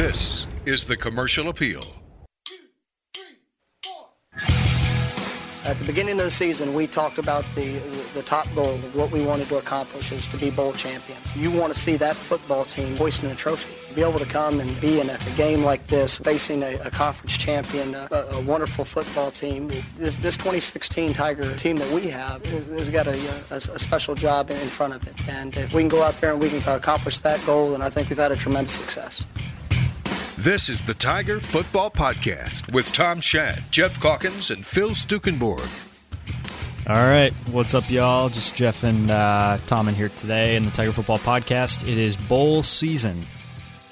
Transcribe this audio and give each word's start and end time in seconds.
This 0.00 0.46
is 0.64 0.86
the 0.86 0.96
commercial 0.96 1.50
appeal. 1.50 1.82
At 5.62 5.76
the 5.78 5.84
beginning 5.84 6.18
of 6.18 6.24
the 6.24 6.30
season, 6.30 6.72
we 6.72 6.86
talked 6.86 7.18
about 7.18 7.44
the 7.54 7.78
the 8.14 8.22
top 8.22 8.48
goal 8.54 8.70
of 8.70 8.96
what 8.96 9.10
we 9.12 9.22
wanted 9.22 9.48
to 9.48 9.58
accomplish 9.58 10.10
is 10.10 10.26
to 10.28 10.38
be 10.38 10.50
bowl 10.50 10.72
champions. 10.72 11.36
You 11.36 11.50
want 11.50 11.74
to 11.74 11.78
see 11.78 11.96
that 11.96 12.16
football 12.16 12.64
team 12.64 12.96
hoisting 12.96 13.30
a 13.30 13.34
trophy, 13.34 13.94
be 13.94 14.00
able 14.00 14.18
to 14.18 14.24
come 14.24 14.58
and 14.58 14.80
be 14.80 15.00
in 15.00 15.10
a, 15.10 15.18
a 15.30 15.36
game 15.36 15.62
like 15.64 15.86
this, 15.88 16.16
facing 16.16 16.62
a, 16.62 16.76
a 16.76 16.90
conference 16.90 17.36
champion, 17.36 17.94
a, 17.94 18.08
a, 18.30 18.40
wonderful 18.40 18.86
football 18.86 19.30
team. 19.30 19.68
This, 19.98 20.16
this 20.16 20.36
2016 20.38 21.12
Tiger 21.12 21.54
team 21.56 21.76
that 21.76 21.92
we 21.92 22.08
have 22.08 22.44
has 22.46 22.88
got 22.88 23.06
a, 23.06 23.44
a, 23.50 23.60
special 23.60 24.14
job 24.14 24.50
in 24.50 24.68
front 24.70 24.94
of 24.94 25.06
it, 25.06 25.28
and 25.28 25.54
if 25.58 25.74
we 25.74 25.82
can 25.82 25.88
go 25.88 26.02
out 26.02 26.16
there 26.22 26.32
and 26.32 26.40
we 26.40 26.48
can 26.48 26.66
accomplish 26.66 27.18
that 27.18 27.44
goal, 27.44 27.72
then 27.72 27.82
I 27.82 27.90
think 27.90 28.08
we've 28.08 28.18
had 28.18 28.32
a 28.32 28.36
tremendous 28.36 28.72
success. 28.72 29.26
This 30.40 30.70
is 30.70 30.80
the 30.80 30.94
Tiger 30.94 31.38
Football 31.38 31.90
Podcast 31.90 32.72
with 32.72 32.90
Tom 32.94 33.20
Schad, 33.20 33.62
Jeff 33.70 34.00
Calkins, 34.00 34.50
and 34.50 34.64
Phil 34.64 34.92
Stukenborg. 34.92 35.68
All 36.88 36.96
right, 36.96 37.30
what's 37.50 37.74
up, 37.74 37.90
y'all? 37.90 38.30
Just 38.30 38.56
Jeff 38.56 38.82
and 38.82 39.10
uh, 39.10 39.58
Tom 39.66 39.86
in 39.86 39.94
here 39.94 40.08
today 40.08 40.56
in 40.56 40.64
the 40.64 40.70
Tiger 40.70 40.92
Football 40.92 41.18
Podcast. 41.18 41.82
It 41.82 41.98
is 41.98 42.16
bowl 42.16 42.62
season, 42.62 43.26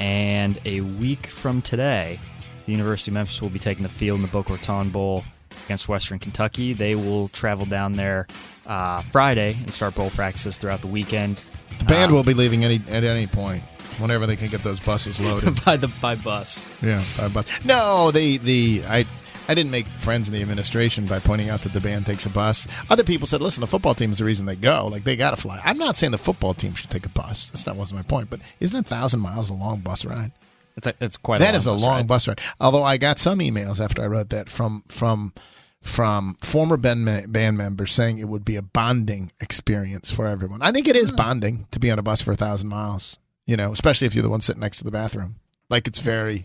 and 0.01 0.59
a 0.65 0.81
week 0.81 1.27
from 1.27 1.61
today, 1.61 2.19
the 2.65 2.73
University 2.73 3.11
of 3.11 3.17
Memphis 3.17 3.43
will 3.43 3.51
be 3.51 3.59
taking 3.59 3.83
the 3.83 3.91
field 3.91 4.17
in 4.17 4.23
the 4.23 4.29
Boca 4.29 4.55
Raton 4.55 4.89
Bowl 4.89 5.25
against 5.67 5.87
Western 5.87 6.19
Kentucky. 6.19 6.73
They 6.73 6.95
will 6.95 7.29
travel 7.29 7.67
down 7.67 7.93
there 7.93 8.27
uh, 8.67 9.03
Friday 9.03 9.53
and 9.53 9.71
start 9.71 9.97
bowl 9.97 10.09
practices 10.09 10.57
throughout 10.57 10.81
the 10.81 10.87
weekend. 10.89 11.43
The 11.79 11.85
band 11.85 12.09
um, 12.09 12.15
will 12.15 12.25
be 12.25 12.33
leaving 12.33 12.65
any 12.65 12.81
at 12.89 13.05
any 13.05 13.27
point 13.27 13.63
whenever 13.99 14.27
they 14.27 14.37
can 14.37 14.49
get 14.49 14.63
those 14.63 14.81
buses 14.81 15.21
loaded 15.25 15.65
by 15.65 15.77
the 15.77 15.89
by 16.01 16.15
bus. 16.15 16.63
Yeah, 16.83 17.03
by 17.19 17.29
bus. 17.29 17.47
No, 17.65 18.11
the 18.11 18.39
the 18.39 18.83
I 18.89 19.07
I 19.51 19.55
didn't 19.55 19.71
make 19.71 19.87
friends 19.87 20.29
in 20.29 20.35
the 20.35 20.43
administration 20.43 21.07
by 21.07 21.21
pointing 21.21 21.49
out 21.49 21.63
that 21.63 21.73
the 21.73 21.81
band 21.81 22.05
takes 22.05 22.27
a 22.27 22.31
bus. 22.31 22.69
Other 22.91 23.03
people 23.03 23.27
said, 23.27 23.41
"Listen, 23.41 23.63
the 23.63 23.67
football 23.67 23.95
team 23.95 24.11
is 24.11 24.19
the 24.19 24.25
reason 24.25 24.45
they 24.45 24.57
go. 24.57 24.87
Like 24.89 25.05
they 25.05 25.17
got 25.17 25.31
to 25.31 25.37
fly." 25.37 25.61
I'm 25.65 25.79
not 25.79 25.97
saying 25.97 26.11
the 26.11 26.19
football 26.19 26.53
team 26.53 26.75
should 26.75 26.91
take 26.91 27.07
a 27.07 27.11
bus. 27.11 27.49
That's 27.49 27.67
not 27.67 27.77
wasn't 27.77 28.01
my 28.01 28.03
point. 28.03 28.29
But 28.29 28.41
isn't 28.61 28.79
a 28.79 28.83
thousand 28.83 29.21
miles 29.21 29.49
a 29.49 29.55
long 29.55 29.81
bus 29.81 30.05
ride? 30.05 30.33
It's 30.77 30.87
a, 30.87 30.95
it's 31.01 31.17
quite. 31.17 31.39
That 31.39 31.55
a 31.55 31.57
is 31.57 31.67
a 31.67 31.73
bus 31.73 31.83
long 31.83 31.97
ride. 31.97 32.09
bus 32.09 32.29
ride. 32.29 32.41
Although 32.61 32.85
I 32.85 32.99
got 32.99 33.19
some 33.19 33.39
emails 33.39 33.83
after 33.83 34.03
I 34.03 34.07
wrote 34.07 34.29
that 34.31 34.51
from 34.51 34.85
from 34.89 35.33
from 35.81 36.37
former 36.43 36.77
band, 36.77 37.33
band 37.33 37.57
members 37.57 37.93
saying 37.93 38.19
it 38.19 38.29
would 38.29 38.45
be 38.45 38.57
a 38.57 38.63
bonding 38.63 39.33
experience 39.41 40.11
for 40.11 40.27
everyone. 40.27 40.61
I 40.61 40.73
think 40.73 40.89
it 40.89 40.97
is 40.97 41.11
bonding 41.11 41.67
to 41.71 41.81
be 41.81 41.91
on 41.91 41.99
a 41.99 42.03
bus 42.03 42.21
for 42.21 42.33
a 42.33 42.37
thousand 42.37 42.69
miles 42.69 43.19
you 43.49 43.57
know, 43.57 43.73
especially 43.73 44.07
if 44.07 44.15
you're 44.15 44.23
the 44.23 44.29
one 44.29 44.43
sitting 44.43 44.61
next 44.61 44.77
to 44.79 44.85
the 44.85 44.91
bathroom. 44.91 45.37
Like 45.71 45.89
it's 45.89 46.01
very, 46.01 46.45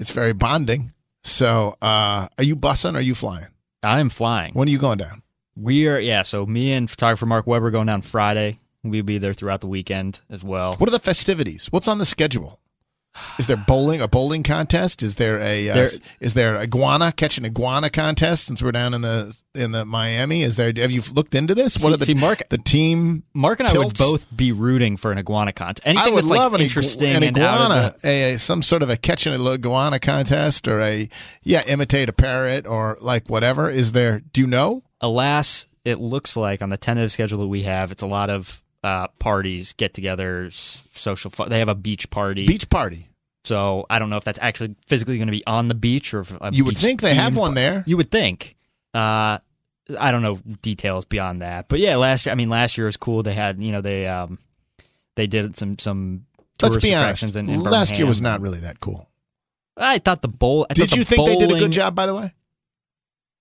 it's 0.00 0.10
very 0.10 0.32
bonding. 0.32 0.92
So, 1.22 1.76
uh, 1.82 2.26
are 2.38 2.44
you 2.44 2.56
bussing 2.56 2.94
or 2.94 2.98
are 2.98 3.02
you 3.02 3.14
flying? 3.14 3.48
I'm 3.82 4.08
flying. 4.08 4.54
When 4.54 4.66
are 4.66 4.70
you 4.70 4.78
going 4.78 4.98
down? 4.98 5.22
We 5.54 5.86
are, 5.88 5.98
yeah. 5.98 6.22
So 6.22 6.46
me 6.46 6.72
and 6.72 6.90
photographer 6.90 7.26
Mark 7.26 7.46
Weber 7.46 7.70
going 7.70 7.86
down 7.86 8.00
Friday. 8.00 8.58
We'll 8.82 9.04
be 9.04 9.18
there 9.18 9.34
throughout 9.34 9.60
the 9.60 9.68
weekend 9.68 10.22
as 10.30 10.42
well. 10.42 10.74
What 10.76 10.88
are 10.88 10.92
the 10.92 10.98
festivities? 10.98 11.66
What's 11.70 11.86
on 11.86 11.98
the 11.98 12.06
schedule? 12.06 12.58
Is 13.38 13.46
there 13.46 13.56
bowling? 13.56 14.00
A 14.00 14.08
bowling 14.08 14.42
contest? 14.42 15.02
Is 15.02 15.16
there 15.16 15.38
a 15.38 15.68
uh, 15.68 15.74
there, 15.74 15.86
is 16.20 16.34
there 16.34 16.56
iguana 16.56 17.12
catching 17.12 17.44
iguana 17.44 17.90
contest? 17.90 18.44
Since 18.44 18.62
we're 18.62 18.72
down 18.72 18.94
in 18.94 19.02
the 19.02 19.36
in 19.54 19.72
the 19.72 19.84
Miami, 19.84 20.42
is 20.42 20.56
there? 20.56 20.72
Have 20.76 20.90
you 20.90 21.02
looked 21.12 21.34
into 21.34 21.54
this? 21.54 21.76
What 21.76 21.88
see, 21.88 21.94
are 21.94 21.96
the 21.96 22.04
see, 22.06 22.14
Mark, 22.14 22.48
the 22.48 22.58
team? 22.58 23.22
Mark 23.34 23.60
and 23.60 23.68
I 23.68 23.76
would 23.76 23.98
both 23.98 24.26
be 24.34 24.52
rooting 24.52 24.96
for 24.96 25.12
an 25.12 25.18
iguana 25.18 25.52
contest. 25.52 25.86
Anything 25.86 26.06
I 26.06 26.14
would 26.14 26.24
that's 26.24 26.30
love 26.30 26.52
like 26.52 26.60
an, 26.60 26.64
interesting 26.64 27.16
an 27.16 27.24
iguana, 27.24 27.94
the, 28.02 28.08
a, 28.08 28.38
some 28.38 28.62
sort 28.62 28.82
of 28.82 28.90
a 28.90 28.96
catching 28.96 29.34
a 29.34 29.50
iguana 29.50 29.98
contest, 29.98 30.68
or 30.68 30.80
a 30.80 31.08
yeah, 31.42 31.62
imitate 31.66 32.08
a 32.08 32.12
parrot, 32.12 32.66
or 32.66 32.96
like 33.00 33.28
whatever. 33.28 33.68
Is 33.70 33.92
there? 33.92 34.20
Do 34.20 34.40
you 34.40 34.46
know? 34.46 34.82
Alas, 35.00 35.66
it 35.84 35.98
looks 35.98 36.36
like 36.36 36.62
on 36.62 36.68
the 36.68 36.76
tentative 36.76 37.12
schedule 37.12 37.40
that 37.40 37.48
we 37.48 37.62
have, 37.62 37.90
it's 37.90 38.02
a 38.02 38.06
lot 38.06 38.30
of 38.30 38.61
uh, 38.82 39.08
parties, 39.18 39.72
get-togethers, 39.74 40.82
social. 40.96 41.30
Fun. 41.30 41.48
They 41.48 41.58
have 41.60 41.68
a 41.68 41.74
beach 41.74 42.10
party. 42.10 42.46
Beach 42.46 42.68
party. 42.68 43.08
So 43.44 43.86
I 43.90 43.98
don't 43.98 44.10
know 44.10 44.16
if 44.16 44.24
that's 44.24 44.38
actually 44.40 44.76
physically 44.86 45.16
going 45.18 45.26
to 45.26 45.32
be 45.32 45.44
on 45.46 45.68
the 45.68 45.74
beach 45.74 46.14
or 46.14 46.20
if 46.20 46.32
you 46.52 46.64
would 46.64 46.78
think 46.78 47.00
they 47.00 47.14
have 47.14 47.36
one 47.36 47.54
there. 47.54 47.82
You 47.86 47.96
would 47.96 48.10
think. 48.10 48.56
Uh, 48.94 49.38
I 49.98 50.12
don't 50.12 50.22
know 50.22 50.38
details 50.62 51.04
beyond 51.04 51.42
that, 51.42 51.68
but 51.68 51.80
yeah, 51.80 51.96
last 51.96 52.26
year. 52.26 52.32
I 52.32 52.36
mean, 52.36 52.48
last 52.48 52.78
year 52.78 52.86
was 52.86 52.96
cool. 52.96 53.22
They 53.22 53.34
had 53.34 53.60
you 53.60 53.72
know 53.72 53.80
they 53.80 54.06
um 54.06 54.38
they 55.16 55.26
did 55.26 55.56
some 55.56 55.78
some 55.78 56.26
tourist 56.58 56.76
Let's 56.76 56.84
be 56.84 56.92
attractions 56.92 57.36
honest. 57.36 57.52
in, 57.52 57.60
in 57.60 57.62
last 57.62 57.98
year 57.98 58.06
was 58.06 58.22
not 58.22 58.40
really 58.40 58.60
that 58.60 58.78
cool. 58.78 59.08
I 59.76 59.98
thought 59.98 60.22
the 60.22 60.28
bowl. 60.28 60.66
I 60.70 60.74
did 60.74 60.94
you 60.94 61.02
think 61.02 61.18
bowling, 61.18 61.38
they 61.38 61.46
did 61.46 61.56
a 61.56 61.58
good 61.58 61.72
job? 61.72 61.94
By 61.94 62.06
the 62.06 62.14
way, 62.14 62.32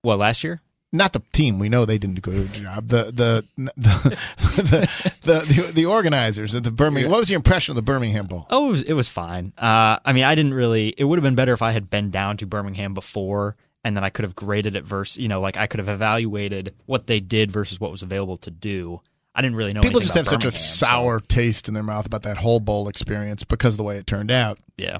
what 0.01 0.17
last 0.17 0.43
year? 0.43 0.61
Not 0.91 1.13
the 1.13 1.21
team. 1.31 1.59
We 1.59 1.69
know 1.69 1.85
they 1.85 1.97
didn't 1.97 2.21
do 2.21 2.31
a 2.31 2.33
good 2.33 2.53
job. 2.53 2.87
The 2.87 3.05
the 3.05 3.45
the 3.77 4.17
the, 4.47 4.89
the, 5.21 5.39
the, 5.39 5.71
the 5.73 5.85
organizers 5.85 6.53
of 6.53 6.63
the 6.63 6.71
Birmingham. 6.71 7.11
What 7.11 7.19
was 7.19 7.29
your 7.29 7.37
impression 7.37 7.71
of 7.71 7.75
the 7.77 7.81
Birmingham 7.81 8.27
Bowl? 8.27 8.47
Oh, 8.49 8.67
it 8.67 8.71
was, 8.71 8.81
it 8.83 8.93
was 8.93 9.07
fine. 9.07 9.53
Uh, 9.57 9.97
I 10.03 10.13
mean, 10.13 10.23
I 10.23 10.35
didn't 10.35 10.53
really. 10.53 10.93
It 10.97 11.05
would 11.05 11.17
have 11.17 11.23
been 11.23 11.35
better 11.35 11.53
if 11.53 11.61
I 11.61 11.71
had 11.71 11.89
been 11.89 12.11
down 12.11 12.37
to 12.37 12.45
Birmingham 12.45 12.93
before, 12.93 13.55
and 13.83 13.95
then 13.95 14.03
I 14.03 14.09
could 14.09 14.23
have 14.23 14.35
graded 14.35 14.75
it 14.75 14.83
versus. 14.83 15.17
You 15.17 15.27
know, 15.27 15.41
like 15.41 15.57
I 15.57 15.67
could 15.67 15.79
have 15.79 15.89
evaluated 15.89 16.75
what 16.85 17.07
they 17.07 17.19
did 17.19 17.51
versus 17.51 17.79
what 17.79 17.91
was 17.91 18.03
available 18.03 18.37
to 18.37 18.51
do. 18.51 19.01
I 19.33 19.41
didn't 19.41 19.55
really 19.55 19.71
know. 19.73 19.81
People 19.81 20.01
just 20.01 20.13
have 20.15 20.25
Birmingham, 20.25 20.51
such 20.51 20.55
a 20.55 20.57
sour 20.57 21.19
so. 21.19 21.25
taste 21.27 21.67
in 21.69 21.73
their 21.73 21.83
mouth 21.83 22.05
about 22.05 22.23
that 22.23 22.37
whole 22.37 22.59
bowl 22.59 22.89
experience 22.89 23.45
because 23.45 23.75
of 23.75 23.77
the 23.77 23.83
way 23.83 23.97
it 23.97 24.07
turned 24.07 24.31
out. 24.31 24.59
Yeah. 24.77 24.99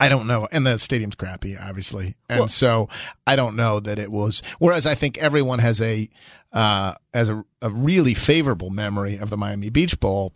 I 0.00 0.08
don't 0.08 0.26
know. 0.26 0.48
And 0.50 0.66
the 0.66 0.78
stadium's 0.78 1.14
crappy, 1.14 1.56
obviously. 1.56 2.14
And 2.28 2.40
Well- 2.40 2.48
so 2.48 2.88
I 3.26 3.36
don't 3.36 3.54
know 3.54 3.78
that 3.80 3.98
it 3.98 4.10
was. 4.10 4.42
Whereas 4.58 4.86
I 4.86 4.94
think 4.94 5.18
everyone 5.18 5.58
has 5.58 5.80
a 5.80 6.08
uh, 6.52 6.94
has 7.14 7.28
a, 7.28 7.44
a 7.62 7.70
really 7.70 8.14
favorable 8.14 8.70
memory 8.70 9.16
of 9.16 9.30
the 9.30 9.36
Miami 9.36 9.70
Beach 9.70 10.00
Bowl 10.00 10.32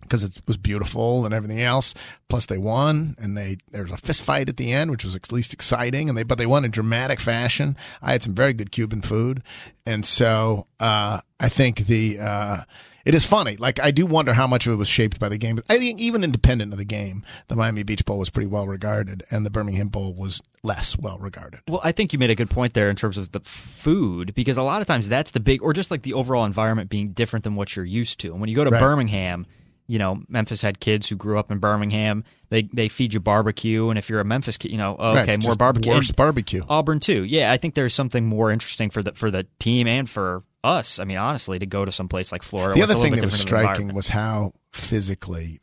because 0.00 0.22
it 0.22 0.40
was 0.46 0.56
beautiful 0.56 1.26
and 1.26 1.34
everything 1.34 1.60
else. 1.60 1.92
Plus, 2.28 2.46
they 2.46 2.56
won, 2.56 3.14
and 3.18 3.36
they 3.36 3.58
there 3.72 3.82
was 3.82 3.90
a 3.90 3.98
fist 3.98 4.22
fight 4.22 4.48
at 4.48 4.56
the 4.56 4.72
end, 4.72 4.90
which 4.90 5.04
was 5.04 5.14
at 5.14 5.30
least 5.32 5.52
exciting. 5.52 6.08
And 6.08 6.16
they 6.16 6.22
but 6.22 6.38
they 6.38 6.46
won 6.46 6.64
in 6.64 6.70
dramatic 6.70 7.20
fashion. 7.20 7.76
I 8.00 8.12
had 8.12 8.22
some 8.22 8.34
very 8.34 8.54
good 8.54 8.70
Cuban 8.70 9.02
food, 9.02 9.42
and 9.84 10.06
so 10.06 10.66
uh, 10.80 11.18
I 11.40 11.48
think 11.48 11.86
the. 11.86 12.20
Uh, 12.20 12.60
it 13.04 13.14
is 13.14 13.24
funny. 13.26 13.56
Like 13.56 13.80
I 13.80 13.90
do 13.90 14.06
wonder 14.06 14.34
how 14.34 14.46
much 14.46 14.66
of 14.66 14.72
it 14.72 14.76
was 14.76 14.88
shaped 14.88 15.18
by 15.20 15.28
the 15.28 15.38
game. 15.38 15.58
I 15.68 15.78
think 15.78 16.00
even 16.00 16.24
independent 16.24 16.72
of 16.72 16.78
the 16.78 16.84
game, 16.84 17.24
the 17.48 17.56
Miami 17.56 17.82
Beach 17.82 18.04
Bowl 18.04 18.18
was 18.18 18.30
pretty 18.30 18.48
well 18.48 18.66
regarded, 18.66 19.22
and 19.30 19.44
the 19.46 19.50
Birmingham 19.50 19.88
Bowl 19.88 20.12
was 20.14 20.42
less 20.62 20.98
well 20.98 21.18
regarded. 21.18 21.60
Well, 21.68 21.80
I 21.84 21.92
think 21.92 22.12
you 22.12 22.18
made 22.18 22.30
a 22.30 22.34
good 22.34 22.50
point 22.50 22.74
there 22.74 22.90
in 22.90 22.96
terms 22.96 23.16
of 23.18 23.32
the 23.32 23.40
food 23.40 24.34
because 24.34 24.56
a 24.56 24.62
lot 24.62 24.80
of 24.80 24.86
times 24.86 25.08
that's 25.08 25.30
the 25.30 25.40
big, 25.40 25.62
or 25.62 25.72
just 25.72 25.90
like 25.90 26.02
the 26.02 26.12
overall 26.14 26.44
environment 26.44 26.90
being 26.90 27.10
different 27.12 27.44
than 27.44 27.54
what 27.54 27.76
you're 27.76 27.84
used 27.84 28.20
to. 28.20 28.32
And 28.32 28.40
when 28.40 28.48
you 28.50 28.56
go 28.56 28.64
to 28.64 28.70
Right. 28.70 28.80
Birmingham, 28.80 29.46
you 29.88 29.98
know, 29.98 30.22
Memphis 30.28 30.60
had 30.60 30.80
kids 30.80 31.08
who 31.08 31.16
grew 31.16 31.38
up 31.38 31.50
in 31.50 31.58
Birmingham. 31.58 32.22
They 32.50 32.62
they 32.62 32.88
feed 32.88 33.14
you 33.14 33.20
barbecue, 33.20 33.88
and 33.88 33.98
if 33.98 34.08
you're 34.10 34.20
a 34.20 34.24
Memphis 34.24 34.58
kid, 34.58 34.70
you 34.70 34.76
know, 34.76 34.94
oh, 34.98 35.14
Right, 35.14 35.22
okay, 35.22 35.34
it's 35.34 35.46
more 35.46 35.56
barbecue. 35.56 35.90
Worse 35.90 36.12
barbecue. 36.12 36.62
Auburn 36.68 37.00
too. 37.00 37.24
Yeah, 37.24 37.50
I 37.50 37.56
think 37.56 37.74
there's 37.74 37.94
something 37.94 38.26
more 38.26 38.52
interesting 38.52 38.90
for 38.90 39.02
the 39.02 39.12
for 39.12 39.30
the 39.30 39.46
team 39.58 39.86
and 39.88 40.08
for 40.08 40.44
us. 40.62 40.98
I 40.98 41.04
mean, 41.04 41.16
honestly, 41.16 41.58
to 41.58 41.66
go 41.66 41.84
to 41.84 41.90
some 41.90 42.06
place 42.06 42.30
like 42.30 42.42
Florida. 42.42 42.74
The 42.74 42.82
other 42.82 42.94
a 42.94 42.98
thing 42.98 43.14
that 43.14 43.22
was 43.22 43.32
different 43.32 43.52
of 43.52 43.68
an 43.68 43.74
striking 43.74 43.94
was 43.94 44.08
how 44.08 44.52
physically 44.72 45.60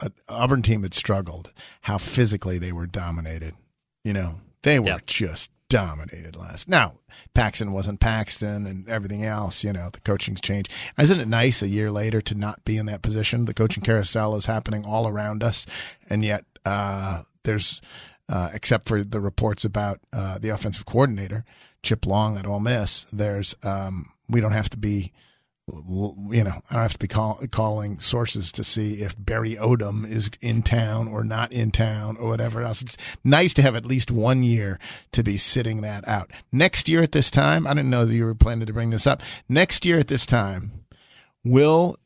an 0.00 0.12
Auburn 0.28 0.62
team 0.62 0.82
had 0.82 0.94
struggled, 0.94 1.52
how 1.82 1.98
physically 1.98 2.58
they 2.58 2.72
were 2.72 2.86
dominated. 2.86 3.54
You 4.04 4.14
know, 4.14 4.40
they 4.62 4.78
were 4.78 5.00
just 5.04 5.50
dominated 5.68 6.36
last. 6.36 6.68
Now, 6.68 6.94
Paxton 7.34 7.72
wasn't 7.72 8.00
Paxton 8.00 8.66
and 8.66 8.88
everything 8.88 9.24
else, 9.24 9.64
you 9.64 9.72
know, 9.72 9.90
the 9.92 10.00
coaching's 10.00 10.40
changed. 10.40 10.72
Isn't 10.98 11.20
it 11.20 11.28
nice 11.28 11.62
a 11.62 11.68
year 11.68 11.90
later 11.90 12.20
to 12.22 12.34
not 12.34 12.64
be 12.64 12.76
in 12.76 12.86
that 12.86 13.02
position? 13.02 13.44
The 13.44 13.54
coaching 13.54 13.82
carousel 13.82 14.36
is 14.36 14.46
happening 14.46 14.84
all 14.84 15.08
around 15.08 15.42
us, 15.42 15.66
and 16.08 16.24
yet 16.24 16.44
uh, 16.64 17.22
there's, 17.42 17.80
uh, 18.28 18.50
except 18.54 18.88
for 18.88 19.02
the 19.02 19.20
reports 19.20 19.64
about 19.64 20.00
uh, 20.12 20.38
the 20.38 20.50
offensive 20.50 20.86
coordinator, 20.86 21.44
Chip 21.82 22.06
Long 22.06 22.36
at 22.36 22.46
Ole 22.46 22.60
Miss, 22.60 23.04
there's, 23.12 23.54
um, 23.62 24.12
we 24.28 24.40
don't 24.40 24.52
have 24.52 24.70
to 24.70 24.78
be 24.78 25.12
you 25.68 26.44
know, 26.44 26.60
I 26.70 26.82
have 26.82 26.92
to 26.92 26.98
be 26.98 27.08
call, 27.08 27.40
calling 27.50 27.98
sources 27.98 28.52
to 28.52 28.62
see 28.62 29.02
if 29.02 29.16
Barry 29.18 29.56
Odom 29.56 30.08
is 30.08 30.30
in 30.40 30.62
town 30.62 31.08
or 31.08 31.24
not 31.24 31.50
in 31.52 31.72
town 31.72 32.16
or 32.16 32.28
whatever 32.28 32.62
else. 32.62 32.82
It's 32.82 32.96
nice 33.24 33.52
to 33.54 33.62
have 33.62 33.74
at 33.74 33.84
least 33.84 34.10
one 34.10 34.44
year 34.44 34.78
to 35.12 35.24
be 35.24 35.36
sitting 35.36 35.80
that 35.80 36.06
out. 36.06 36.30
Next 36.52 36.88
year 36.88 37.02
at 37.02 37.12
this 37.12 37.32
time, 37.32 37.66
I 37.66 37.74
didn't 37.74 37.90
know 37.90 38.04
that 38.04 38.14
you 38.14 38.24
were 38.24 38.34
planning 38.34 38.66
to 38.66 38.72
bring 38.72 38.90
this 38.90 39.06
up. 39.06 39.22
Next 39.48 39.84
year 39.84 39.98
at 39.98 40.08
this 40.08 40.24
time, 40.24 40.84
will 41.42 41.96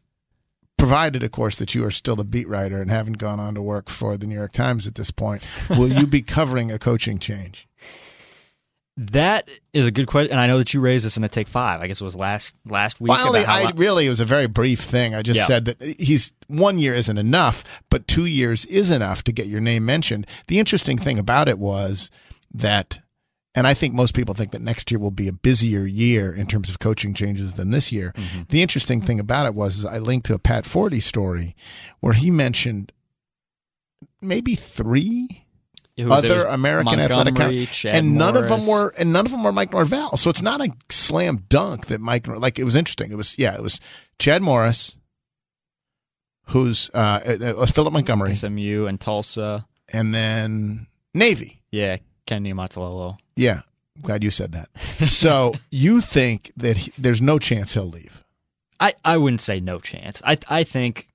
provided 0.78 1.22
of 1.22 1.30
course 1.30 1.56
that 1.56 1.74
you 1.74 1.84
are 1.84 1.90
still 1.90 2.18
a 2.18 2.24
beat 2.24 2.48
writer 2.48 2.80
and 2.80 2.90
haven't 2.90 3.18
gone 3.18 3.38
on 3.38 3.54
to 3.54 3.60
work 3.60 3.90
for 3.90 4.16
the 4.16 4.26
New 4.26 4.34
York 4.34 4.52
Times 4.52 4.86
at 4.86 4.94
this 4.94 5.10
point, 5.10 5.46
will 5.68 5.88
you 5.88 6.06
be 6.06 6.22
covering 6.36 6.72
a 6.72 6.78
coaching 6.78 7.18
change? 7.18 7.68
That 9.04 9.48
is 9.72 9.86
a 9.86 9.90
good 9.90 10.08
question, 10.08 10.30
and 10.32 10.38
I 10.38 10.46
know 10.46 10.58
that 10.58 10.74
you 10.74 10.80
raised 10.80 11.06
this 11.06 11.16
in 11.16 11.24
a 11.24 11.28
take 11.28 11.48
five. 11.48 11.80
I 11.80 11.86
guess 11.86 12.02
it 12.02 12.04
was 12.04 12.14
last 12.16 12.54
last 12.66 13.00
week. 13.00 13.08
I 13.48 13.70
really 13.76 14.06
it 14.06 14.10
was 14.10 14.20
a 14.20 14.26
very 14.26 14.46
brief 14.46 14.80
thing. 14.80 15.14
I 15.14 15.22
just 15.22 15.38
Yeah. 15.38 15.46
said 15.46 15.64
that 15.64 15.80
he's 15.98 16.32
one 16.48 16.76
year 16.78 16.92
isn't 16.94 17.16
enough, 17.16 17.64
but 17.88 18.06
two 18.06 18.26
years 18.26 18.66
is 18.66 18.90
enough 18.90 19.24
to 19.24 19.32
get 19.32 19.46
your 19.46 19.60
name 19.62 19.86
mentioned. 19.86 20.26
The 20.48 20.58
interesting 20.58 20.98
thing 20.98 21.18
about 21.18 21.48
it 21.48 21.58
was 21.58 22.10
that, 22.52 23.00
and 23.54 23.66
I 23.66 23.72
think 23.72 23.94
most 23.94 24.12
people 24.14 24.34
think 24.34 24.50
that 24.50 24.60
next 24.60 24.90
year 24.90 24.98
will 25.00 25.10
be 25.10 25.28
a 25.28 25.32
busier 25.32 25.86
year 25.86 26.30
in 26.34 26.46
terms 26.46 26.68
of 26.68 26.78
coaching 26.78 27.14
changes 27.14 27.54
than 27.54 27.70
this 27.70 27.90
year. 27.90 28.12
Mm-hmm. 28.18 28.42
The 28.50 28.60
interesting 28.60 29.00
thing 29.00 29.18
about 29.18 29.46
it 29.46 29.54
was 29.54 29.78
is 29.78 29.86
I 29.86 29.96
linked 29.96 30.26
to 30.26 30.34
a 30.34 30.38
Pat 30.38 30.64
Forde 30.64 31.00
story 31.02 31.56
where 32.00 32.12
he 32.12 32.30
mentioned 32.30 32.92
maybe 34.20 34.54
three 34.56 35.46
was- 35.98 36.24
it 36.24 36.30
other 36.30 36.44
American 36.46 36.98
athletic 37.00 37.34
Montgomery, 37.34 37.66
coach, 37.66 37.80
Chad 37.80 37.96
and 37.96 38.16
none 38.16 38.36
of 38.36 38.48
them 38.48 38.66
were, 38.66 38.92
and 38.98 39.12
none 39.12 39.26
of 39.26 39.32
them 39.32 39.42
were 39.44 39.52
Mike 39.52 39.72
Norvell. 39.72 40.16
So 40.16 40.30
it's 40.30 40.42
not 40.42 40.60
a 40.60 40.70
slam 40.88 41.44
dunk 41.48 41.86
that 41.86 42.00
Mike. 42.00 42.26
Like 42.26 42.58
it 42.58 42.64
was 42.64 42.76
interesting. 42.76 43.10
It 43.10 43.16
was 43.16 43.36
yeah, 43.38 43.54
it 43.54 43.62
was 43.62 43.80
Chad 44.18 44.42
Morris, 44.42 44.96
who's 46.46 46.90
uh, 46.94 47.20
it 47.24 47.42
it 47.42 47.56
was 47.56 47.70
Philip 47.70 47.92
Montgomery, 47.92 48.34
SMU 48.34 48.86
and 48.86 49.00
Tulsa. 49.00 49.66
and 49.92 50.14
then 50.14 50.86
Navy. 51.14 51.62
Yeah, 51.70 51.98
Ken 52.26 52.44
Niumatalolo. 52.44 53.18
Yeah, 53.36 53.62
glad 54.02 54.24
you 54.24 54.30
said 54.30 54.52
that. 54.52 54.68
So 55.04 55.54
you 55.70 56.00
think 56.00 56.52
that 56.56 56.76
he, 56.78 56.92
there's 56.98 57.22
no 57.22 57.38
chance 57.38 57.74
he'll 57.74 57.84
leave? 57.86 58.24
I, 58.80 58.94
I 59.04 59.18
wouldn't 59.18 59.40
say 59.42 59.60
no 59.60 59.78
chance. 59.78 60.22
I 60.24 60.38
I 60.48 60.64
think 60.64 61.08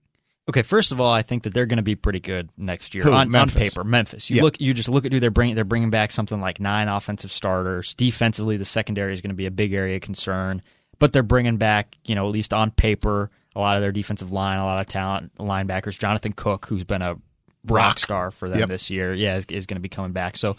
okay. 0.50 0.62
First 0.62 0.92
of 0.92 1.00
all, 1.01 1.12
I 1.13 1.21
think 1.21 1.44
that 1.44 1.53
they're 1.53 1.65
going 1.65 1.77
to 1.77 1.83
be 1.83 1.95
pretty 1.95 2.19
good 2.19 2.50
next 2.57 2.94
year 2.95 3.03
Who? 3.03 3.12
on, 3.12 3.33
on 3.36 3.50
paper. 3.50 3.83
Memphis. 3.83 4.30
You 4.30 4.38
Yeah. 4.38 4.44
look. 4.44 4.59
You 4.62 4.74
just 4.74 4.89
look 4.89 5.06
at 5.06 5.13
who 5.13 5.19
they're 5.19 5.31
bringing. 5.31 5.56
They're 5.56 5.63
bringing 5.63 5.89
back 5.89 6.12
something 6.12 6.39
like 6.42 6.59
nine 6.59 6.88
offensive 6.88 7.31
starters. 7.31 7.94
Defensively, 7.94 8.57
the 8.57 8.65
secondary 8.65 9.13
is 9.13 9.21
going 9.21 9.30
to 9.31 9.36
be 9.36 9.45
a 9.45 9.51
big 9.51 9.74
area 9.74 9.95
of 9.95 10.01
concern. 10.01 10.62
But 11.00 11.12
they're 11.13 11.24
bringing 11.24 11.57
back, 11.57 11.97
you 12.06 12.15
know, 12.15 12.25
at 12.25 12.31
least 12.31 12.53
on 12.53 12.71
paper, 12.71 13.30
a 13.56 13.59
lot 13.59 13.75
of 13.75 13.81
their 13.81 13.92
defensive 13.92 14.31
line, 14.31 14.59
a 14.59 14.65
lot 14.65 14.80
of 14.80 14.86
talent 14.88 15.33
linebackers. 15.38 16.00
Jonathan 16.00 16.31
Cook, 16.31 16.68
who's 16.68 16.86
been 16.86 17.01
a 17.01 17.18
rock 17.65 18.00
star 18.00 18.31
for 18.31 18.48
them 18.50 18.59
Yep. 18.59 18.69
this 18.69 18.89
year, 18.89 19.13
yeah, 19.13 19.36
is, 19.36 19.45
is 19.50 19.65
going 19.65 19.75
to 19.75 19.81
be 19.81 19.89
coming 19.89 20.12
back. 20.13 20.38
So. 20.38 20.56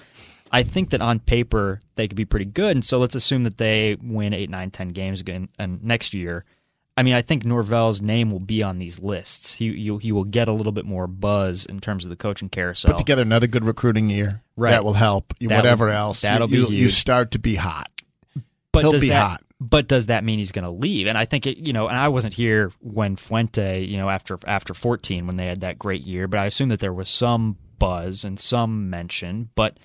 I 0.52 0.62
think 0.62 0.90
that 0.90 1.02
on 1.02 1.18
paper 1.18 1.80
they 1.96 2.06
could 2.06 2.16
be 2.16 2.24
pretty 2.24 2.44
good, 2.46 2.76
and 2.76 2.84
so 2.84 3.00
let's 3.00 3.16
assume 3.16 3.42
that 3.42 3.58
they 3.58 3.96
win 4.00 4.32
eight, 4.32 4.48
nine, 4.48 4.70
ten 4.70 4.90
games 4.90 5.20
again 5.20 5.48
and 5.58 5.82
next 5.82 6.14
year. 6.14 6.44
I 6.96 7.02
mean, 7.02 7.14
I 7.14 7.20
think 7.22 7.44
Norvell's 7.44 8.00
name 8.00 8.30
will 8.30 8.40
be 8.40 8.62
on 8.62 8.78
these 8.78 9.00
lists. 9.00 9.52
He 9.54 9.66
you, 9.66 9.98
he 9.98 10.12
will 10.12 10.24
get 10.24 10.48
a 10.48 10.52
little 10.52 10.72
bit 10.72 10.86
more 10.86 11.06
buzz 11.06 11.66
in 11.66 11.80
terms 11.80 12.04
of 12.04 12.10
the 12.10 12.16
coaching 12.16 12.48
carousel. 12.48 12.92
Put 12.92 12.98
together 12.98 13.22
another 13.22 13.46
good 13.46 13.64
recruiting 13.64 14.08
year. 14.08 14.42
Right. 14.56 14.70
That 14.70 14.84
will 14.84 14.94
help. 14.94 15.34
That 15.40 15.56
Whatever 15.56 15.86
will- 15.86 15.92
else, 15.92 16.22
that'll 16.22 16.48
you, 16.48 16.66
be 16.68 16.74
you, 16.74 16.82
you 16.84 16.90
start 16.90 17.32
to 17.32 17.38
be 17.38 17.54
hot. 17.56 17.90
but 18.72 18.80
he'll 18.82 18.92
does 18.92 19.02
be 19.02 19.10
that, 19.10 19.22
hot. 19.30 19.42
But 19.60 19.88
does 19.88 20.06
that 20.06 20.24
mean 20.24 20.38
he's 20.38 20.52
going 20.52 20.66
to 20.66 20.70
leave? 20.70 21.06
And 21.06 21.16
I 21.18 21.24
think 21.26 21.46
it, 21.46 21.58
you 21.58 21.72
know, 21.72 21.88
and 21.88 21.96
I 21.98 22.08
wasn't 22.08 22.34
here 22.34 22.72
when 22.80 23.16
Fuente, 23.16 23.84
you 23.84 23.96
know, 23.98 24.08
after 24.08 24.38
after 24.46 24.72
14 24.72 25.26
when 25.26 25.36
they 25.36 25.46
had 25.46 25.60
that 25.60 25.78
great 25.78 26.02
year, 26.02 26.28
but 26.28 26.40
I 26.40 26.46
assume 26.46 26.70
that 26.70 26.80
there 26.80 26.92
was 26.92 27.08
some 27.10 27.56
buzz 27.78 28.24
and 28.24 28.40
some 28.40 28.88
mention. 28.88 29.50
But 29.54 29.78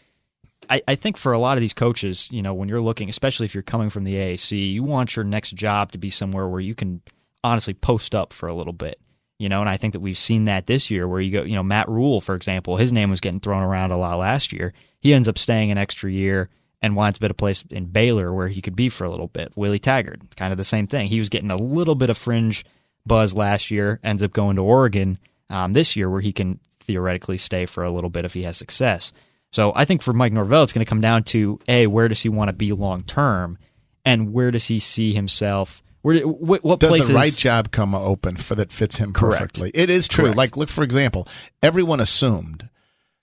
I, 0.71 0.81
I 0.87 0.95
think 0.95 1.17
for 1.17 1.33
a 1.33 1.37
lot 1.37 1.57
of 1.57 1.61
these 1.61 1.73
coaches, 1.73 2.29
you 2.31 2.41
know, 2.41 2.53
when 2.53 2.69
you're 2.69 2.79
looking, 2.79 3.09
especially 3.09 3.45
if 3.45 3.53
you're 3.53 3.61
coming 3.61 3.89
from 3.89 4.05
the 4.05 4.15
AAC, 4.15 4.71
you 4.71 4.83
want 4.83 5.17
your 5.17 5.25
next 5.25 5.53
job 5.53 5.91
to 5.91 5.97
be 5.97 6.09
somewhere 6.09 6.47
where 6.47 6.61
you 6.61 6.73
can 6.73 7.01
honestly 7.43 7.73
post 7.73 8.15
up 8.15 8.31
for 8.31 8.47
a 8.47 8.53
little 8.53 8.73
bit. 8.73 8.97
You 9.37 9.49
know, 9.49 9.59
and 9.59 9.69
I 9.69 9.75
think 9.75 9.93
that 9.93 9.99
we've 9.99 10.17
seen 10.17 10.45
that 10.45 10.67
this 10.67 10.89
year 10.89 11.07
where 11.07 11.19
you 11.19 11.31
go, 11.31 11.43
you 11.43 11.55
know, 11.55 11.63
Matt 11.63 11.89
Rhule, 11.89 12.21
for 12.21 12.35
example, 12.35 12.77
his 12.77 12.93
name 12.93 13.09
was 13.09 13.19
getting 13.19 13.39
thrown 13.39 13.63
around 13.63 13.91
a 13.91 13.97
lot 13.97 14.17
last 14.19 14.53
year. 14.53 14.71
He 15.01 15.13
ends 15.13 15.27
up 15.27 15.37
staying 15.37 15.71
an 15.71 15.79
extra 15.79 16.09
year 16.11 16.49
and 16.81 16.95
winds 16.95 17.17
up 17.17 17.23
at 17.23 17.31
a 17.31 17.35
place 17.35 17.65
in 17.69 17.85
Baylor 17.87 18.33
where 18.33 18.47
he 18.47 18.61
could 18.61 18.75
be 18.75 18.87
for 18.87 19.03
a 19.03 19.09
little 19.09 19.27
bit. 19.27 19.51
Willie 19.55 19.79
Taggart, 19.79 20.35
kind 20.37 20.53
of 20.53 20.57
the 20.57 20.63
same 20.63 20.87
thing. 20.87 21.07
He 21.07 21.19
was 21.19 21.29
getting 21.29 21.51
a 21.51 21.57
little 21.57 21.95
bit 21.95 22.09
of 22.09 22.17
fringe 22.17 22.63
buzz 23.05 23.35
last 23.35 23.71
year, 23.71 23.99
ends 24.03 24.23
up 24.23 24.31
going 24.31 24.55
to 24.55 24.63
Oregon 24.63 25.17
um, 25.49 25.73
this 25.73 25.95
year 25.95 26.09
where 26.09 26.21
he 26.21 26.31
can 26.31 26.59
theoretically 26.79 27.37
stay 27.37 27.65
for 27.65 27.83
a 27.83 27.91
little 27.91 28.09
bit 28.11 28.25
if 28.25 28.33
he 28.33 28.43
has 28.43 28.57
success. 28.57 29.11
So 29.51 29.71
I 29.75 29.85
think 29.85 30.01
for 30.01 30.13
Mike 30.13 30.33
Norvell, 30.33 30.63
it's 30.63 30.73
going 30.73 30.85
to 30.85 30.89
come 30.89 31.01
down 31.01 31.23
to 31.25 31.59
a 31.67 31.87
where 31.87 32.07
does 32.07 32.21
he 32.21 32.29
want 32.29 32.47
to 32.49 32.53
be 32.53 32.71
long 32.71 33.03
term, 33.03 33.57
and 34.05 34.33
where 34.33 34.51
does 34.51 34.67
he 34.67 34.79
see 34.79 35.13
himself? 35.13 35.83
Where 36.01 36.19
what, 36.27 36.63
what 36.63 36.79
Does 36.79 36.89
places? 36.89 37.07
the 37.09 37.13
right 37.13 37.35
job 37.35 37.71
come 37.71 37.93
open 37.93 38.35
for 38.35 38.55
that 38.55 38.71
fits 38.71 38.97
him 38.97 39.13
Correct. 39.13 39.39
perfectly? 39.39 39.71
It 39.75 39.89
is 39.89 40.07
true. 40.07 40.25
Correct. 40.25 40.37
Like, 40.37 40.57
look 40.57 40.69
for 40.69 40.83
example, 40.83 41.27
everyone 41.61 41.99
assumed 41.99 42.69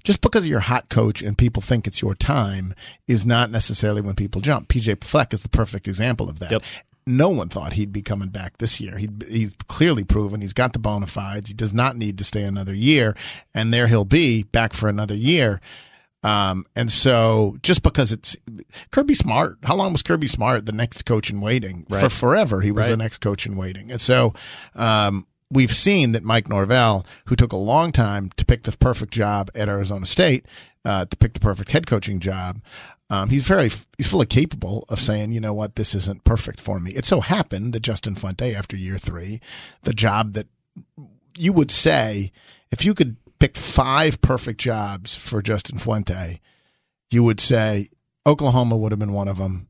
just 0.04 0.20
because 0.20 0.46
you're 0.46 0.58
a 0.58 0.62
hot 0.62 0.88
coach 0.88 1.20
and 1.20 1.36
people 1.36 1.60
think 1.60 1.86
it's 1.86 2.00
your 2.00 2.14
time 2.14 2.74
is 3.08 3.26
not 3.26 3.50
necessarily 3.50 4.00
when 4.00 4.14
people 4.14 4.40
jump. 4.40 4.68
PJ 4.68 5.02
Fleck 5.02 5.34
is 5.34 5.42
the 5.42 5.48
perfect 5.48 5.88
example 5.88 6.30
of 6.30 6.38
that. 6.38 6.52
Yep. 6.52 6.62
No 7.06 7.30
one 7.30 7.48
thought 7.48 7.72
he'd 7.72 7.92
be 7.92 8.02
coming 8.02 8.28
back 8.28 8.58
this 8.58 8.80
year. 8.80 8.98
He'd, 8.98 9.24
he's 9.28 9.54
clearly 9.66 10.04
proven 10.04 10.40
he's 10.40 10.52
got 10.52 10.72
the 10.72 10.78
bona 10.78 11.06
fides. 11.06 11.48
He 11.48 11.54
does 11.54 11.72
not 11.74 11.96
need 11.96 12.18
to 12.18 12.24
stay 12.24 12.42
another 12.44 12.74
year, 12.74 13.16
and 13.54 13.72
there 13.72 13.86
he'll 13.88 14.04
be 14.04 14.42
back 14.44 14.72
for 14.74 14.88
another 14.88 15.14
year. 15.14 15.60
Um, 16.24 16.66
and 16.74 16.90
so 16.90 17.56
just 17.62 17.82
because 17.82 18.10
it's 18.10 18.36
Kirby 18.90 19.14
Smart, 19.14 19.58
how 19.62 19.76
long 19.76 19.92
was 19.92 20.02
Kirby 20.02 20.26
Smart 20.26 20.66
the 20.66 20.72
next 20.72 21.04
coach 21.04 21.30
in 21.30 21.40
waiting? 21.40 21.86
For 21.88 22.08
forever, 22.08 22.60
he 22.60 22.72
was 22.72 22.86
Right. 22.86 22.90
the 22.90 22.96
next 22.96 23.18
coach 23.18 23.46
in 23.46 23.56
waiting. 23.56 23.90
And 23.90 24.00
so, 24.00 24.34
um, 24.74 25.26
we've 25.50 25.72
seen 25.72 26.12
that 26.12 26.24
Mike 26.24 26.48
Norvell, 26.48 27.06
who 27.26 27.36
took 27.36 27.52
a 27.52 27.56
long 27.56 27.92
time 27.92 28.30
to 28.36 28.44
pick 28.44 28.64
the 28.64 28.76
perfect 28.76 29.12
job 29.12 29.50
at 29.54 29.68
Arizona 29.68 30.04
State, 30.06 30.44
uh, 30.84 31.04
to 31.06 31.16
pick 31.16 31.34
the 31.34 31.40
perfect 31.40 31.70
head 31.70 31.86
coaching 31.86 32.18
job, 32.20 32.60
um, 33.10 33.30
he's 33.30 33.44
very, 33.44 33.70
he's 33.96 34.08
fully 34.08 34.26
capable 34.26 34.84
of 34.90 35.00
saying, 35.00 35.32
you 35.32 35.40
know 35.40 35.54
what, 35.54 35.76
this 35.76 35.94
isn't 35.94 36.24
perfect 36.24 36.60
for 36.60 36.78
me. 36.78 36.90
It 36.90 37.06
so 37.06 37.20
happened 37.20 37.72
that 37.72 37.80
Justin 37.80 38.14
Fuente, 38.16 38.54
after 38.54 38.76
year 38.76 38.98
three, 38.98 39.38
the 39.84 39.94
job 39.94 40.34
that 40.34 40.48
you 41.36 41.52
would 41.54 41.70
say, 41.70 42.30
if 42.70 42.84
you 42.84 42.92
could 42.92 43.16
pick 43.38 43.56
five 43.56 44.20
perfect 44.20 44.60
jobs 44.60 45.14
for 45.14 45.42
Justin 45.42 45.78
Fuente, 45.78 46.40
you 47.10 47.22
would 47.24 47.40
say 47.40 47.88
Oklahoma 48.26 48.76
would 48.76 48.92
have 48.92 48.98
been 48.98 49.12
one 49.12 49.28
of 49.28 49.38
them. 49.38 49.68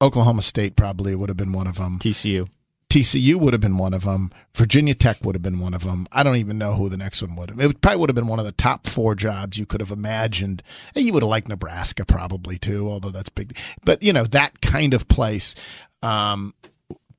Oklahoma 0.00 0.42
State 0.42 0.76
probably 0.76 1.14
would 1.14 1.28
have 1.28 1.36
been 1.36 1.52
one 1.52 1.66
of 1.66 1.76
them. 1.76 1.98
TCU. 1.98 2.48
TCU 2.90 3.34
would 3.36 3.52
have 3.52 3.60
been 3.60 3.76
one 3.76 3.92
of 3.92 4.04
them. 4.04 4.30
Virginia 4.54 4.94
Tech 4.94 5.18
would 5.22 5.34
have 5.34 5.42
been 5.42 5.58
one 5.58 5.74
of 5.74 5.84
them. 5.84 6.06
I 6.10 6.22
don't 6.22 6.36
even 6.36 6.56
know 6.56 6.72
who 6.72 6.88
the 6.88 6.96
next 6.96 7.20
one 7.20 7.36
would 7.36 7.50
have. 7.50 7.60
It 7.60 7.80
probably 7.82 8.00
would 8.00 8.08
have 8.08 8.16
been 8.16 8.28
one 8.28 8.38
of 8.38 8.46
the 8.46 8.52
top 8.52 8.86
four 8.86 9.14
jobs 9.14 9.58
you 9.58 9.66
could 9.66 9.80
have 9.80 9.90
imagined. 9.90 10.62
You 10.94 11.12
would 11.12 11.22
have 11.22 11.28
liked 11.28 11.48
Nebraska 11.48 12.06
probably 12.06 12.56
too, 12.56 12.88
although 12.88 13.10
that's 13.10 13.28
big. 13.28 13.58
But 13.84 14.02
you 14.02 14.12
know 14.12 14.24
that 14.24 14.62
kind 14.62 14.94
of 14.94 15.06
place, 15.08 15.54
um, 16.02 16.54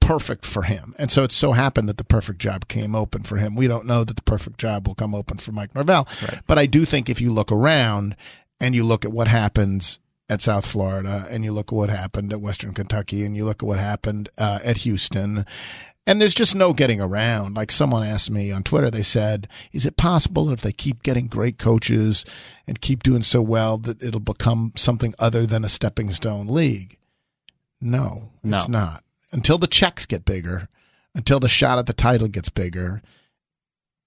perfect 0.10 0.44
for 0.44 0.64
him. 0.64 0.96
And 0.98 1.12
so 1.12 1.24
it 1.24 1.32
so 1.32 1.52
happened 1.52 1.88
that 1.88 1.98
the 1.98 2.04
perfect 2.04 2.40
job 2.40 2.68
came 2.68 2.96
open 2.96 3.22
for 3.22 3.38
him. 3.38 3.56
We 3.56 3.68
don't 3.68 3.86
know 3.86 4.04
that 4.04 4.16
the 4.16 4.24
perfect 4.24 4.58
job 4.58 4.88
will 4.88 4.96
come 4.96 5.14
open 5.14 5.38
for 5.38 5.52
Mike 5.52 5.76
Norvell, 5.76 6.08
but 6.48 6.58
I 6.58 6.66
do 6.66 6.84
think 6.84 7.10
if 7.10 7.22
you 7.22 7.32
look 7.32 7.52
around 7.52 8.16
and 8.60 8.74
you 8.74 8.84
look 8.84 9.06
at 9.06 9.12
what 9.12 9.28
happens 9.28 10.00
at 10.28 10.42
South 10.42 10.66
Florida, 10.66 11.28
and 11.30 11.44
you 11.44 11.52
look 11.52 11.72
at 11.72 11.76
what 11.76 11.90
happened 11.90 12.32
at 12.34 12.42
Western 12.42 12.74
Kentucky, 12.74 13.24
and 13.26 13.36
you 13.36 13.46
look 13.46 13.64
at 13.64 13.68
what 13.68 13.80
happened 13.80 14.30
uh, 14.38 14.60
at 14.64 14.78
Houston, 14.78 15.44
and 16.06 16.20
there's 16.22 16.36
just 16.36 16.56
no 16.56 16.72
getting 16.74 17.02
around. 17.02 17.56
Like 17.56 17.72
someone 17.72 18.06
asked 18.08 18.30
me 18.32 18.52
on 18.52 18.62
Twitter, 18.64 18.90
they 18.92 19.02
said, 19.04 19.48
"Is 19.72 19.86
it 19.88 19.98
possible 19.98 20.46
that 20.46 20.54
if 20.54 20.62
they 20.62 20.72
keep 20.72 21.02
getting 21.04 21.28
great 21.28 21.58
coaches 21.58 22.26
and 22.68 22.80
keep 22.82 23.02
doing 23.04 23.24
so 23.24 23.42
well 23.42 23.78
that 23.80 24.04
it'll 24.04 24.20
become 24.20 24.72
something 24.76 25.14
other 25.20 25.46
than 25.48 25.64
a 25.66 25.70
stepping 25.70 26.12
stone 26.12 26.48
league?" 26.48 26.98
No, 27.82 28.32
No. 28.44 28.58
it's 28.58 28.68
not. 28.68 29.04
Until 29.32 29.58
the 29.58 29.68
checks 29.68 30.06
get 30.06 30.26
bigger, 30.26 30.68
until 31.16 31.40
the 31.40 31.50
shot 31.50 31.80
at 31.80 31.86
the 31.86 31.94
title 31.94 32.28
gets 32.28 32.50
bigger, 32.50 33.02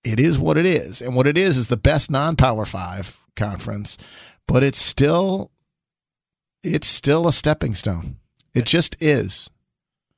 it 0.05 0.19
is 0.19 0.38
what 0.38 0.57
it 0.57 0.67
is. 0.67 1.00
And 1.00 1.14
what 1.14 1.26
it 1.26 1.38
is 1.38 1.57
is 1.57 1.69
the 1.69 1.76
best 1.76 2.11
non-power 2.11 2.67
5 2.67 3.21
conference, 3.37 3.99
but 4.47 4.62
it's 4.62 4.81
still 4.81 5.50
it's 6.62 6.87
still 6.87 7.26
a 7.26 7.33
stepping 7.33 7.75
stone. 7.75 8.17
It 8.55 8.67
just 8.67 9.00
is. 9.00 9.50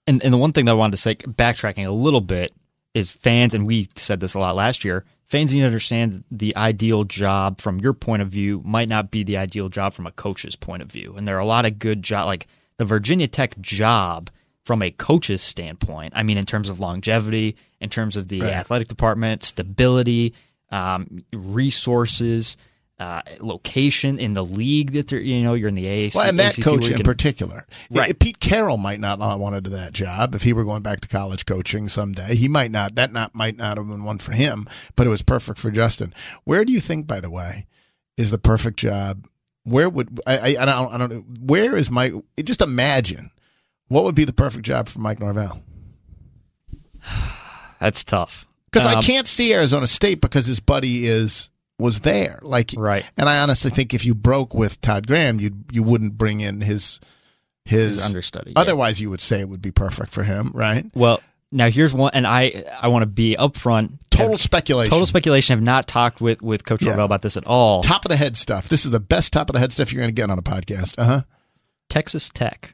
And 0.07 0.23
and 0.23 0.33
the 0.33 0.39
one 0.39 0.53
thing 0.53 0.67
that 0.67 0.73
I 0.73 0.75
wanted 0.75 0.93
to 0.93 0.97
say, 0.99 1.15
backtracking 1.17 1.87
a 1.87 1.91
little 1.91 2.21
bit, 2.21 2.53
is 2.95 3.11
fans, 3.11 3.55
and 3.55 3.67
we 3.67 3.89
said 3.97 4.21
this 4.21 4.35
a 4.35 4.39
lot 4.39 4.57
last 4.57 4.85
year. 4.85 5.05
Fans 5.27 5.55
need 5.55 5.61
to 5.61 5.67
understand 5.67 6.23
the 6.31 6.55
ideal 6.57 7.05
job 7.05 7.61
from 7.61 7.81
your 7.81 7.95
point 7.95 8.23
of 8.23 8.29
view 8.29 8.61
might 8.65 8.91
not 8.91 9.11
be 9.11 9.25
the 9.25 9.39
ideal 9.39 9.69
job 9.69 9.95
from 9.95 10.07
a 10.07 10.13
coach's 10.13 10.55
point 10.55 10.83
of 10.83 10.93
view. 10.93 11.15
And 11.17 11.27
there 11.27 11.37
are 11.37 11.41
a 11.41 11.47
lot 11.47 11.65
of 11.65 11.79
good 11.79 12.03
job, 12.03 12.27
like 12.27 12.47
the 12.77 12.85
Virginia 12.85 13.27
Tech 13.27 13.59
job 13.61 14.31
from 14.65 14.83
a 14.83 14.91
coach's 14.91 15.43
standpoint. 15.43 16.13
I 16.17 16.23
mean, 16.23 16.39
in 16.39 16.45
terms 16.45 16.71
of 16.71 16.81
longevity, 16.81 17.57
in 17.81 17.91
terms 17.91 18.17
of 18.17 18.29
the 18.29 18.41
Right. 18.41 18.53
athletic 18.53 18.89
department, 18.89 19.43
stability, 19.43 20.35
um, 20.71 21.25
resources. 21.33 22.57
Uh, 22.97 23.21
location 23.41 24.21
in 24.21 24.35
the 24.35 24.45
league 24.45 24.93
that 24.93 25.09
they're 25.09 25.19
you 25.19 25.43
know 25.43 25.55
you're 25.55 25.69
in 25.69 25.75
the 25.75 25.85
AAC, 25.85 26.15
Well, 26.15 26.29
and 26.29 26.39
that 26.39 26.57
ACC 26.57 26.63
coach 26.65 26.89
in 26.89 26.95
can- 26.99 27.03
particular. 27.05 27.67
Right. 27.91 28.07
Yeah, 28.07 28.13
Pete 28.21 28.39
Carroll 28.39 28.77
might 28.77 29.01
not 29.01 29.19
have 29.19 29.41
wanted 29.41 29.65
that 29.65 29.93
job 29.93 30.33
if 30.37 30.45
he 30.45 30.53
were 30.53 30.63
going 30.63 30.83
back 30.83 31.01
to 31.01 31.09
college 31.09 31.45
coaching 31.45 31.89
someday. 31.89 32.37
He 32.37 32.47
might 32.47 32.71
not. 32.71 32.95
That 32.95 33.13
not 33.13 33.35
might 33.35 33.57
not 33.57 33.79
have 33.79 33.89
been 33.89 34.05
one 34.05 34.19
for 34.19 34.31
him, 34.31 34.69
but 34.95 35.09
it 35.09 35.11
was 35.11 35.23
perfect 35.23 35.59
for 35.59 35.73
Justin. 35.73 36.15
Where 36.45 36.65
do 36.65 36.73
you 36.73 36.79
think, 36.79 37.09
by 37.09 37.19
the 37.19 37.31
way, 37.31 37.67
is 38.17 38.31
the 38.31 38.39
perfect 38.39 38.77
job 38.79 39.27
where 39.65 39.89
would 39.89 40.21
I? 40.25 40.39
I, 40.39 40.47
I 40.61 40.65
don't. 40.65 40.95
I 40.95 40.97
don't 40.99 41.11
know. 41.11 41.25
Where 41.41 41.77
is 41.77 41.91
my? 41.91 42.13
Just 42.45 42.61
imagine 42.63 43.33
what 43.89 44.05
would 44.05 44.15
be 44.15 44.25
the 44.25 44.33
perfect 44.33 44.65
job 44.65 44.89
for 44.89 45.01
Mike 45.01 45.21
Norvell. 45.21 45.63
That's 47.81 48.05
tough 48.05 48.49
because 48.75 48.87
um, 48.87 48.99
I 48.99 49.01
can't 49.01 49.29
see 49.29 49.55
Arizona 49.55 49.87
State 49.87 50.21
because 50.21 50.47
his 50.47 50.61
buddy 50.61 51.07
is 51.07 51.51
was 51.79 52.01
there. 52.01 52.39
Like 52.43 52.73
right. 52.77 53.05
And 53.17 53.29
I 53.29 53.41
honestly 53.41 53.71
think 53.71 53.95
if 53.95 54.05
you 54.05 54.15
broke 54.15 54.55
with 54.55 54.81
Todd 54.81 55.07
Graham, 55.07 55.39
you 55.39 55.51
you 55.73 55.83
wouldn't 55.83 56.19
bring 56.19 56.41
in 56.41 56.61
his 56.61 57.01
his, 57.65 57.97
his 57.97 58.07
understudy. 58.07 58.53
Otherwise, 58.57 59.01
yeah. 59.01 59.05
you 59.05 59.11
would 59.11 59.21
say 59.21 59.41
it 59.41 59.49
would 59.49 59.63
be 59.63 59.71
perfect 59.71 60.13
for 60.13 60.23
him, 60.23 60.51
right? 60.55 60.87
Well, 60.95 61.21
now 61.51 61.71
here's 61.71 61.95
one, 61.95 62.11
and 62.15 62.27
I 62.27 62.65
I 62.81 62.89
want 62.89 63.03
to 63.03 63.07
be 63.07 63.37
upfront. 63.39 63.99
Total 64.11 64.33
have, 64.33 64.41
speculation. 64.41 64.91
Total 64.91 65.07
speculation. 65.07 65.57
Have 65.57 65.65
not 65.65 65.87
talked 65.87 66.21
with 66.21 66.43
with 66.43 66.65
Coach 66.65 66.83
yeah. 66.83 66.89
Norvell 66.89 67.07
about 67.07 67.23
this 67.23 67.37
at 67.37 67.47
all. 67.47 67.83
Top 67.83 68.05
of 68.05 68.11
the 68.11 68.17
head 68.17 68.37
stuff. 68.37 68.69
This 68.69 68.85
is 68.85 68.91
the 68.91 69.01
best 69.01 69.33
top 69.33 69.49
of 69.49 69.55
the 69.55 69.61
head 69.61 69.73
stuff 69.73 69.93
you're 69.93 70.01
going 70.01 70.15
to 70.15 70.21
get 70.21 70.31
on 70.31 70.39
a 70.39 70.43
podcast. 70.43 70.99
Uh 70.99 71.05
huh. 71.05 71.23
Texas 71.89 72.29
Tech. 72.29 72.74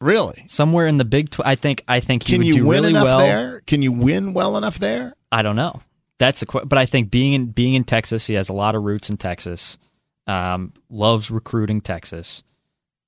Really? 0.00 0.44
Somewhere 0.46 0.86
in 0.86 0.96
the 0.96 1.04
Big 1.04 1.30
Twelve. 1.30 1.48
I 1.48 1.54
think. 1.56 1.84
I 1.86 2.00
think 2.00 2.22
he 2.22 2.32
Can 2.34 2.38
would 2.40 2.46
you 2.46 2.54
do 2.54 2.66
win 2.66 2.82
really 2.82 2.90
enough 2.90 3.04
well. 3.04 3.18
there? 3.18 3.60
Can 3.66 3.82
you 3.82 3.92
win 3.92 4.32
well 4.32 4.56
enough 4.56 4.78
there? 4.78 5.12
I 5.30 5.42
don't 5.42 5.56
know. 5.56 5.82
That's 6.18 6.40
the 6.40 6.46
question. 6.46 6.68
But 6.68 6.78
I 6.78 6.86
think 6.86 7.10
being 7.10 7.34
in 7.34 7.46
being 7.46 7.74
in 7.74 7.84
Texas, 7.84 8.26
he 8.26 8.34
has 8.34 8.48
a 8.48 8.54
lot 8.54 8.74
of 8.74 8.82
roots 8.82 9.10
in 9.10 9.16
Texas. 9.16 9.78
Um, 10.26 10.72
loves 10.88 11.30
recruiting 11.30 11.80
Texas, 11.80 12.42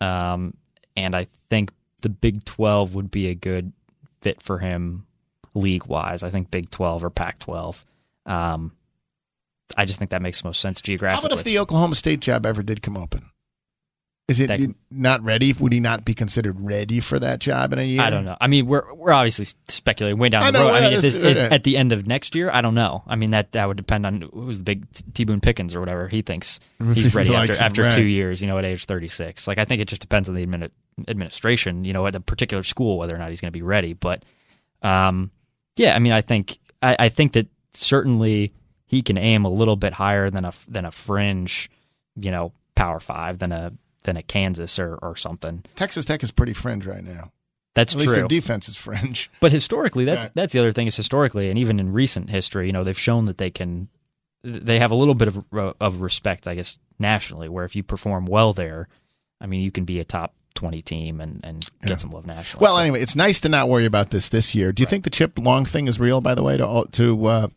um, 0.01 0.55
and 0.97 1.15
I 1.15 1.29
think 1.51 1.71
the 2.03 2.09
Big 2.09 2.45
Twelve 2.45 2.95
would 2.95 3.11
be 3.11 3.29
a 3.29 3.35
good 3.35 3.73
fit 4.21 4.43
for 4.43 4.59
him 4.59 5.07
league 5.55 5.87
wise. 5.87 6.23
I 6.23 6.31
think 6.31 6.51
Big 6.51 6.71
Twelve 6.71 7.05
or 7.05 7.11
Pac 7.11 7.39
twelve. 7.39 7.87
Um, 8.27 8.73
I 9.77 9.85
just 9.85 9.99
think 9.99 10.11
that 10.11 10.23
makes 10.23 10.43
the 10.43 10.49
most 10.49 10.61
sense 10.61 10.81
geographically. 10.81 11.23
How 11.23 11.27
about 11.35 11.39
if 11.39 11.45
the 11.45 11.59
Oklahoma 11.59 11.95
State 11.95 12.21
job 12.21 12.45
ever 12.45 12.63
did 12.63 12.83
come 12.83 12.97
open? 12.97 13.31
Is 14.33 14.41
it 14.41 14.47
that, 14.49 14.61
not 14.91 15.23
ready? 15.23 15.53
Would 15.53 15.73
he 15.73 15.81
not 15.81 16.05
be 16.05 16.15
considered 16.15 16.61
ready 16.61 17.01
for 17.01 17.19
that 17.19 17.39
job 17.39 17.73
in 17.73 17.79
a 17.79 17.85
year? 17.85 18.01
I 18.01 18.11
don't 18.11 18.25
know. 18.25 18.37
I 18.41 18.47
mean, 18.47 18.67
we're 18.67 18.93
we're 18.95 19.13
obviously 19.13 19.47
speculating 19.69 20.19
way 20.19 20.31
down 20.31 20.53
the 20.53 20.59
road. 20.59 20.71
I 20.71 20.81
mean, 20.91 21.01
this, 21.01 21.17
if, 21.17 21.37
at 21.37 21.65
the 21.65 21.77
end 21.77 21.93
of 21.93 22.07
next 22.07 22.35
year, 22.35 22.51
I 22.51 22.63
don't 22.63 22.75
know. 22.75 23.03
I 23.07 23.17
mean, 23.17 23.33
that 23.33 23.53
that 23.53 23.69
would 23.69 23.77
depend 23.77 24.07
on 24.07 24.23
who's 24.33 24.59
the 24.59 24.65
big 24.65 24.87
T 25.15 25.25
Boone 25.25 25.41
Pickens 25.41 25.75
or 25.75 25.81
whatever 25.81 26.09
he 26.09 26.23
thinks 26.23 26.61
he's 26.95 27.15
ready 27.15 27.35
after 27.35 27.55
after 27.63 27.91
two 27.91 28.07
years. 28.07 28.41
You 28.41 28.49
know, 28.49 28.59
at 28.59 28.65
age 28.65 28.87
thirty 28.87 29.09
six. 29.09 29.47
Like 29.47 29.59
I 29.59 29.65
think 29.65 29.83
it 29.83 29.89
just 29.89 30.01
depends 30.01 30.29
on 30.29 30.35
the 30.35 30.47
admin, 30.47 30.71
administration. 31.07 31.85
You 31.85 31.93
know, 31.93 32.07
at 32.07 32.15
the 32.15 32.21
particular 32.21 32.63
school 32.63 32.99
whether 32.99 33.15
or 33.15 33.19
not 33.19 33.29
he's 33.29 33.41
going 33.41 33.53
to 33.53 33.59
be 33.59 33.63
ready. 33.63 33.93
But 33.93 34.25
um, 34.83 35.31
yeah, 35.77 35.95
I 35.95 35.99
mean, 35.99 36.13
I 36.13 36.23
think 36.23 36.59
I, 36.83 36.97
I 36.99 37.09
think 37.09 37.33
that 37.33 37.49
certainly 37.75 38.53
he 38.87 39.03
can 39.03 39.17
aim 39.17 39.45
a 39.45 39.51
little 39.51 39.77
bit 39.77 39.93
higher 39.95 40.29
than 40.29 40.45
a 40.45 40.53
than 40.69 40.85
a 40.85 40.91
fringe, 40.91 41.71
you 42.17 42.31
know, 42.31 42.53
Power 42.75 43.01
Five 43.01 43.39
than 43.39 43.53
a 43.53 43.73
than 44.05 44.17
at 44.17 44.29
Kansas 44.29 44.79
or, 44.79 44.97
or 44.97 45.17
something. 45.17 45.65
Texas 45.77 46.05
Tech 46.05 46.23
is 46.23 46.31
pretty 46.31 46.53
fringe 46.53 46.87
right 46.87 47.05
now. 47.05 47.33
That's 47.75 47.95
At 47.95 47.99
true. 47.99 48.03
least 48.03 48.15
their 48.17 48.29
defense 48.29 48.69
is 48.69 48.77
fringe. 48.77 49.31
But 49.41 49.53
historically, 49.53 50.05
that's 50.05 50.29
that's 50.35 50.53
the 50.53 50.59
other 50.59 50.73
thing 50.73 50.87
is 50.87 50.97
historically, 50.97 51.49
and 51.49 51.59
even 51.59 51.81
in 51.81 51.93
recent 51.93 52.29
history, 52.29 52.67
you 52.67 52.73
know, 52.73 52.85
they've 52.85 52.99
shown 52.99 53.25
that 53.27 53.39
they 53.39 53.51
can. 53.51 53.89
They 54.45 54.81
have 54.81 54.91
a 54.91 54.95
little 54.95 55.15
bit 55.15 55.29
of 55.29 55.45
of 55.81 56.01
respect, 56.01 56.47
I 56.47 56.55
guess, 56.55 56.79
nationally. 56.99 57.49
Where 57.49 57.65
if 57.65 57.75
you 57.75 57.83
perform 57.83 58.27
well 58.27 58.53
there, 58.53 58.89
I 59.41 59.47
mean, 59.47 59.63
you 59.63 59.71
can 59.71 59.85
be 59.85 60.01
a 60.01 60.05
top 60.05 60.35
twenty 60.55 60.83
team 60.83 61.21
and, 61.21 61.41
and 61.45 61.65
get 61.81 61.91
yeah. 61.91 61.97
some 61.97 62.11
love 62.11 62.27
nationally. 62.27 62.63
Well, 62.63 62.75
so. 62.75 62.83
anyway, 62.83 63.01
it's 63.01 63.17
nice 63.17 63.41
to 63.43 63.49
not 63.49 63.69
worry 63.69 63.87
about 63.87 64.11
this 64.11 64.29
this 64.29 64.55
year. 64.55 64.73
Do 64.73 64.83
you 64.83 64.85
right. 64.85 64.91
think 64.91 65.05
the 65.05 65.11
Chip 65.11 65.39
Long 65.39 65.65
thing 65.65 65.89
is 65.89 65.99
real? 65.99 66.21
By 66.21 66.35
the 66.35 66.43
way, 66.43 66.59
to 66.59 66.85
to 66.91 67.27
uh, 67.27 67.49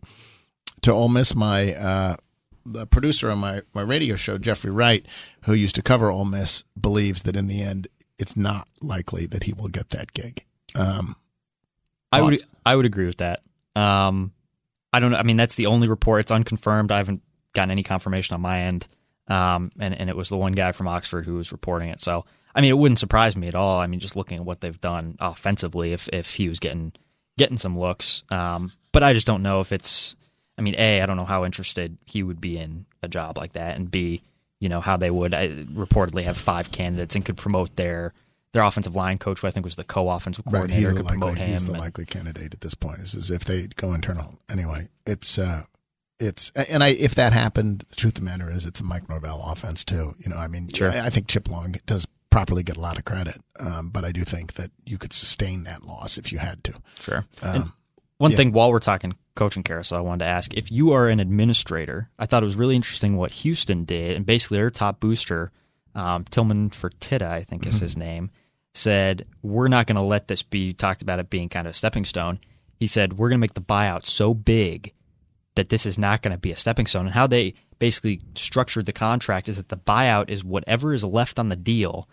to 0.83 0.91
Ole 0.91 1.09
Miss, 1.09 1.35
my 1.35 1.73
uh, 1.73 2.15
the 2.65 2.87
producer 2.87 3.29
on 3.29 3.37
my, 3.37 3.61
my 3.73 3.81
radio 3.81 4.15
show, 4.15 4.37
Jeffrey 4.37 4.71
Wright, 4.71 5.05
who 5.43 5.53
used 5.53 5.75
to 5.75 5.81
cover 5.81 6.11
Ole 6.11 6.25
Miss, 6.25 6.63
believes 6.79 7.23
that 7.23 7.35
in 7.35 7.47
the 7.47 7.61
end, 7.61 7.87
it's 8.17 8.35
not 8.35 8.67
likely 8.81 9.25
that 9.27 9.43
he 9.43 9.53
will 9.53 9.67
get 9.67 9.89
that 9.91 10.13
gig. 10.13 10.43
Um, 10.75 11.15
I 12.11 12.21
would 12.21 12.41
I 12.65 12.75
would 12.75 12.85
agree 12.85 13.05
with 13.05 13.17
that. 13.17 13.41
Um, 13.75 14.31
I 14.93 14.99
don't 14.99 15.11
know. 15.11 15.17
I 15.17 15.23
mean, 15.23 15.37
that's 15.37 15.55
the 15.55 15.65
only 15.65 15.87
report. 15.87 16.21
It's 16.21 16.31
unconfirmed. 16.31 16.91
I 16.91 16.97
haven't 16.97 17.21
gotten 17.53 17.71
any 17.71 17.83
confirmation 17.83 18.33
on 18.33 18.41
my 18.41 18.61
end. 18.61 18.87
Um, 19.27 19.71
and 19.79 19.93
and 19.93 20.09
it 20.09 20.15
was 20.15 20.29
the 20.29 20.37
one 20.37 20.53
guy 20.53 20.71
from 20.71 20.87
Oxford 20.87 21.25
who 21.25 21.35
was 21.35 21.51
reporting 21.51 21.89
it. 21.89 21.99
So 21.99 22.25
I 22.53 22.61
mean, 22.61 22.69
it 22.71 22.77
wouldn't 22.77 22.99
surprise 22.99 23.35
me 23.35 23.47
at 23.47 23.55
all. 23.55 23.79
I 23.79 23.87
mean, 23.87 23.99
just 23.99 24.15
looking 24.15 24.37
at 24.37 24.45
what 24.45 24.61
they've 24.61 24.79
done 24.79 25.15
offensively, 25.19 25.93
if 25.93 26.07
if 26.13 26.33
he 26.33 26.47
was 26.47 26.59
getting 26.59 26.93
getting 27.37 27.57
some 27.57 27.75
looks. 27.75 28.23
Um, 28.29 28.71
but 28.91 29.03
I 29.03 29.13
just 29.13 29.27
don't 29.27 29.43
know 29.43 29.59
if 29.59 29.71
it's 29.71 30.15
I 30.57 30.61
mean, 30.61 30.75
A, 30.77 31.01
I 31.01 31.05
don't 31.05 31.17
know 31.17 31.25
how 31.25 31.45
interested 31.45 31.97
he 32.05 32.23
would 32.23 32.39
be 32.39 32.57
in 32.57 32.85
a 33.01 33.07
job 33.07 33.37
like 33.37 33.53
that, 33.53 33.75
and 33.75 33.89
B, 33.91 34.21
you 34.59 34.69
know, 34.69 34.81
how 34.81 34.97
they 34.97 35.11
would 35.11 35.33
I, 35.33 35.49
reportedly 35.49 36.23
have 36.23 36.37
five 36.37 36.71
candidates 36.71 37.15
and 37.15 37.25
could 37.25 37.37
promote 37.37 37.75
their 37.75 38.13
their 38.53 38.63
offensive 38.63 38.95
line 38.95 39.17
coach, 39.17 39.41
who 39.41 39.47
I 39.47 39.51
think 39.51 39.65
was 39.65 39.75
the 39.75 39.83
co-offensive 39.83 40.45
coordinator, 40.45 40.87
right, 40.87 40.95
could 40.95 41.05
likely, 41.05 41.19
promote 41.19 41.37
him. 41.37 41.49
He's 41.49 41.65
the 41.65 41.73
and, 41.73 41.81
likely 41.81 42.05
candidate 42.05 42.53
at 42.53 42.61
this 42.61 42.73
point. 42.73 42.99
Is, 42.99 43.13
is 43.13 43.29
if 43.29 43.43
they 43.43 43.67
go 43.67 43.93
internal. 43.93 44.39
Anyway, 44.49 44.87
it's 45.05 45.37
uh, 45.37 45.63
it's 46.19 46.51
and 46.51 46.83
I 46.83 46.89
if 46.89 47.15
that 47.15 47.33
happened, 47.33 47.85
the 47.89 47.95
truth 47.95 48.17
of 48.17 48.23
the 48.23 48.25
matter 48.25 48.49
is 48.49 48.65
it's 48.65 48.79
a 48.79 48.83
Mike 48.83 49.09
Norvell 49.09 49.43
offense 49.45 49.83
too. 49.83 50.13
You 50.19 50.29
know, 50.29 50.37
I 50.37 50.47
mean, 50.47 50.69
sure. 50.73 50.91
I, 50.91 51.07
I 51.07 51.09
think 51.09 51.27
Chip 51.27 51.49
Long 51.49 51.75
does 51.85 52.07
properly 52.29 52.63
get 52.63 52.77
a 52.77 52.81
lot 52.81 52.97
of 52.97 53.05
credit, 53.05 53.41
um, 53.59 53.89
but 53.89 54.05
I 54.05 54.11
do 54.11 54.23
think 54.23 54.53
that 54.53 54.71
you 54.85 54.97
could 54.97 55.13
sustain 55.13 55.63
that 55.63 55.83
loss 55.83 56.17
if 56.17 56.31
you 56.31 56.37
had 56.37 56.63
to. 56.65 56.73
Sure. 56.99 57.25
Um, 57.41 57.73
one 58.17 58.31
yeah. 58.31 58.37
thing 58.37 58.51
while 58.51 58.71
we're 58.71 58.79
talking 58.79 59.13
coaching 59.35 59.63
carousel, 59.63 59.97
I 59.97 60.01
wanted 60.01 60.25
to 60.25 60.29
ask 60.29 60.53
if 60.53 60.71
you 60.71 60.93
are 60.93 61.09
an 61.09 61.19
administrator. 61.19 62.09
I 62.17 62.25
thought 62.25 62.43
it 62.43 62.45
was 62.45 62.55
really 62.55 62.75
interesting 62.75 63.17
what 63.17 63.31
Houston 63.31 63.83
did, 63.85 64.15
and 64.15 64.25
basically 64.25 64.57
their 64.57 64.71
top 64.71 64.99
booster, 64.99 65.51
um, 65.93 66.23
Tillman 66.25 66.69
Fertitta, 66.69 67.27
I 67.27 67.43
think 67.43 67.65
is 67.65 67.75
mm-hmm. 67.75 67.83
his 67.83 67.97
name, 67.97 68.31
said 68.73 69.25
we're 69.41 69.67
not 69.67 69.87
going 69.87 69.97
to 69.97 70.01
let 70.01 70.27
this 70.27 70.43
be. 70.43 70.67
You 70.67 70.73
talked 70.73 71.01
about 71.01 71.19
it 71.19 71.29
being 71.29 71.49
kind 71.49 71.67
of 71.67 71.71
a 71.71 71.77
stepping 71.77 72.05
stone. 72.05 72.39
He 72.79 72.87
said 72.87 73.13
we're 73.13 73.29
going 73.29 73.39
to 73.39 73.41
make 73.41 73.53
the 73.53 73.61
buyout 73.61 74.05
so 74.05 74.33
big 74.33 74.93
that 75.55 75.69
this 75.69 75.85
is 75.85 75.97
not 75.97 76.21
going 76.21 76.33
to 76.33 76.37
be 76.39 76.51
a 76.51 76.55
stepping 76.55 76.85
stone. 76.85 77.05
And 77.05 77.15
how 77.15 77.27
they 77.27 77.53
basically 77.79 78.21
structured 78.35 78.85
the 78.85 78.93
contract 78.93 79.49
is 79.49 79.57
that 79.57 79.69
the 79.69 79.77
buyout 79.77 80.29
is 80.29 80.43
whatever 80.43 80.93
is 80.93 81.03
left 81.03 81.39
on 81.39 81.49
the 81.49 81.55
deal 81.55 82.09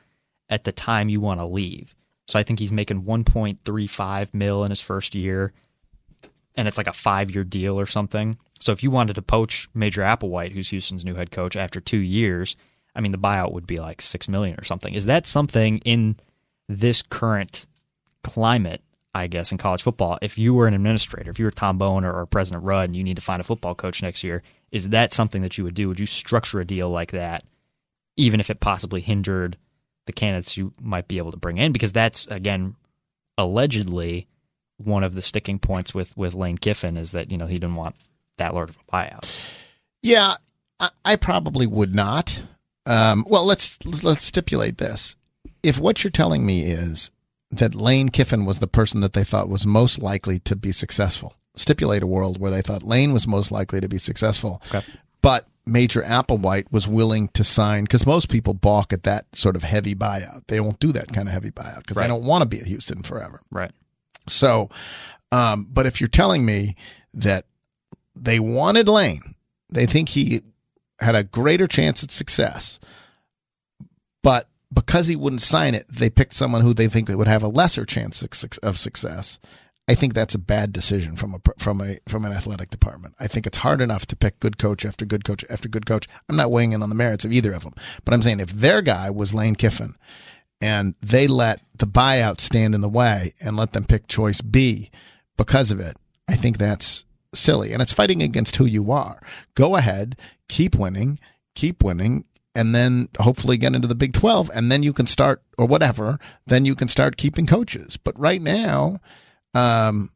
at 0.49 0.65
the 0.65 0.73
time 0.73 1.09
you 1.09 1.21
want 1.21 1.41
to 1.41 1.47
leave. 1.47 1.95
So 2.29 2.39
I 2.39 2.45
think 2.45 2.61
he's 2.61 2.73
making 2.73 3.03
1.35 3.03 4.33
mil 4.33 4.65
in 4.65 4.71
his 4.71 4.81
first 4.81 5.15
year 5.15 5.53
and 6.57 6.69
it's 6.69 6.79
like 6.79 6.87
a 6.87 6.93
five 6.93 7.31
year 7.31 7.45
deal 7.45 7.79
or 7.79 7.87
something. 7.87 8.39
So 8.61 8.73
if 8.73 8.83
you 8.83 8.91
wanted 8.91 9.15
to 9.15 9.23
poach 9.23 9.69
Major 9.75 10.03
Applewhite, 10.03 10.53
who's 10.53 10.69
Houston's 10.69 11.05
new 11.05 11.15
head 11.15 11.31
coach, 11.31 11.57
after 11.57 11.81
two 11.81 11.99
years, 11.99 12.57
I 12.95 13.01
mean 13.01 13.13
the 13.13 13.19
buyout 13.19 13.53
would 13.53 13.67
be 13.67 13.79
like 13.79 14.01
six 14.01 14.29
million 14.29 14.59
or 14.59 14.65
something. 14.65 14.95
Is 14.95 15.07
that 15.07 15.27
something 15.27 15.79
in 15.79 16.17
this 16.69 17.03
current 17.03 17.67
climate? 18.23 18.83
I 19.15 19.27
guess 19.27 19.53
in 19.53 19.59
college 19.59 19.83
football, 19.83 20.19
if 20.23 20.39
you 20.39 20.55
were 20.55 20.67
an 20.67 20.73
administrator, 20.73 21.31
if 21.31 21.39
you 21.39 21.45
were 21.45 21.51
Tom 21.51 21.77
Bowen 21.77 22.05
or, 22.05 22.15
or 22.15 22.25
President 22.25 22.65
Rudd, 22.65 22.89
and 22.89 22.97
you 22.97 23.05
need 23.05 23.17
to 23.17 23.23
find 23.23 23.43
a 23.43 23.45
football 23.45 23.75
coach 23.75 24.03
next 24.03 24.25
year, 24.25 24.43
is 24.71 24.89
that 24.89 25.13
something 25.13 25.43
that 25.43 25.59
you 25.59 25.65
would 25.65 25.75
do? 25.75 25.89
Would 25.89 26.01
you 26.01 26.07
structure 26.07 26.61
a 26.61 26.65
deal 26.65 26.89
like 26.89 27.11
that, 27.11 27.45
even 28.17 28.41
if 28.41 28.49
it 28.49 28.61
possibly 28.61 29.03
hindered 29.03 29.59
the 30.07 30.13
candidates 30.13 30.57
you 30.57 30.73
might 30.81 31.09
be 31.09 31.19
able 31.19 31.31
to 31.31 31.37
bring 31.37 31.59
in? 31.59 31.73
Because 31.73 31.93
that's 31.93 32.27
again 32.29 32.75
allegedly 33.37 34.29
one 34.87 35.05
of 35.05 35.15
the 35.15 35.23
sticking 35.23 35.59
points 35.59 35.95
with 35.95 36.17
with 36.17 36.35
Lane 36.35 36.59
Kiffin 36.59 36.97
is 36.97 37.13
that 37.13 37.31
you 37.31 37.39
know 37.39 37.47
he 37.47 37.55
didn't 37.55 37.77
want 37.77 37.97
that 38.39 38.55
large 38.55 38.71
of 38.71 38.79
a 38.89 38.93
buyout. 38.93 39.59
Yeah, 40.03 40.35
I, 40.81 40.91
I 41.05 41.17
probably 41.17 41.67
would 41.67 41.95
not. 41.95 42.43
Um, 42.87 43.25
well, 43.29 43.45
let's 43.45 43.79
let's 44.03 44.25
stipulate 44.25 44.79
this. 44.79 45.17
If 45.63 45.79
what 45.79 46.03
you're 46.03 46.11
telling 46.11 46.45
me 46.45 46.63
is 46.63 47.11
that 47.51 47.75
Lane 47.75 48.09
Kiffin 48.09 48.45
was 48.45 48.59
the 48.59 48.67
person 48.67 49.01
that 49.01 49.13
they 49.13 49.25
thought 49.25 49.49
was 49.49 49.67
most 49.67 50.03
likely 50.03 50.39
to 50.41 50.57
be 50.57 50.73
successful, 50.73 51.37
stipulate 51.55 52.03
a 52.03 52.07
world 52.07 52.41
where 52.41 52.51
they 52.51 52.63
thought 52.63 52.83
Lane 52.83 53.13
was 53.13 53.29
most 53.29 53.53
likely 53.53 53.81
to 53.81 53.89
be 53.89 53.99
successful, 53.99 54.61
okay. 54.75 54.85
but 55.21 55.47
Major 55.65 56.03
Applewhite 56.03 56.73
was 56.73 56.89
willing 56.89 57.29
to 57.29 57.45
sign 57.45 57.85
because 57.85 58.07
most 58.07 58.29
people 58.29 58.55
balk 58.55 58.93
at 58.93 59.05
that 59.05 59.37
sort 59.37 59.55
of 59.55 59.63
heavy 59.63 59.95
buyout. 59.95 60.43
They 60.49 60.59
won't 60.59 60.81
do 60.81 60.93
that 60.93 61.13
kind 61.13 61.29
of 61.29 61.35
heavy 61.35 61.51
buyout 61.51 61.79
because 61.79 61.97
right. 61.97 62.05
they 62.05 62.09
don't 62.09 62.25
want 62.25 62.43
to 62.43 62.49
be 62.49 62.59
at 62.59 62.67
Houston 62.67 63.03
forever. 63.03 63.41
Right. 63.51 63.71
So, 64.29 64.69
um, 65.31 65.67
but 65.71 65.87
if 65.87 66.01
you're 66.01 66.09
telling 66.09 66.45
me 66.45 66.77
that 67.15 67.47
they 68.15 68.39
wanted 68.39 68.89
Lane, 68.89 69.35
they 69.71 69.87
think 69.87 70.11
he 70.11 70.43
had 71.01 71.15
a 71.15 71.25
greater 71.25 71.67
chance 71.67 72.03
at 72.03 72.11
success, 72.11 72.79
but 74.23 74.49
because 74.73 75.09
he 75.09 75.17
wouldn't 75.17 75.43
sign 75.43 75.75
it, 75.75 75.87
they 75.89 76.09
picked 76.09 76.35
someone 76.35 76.63
who 76.63 76.75
they 76.75 76.89
think 76.89 77.09
would 77.09 77.29
have 77.29 77.43
a 77.43 77.49
lesser 77.49 77.85
chance 77.85 78.23
of 78.63 78.79
success. 78.79 79.39
I 79.89 79.95
think 79.95 80.15
that's 80.15 80.35
a 80.35 80.39
bad 80.39 80.73
decision 80.73 81.17
from 81.17 81.35
a 81.35 81.39
from 81.59 81.81
a 81.81 81.99
from 82.07 82.25
an 82.25 82.33
athletic 82.33 82.71
department. 82.71 83.15
I 83.19 83.27
think 83.27 83.47
it's 83.47 83.59
hard 83.59 83.81
enough 83.81 84.07
to 84.07 84.17
pick 84.17 84.39
good 84.39 84.57
coach 84.57 84.87
after 84.87 85.05
good 85.05 85.25
coach 85.25 85.45
after 85.51 85.69
good 85.69 85.87
coach. 85.87 86.07
I'm 86.29 86.37
not 86.37 86.53
weighing 86.53 86.73
in 86.73 86.83
on 86.83 86.89
the 86.89 86.95
merits 86.95 87.25
of 87.25 87.33
either 87.33 87.53
of 87.53 87.65
them, 87.65 87.75
but 88.05 88.15
I'm 88.15 88.23
saying 88.23 88.39
if 88.39 88.53
their 88.53 88.81
guy 88.81 89.11
was 89.11 89.35
Lane 89.35 89.57
Kiffin 89.57 89.97
and 90.63 90.95
they 91.03 91.27
let 91.27 91.61
the 91.77 91.87
buyout 91.87 92.41
stand 92.41 92.75
in 92.75 92.81
the 92.81 92.89
way 92.89 93.35
and 93.41 93.57
let 93.57 93.73
them 93.73 93.85
pick 93.85 94.07
choice 94.07 94.41
B 94.41 94.91
because 95.37 95.73
of 95.73 95.81
it. 95.81 95.97
I 96.29 96.37
think 96.37 96.57
that's 96.57 97.05
silly. 97.35 97.73
And 97.73 97.83
it's 97.83 97.93
fighting 97.93 98.23
against 98.23 98.57
who 98.57 98.65
you 98.65 98.93
are. 98.93 99.21
Go 99.57 99.75
ahead, 99.75 100.17
keep 100.49 100.77
winning, 100.77 101.19
keep 101.57 101.83
winning, 101.83 102.25
and 102.55 102.75
then 102.75 103.09
hopefully 103.19 103.57
get 103.57 103.75
into 103.75 103.89
the 103.89 103.97
Big 103.97 104.13
12 104.13 104.51
and 104.55 104.71
then 104.71 104.85
you 104.85 104.93
can 104.93 105.07
start 105.07 105.43
or 105.59 105.67
whatever, 105.67 106.19
then 106.47 106.65
you 106.65 106.77
can 106.77 106.87
start 106.87 107.17
keeping 107.17 107.47
coaches. 107.47 107.97
But 107.97 108.19
right 108.19 108.41
now, 108.41 109.01
um, 109.55 110.12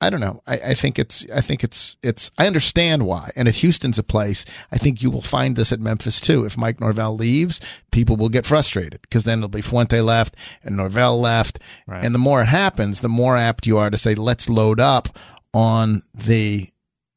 I 0.00 0.10
don't 0.10 0.20
know. 0.20 0.40
I, 0.46 0.54
I, 0.58 0.74
think 0.74 0.98
it's, 0.98 1.26
I 1.34 1.40
think 1.40 1.64
it's, 1.64 1.96
it's, 2.02 2.30
I 2.38 2.46
understand 2.46 3.04
why. 3.04 3.30
And 3.34 3.48
if 3.48 3.56
Houston's 3.56 3.98
a 3.98 4.04
place, 4.04 4.44
I 4.70 4.78
think 4.78 5.02
you 5.02 5.10
will 5.10 5.22
find 5.22 5.56
this 5.56 5.72
at 5.72 5.80
Memphis 5.80 6.20
too. 6.20 6.44
If 6.44 6.56
Mike 6.56 6.80
Norvell 6.80 7.16
leaves, 7.16 7.60
people 7.90 8.16
will 8.16 8.28
get 8.28 8.46
frustrated 8.46 9.00
because 9.02 9.24
then 9.24 9.38
it'll 9.38 9.48
be 9.48 9.60
Fuente 9.60 10.00
left 10.00 10.36
and 10.62 10.76
Norvell 10.76 11.20
left. 11.20 11.58
Right. 11.86 12.04
And 12.04 12.14
the 12.14 12.20
more 12.20 12.42
it 12.42 12.48
happens, 12.48 13.00
the 13.00 13.08
more 13.08 13.36
apt 13.36 13.66
you 13.66 13.78
are 13.78 13.90
to 13.90 13.96
say, 13.96 14.14
let's 14.14 14.48
load 14.48 14.78
up 14.78 15.08
on 15.52 16.02
the 16.14 16.68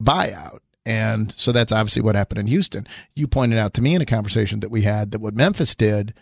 buyout. 0.01 0.59
And 0.83 1.31
so 1.31 1.51
that's 1.51 1.71
obviously 1.71 2.01
what 2.01 2.15
happened 2.15 2.39
in 2.39 2.47
Houston. 2.47 2.88
You 3.13 3.27
pointed 3.27 3.59
out 3.59 3.75
to 3.75 3.83
me 3.83 3.93
in 3.93 4.01
a 4.01 4.05
conversation 4.07 4.61
that 4.61 4.71
we 4.71 4.81
had 4.81 5.11
that 5.11 5.21
what 5.21 5.35
Memphis 5.35 5.75
did 5.75 6.15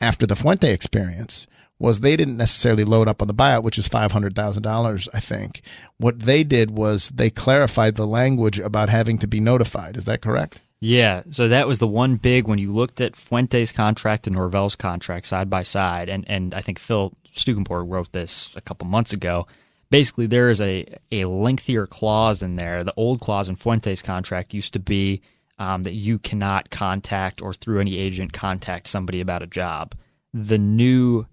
after 0.00 0.26
the 0.26 0.36
Fuente 0.36 0.70
experience 0.70 1.46
was 1.80 2.00
they 2.00 2.16
didn't 2.16 2.36
necessarily 2.36 2.84
load 2.84 3.08
up 3.08 3.20
on 3.20 3.26
the 3.26 3.34
buyout, 3.34 3.64
which 3.64 3.78
is 3.78 3.88
$500,000, 3.88 5.08
I 5.12 5.18
think. 5.18 5.62
What 5.96 6.20
they 6.20 6.44
did 6.44 6.70
was 6.70 7.08
they 7.08 7.30
clarified 7.30 7.96
the 7.96 8.06
language 8.06 8.60
about 8.60 8.88
having 8.88 9.18
to 9.18 9.26
be 9.26 9.40
notified. 9.40 9.96
Is 9.96 10.04
that 10.04 10.22
correct? 10.22 10.60
Yeah, 10.78 11.24
so 11.30 11.48
that 11.48 11.66
was 11.66 11.80
the 11.80 11.88
one 11.88 12.16
big 12.16 12.46
when 12.46 12.58
you 12.58 12.70
looked 12.70 13.00
at 13.00 13.16
Fuente's 13.16 13.72
contract 13.72 14.28
and 14.28 14.36
Norvell's 14.36 14.76
contract 14.76 15.26
side 15.26 15.50
by 15.50 15.64
side, 15.64 16.08
and, 16.08 16.24
and 16.28 16.54
I 16.54 16.60
think 16.60 16.78
Phil 16.78 17.12
Stukenborg 17.34 17.90
wrote 17.90 18.12
this 18.12 18.52
a 18.54 18.60
couple 18.60 18.86
months 18.86 19.12
ago 19.12 19.46
basically 19.90 20.26
there 20.26 20.48
is 20.50 20.60
a, 20.60 20.86
a 21.12 21.24
lengthier 21.26 21.86
clause 21.86 22.42
in 22.42 22.56
there. 22.56 22.82
The 22.82 22.94
old 22.96 23.20
clause 23.20 23.48
in 23.48 23.56
Fuente's 23.56 24.02
contract 24.02 24.54
used 24.54 24.72
to 24.72 24.78
be 24.78 25.20
um, 25.58 25.82
that 25.82 25.92
you 25.92 26.18
cannot 26.18 26.70
contact 26.70 27.42
or 27.42 27.52
through 27.52 27.80
any 27.80 27.98
agent 27.98 28.32
contact 28.32 28.86
somebody 28.86 29.20
about 29.20 29.42
a 29.42 29.46
job. 29.46 29.94
The 30.32 30.58
new 30.58 31.26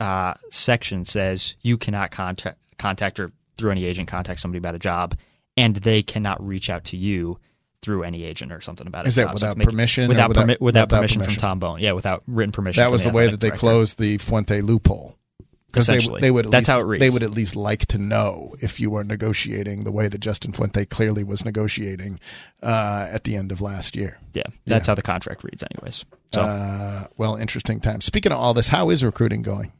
uh, 0.00 0.34
section 0.50 1.04
says 1.04 1.56
you 1.62 1.78
cannot 1.78 2.10
contact 2.10 2.58
contact 2.78 3.20
or 3.20 3.32
through 3.56 3.70
any 3.70 3.84
agent 3.84 4.08
contact 4.08 4.40
somebody 4.40 4.58
about 4.58 4.74
a 4.74 4.78
job, 4.78 5.16
and 5.56 5.76
they 5.76 6.02
cannot 6.02 6.44
reach 6.44 6.68
out 6.68 6.84
to 6.84 6.96
you 6.96 7.38
through 7.82 8.02
any 8.02 8.24
agent 8.24 8.50
or 8.50 8.60
something 8.60 8.86
about 8.86 9.04
it. 9.04 9.08
Is 9.08 9.16
that 9.16 9.34
without 9.34 9.56
so 9.56 9.62
permission? 9.62 10.08
Without, 10.08 10.28
without, 10.28 10.46
permi- 10.46 10.60
without, 10.60 10.88
without, 10.88 10.90
permission, 10.90 11.22
from 11.22 11.34
Tom 11.34 11.58
Bowen. 11.58 11.82
Yeah, 11.82 11.92
without 11.92 12.22
written 12.26 12.52
permission. 12.52 12.82
That 12.82 12.90
was 12.90 13.04
the, 13.04 13.10
the 13.10 13.16
way 13.16 13.28
that 13.28 13.40
they 13.40 13.48
director. 13.48 13.60
closed 13.60 13.98
the 13.98 14.18
Fuente 14.18 14.60
loophole. 14.62 15.18
Essentially, 15.76 16.20
they, 16.20 16.28
they 16.28 16.30
would. 16.30 16.46
That's 16.46 16.62
least, 16.62 16.70
how 16.70 16.80
it 16.80 16.84
reads. 16.84 17.00
They 17.00 17.10
would 17.10 17.24
at 17.24 17.32
least 17.32 17.56
like 17.56 17.86
to 17.86 17.98
know 17.98 18.54
if 18.60 18.80
you 18.80 18.90
were 18.90 19.02
negotiating 19.02 19.82
the 19.82 19.90
way 19.90 20.06
that 20.06 20.18
Justin 20.18 20.52
Fuente 20.52 20.84
clearly 20.84 21.24
was 21.24 21.44
negotiating 21.44 22.20
uh, 22.62 23.08
at 23.10 23.24
the 23.24 23.34
end 23.34 23.50
of 23.50 23.60
last 23.60 23.96
year. 23.96 24.18
Yeah, 24.34 24.44
that's 24.66 24.86
yeah. 24.86 24.90
how 24.92 24.94
the 24.94 25.02
contract 25.02 25.42
reads, 25.42 25.64
anyways. 25.74 26.04
So, 26.32 26.42
uh, 26.42 27.06
well, 27.16 27.36
interesting 27.36 27.80
time. 27.80 28.00
Speaking 28.00 28.30
of 28.30 28.38
all 28.38 28.54
this, 28.54 28.68
how 28.68 28.90
is 28.90 29.04
recruiting 29.04 29.42
going? 29.42 29.72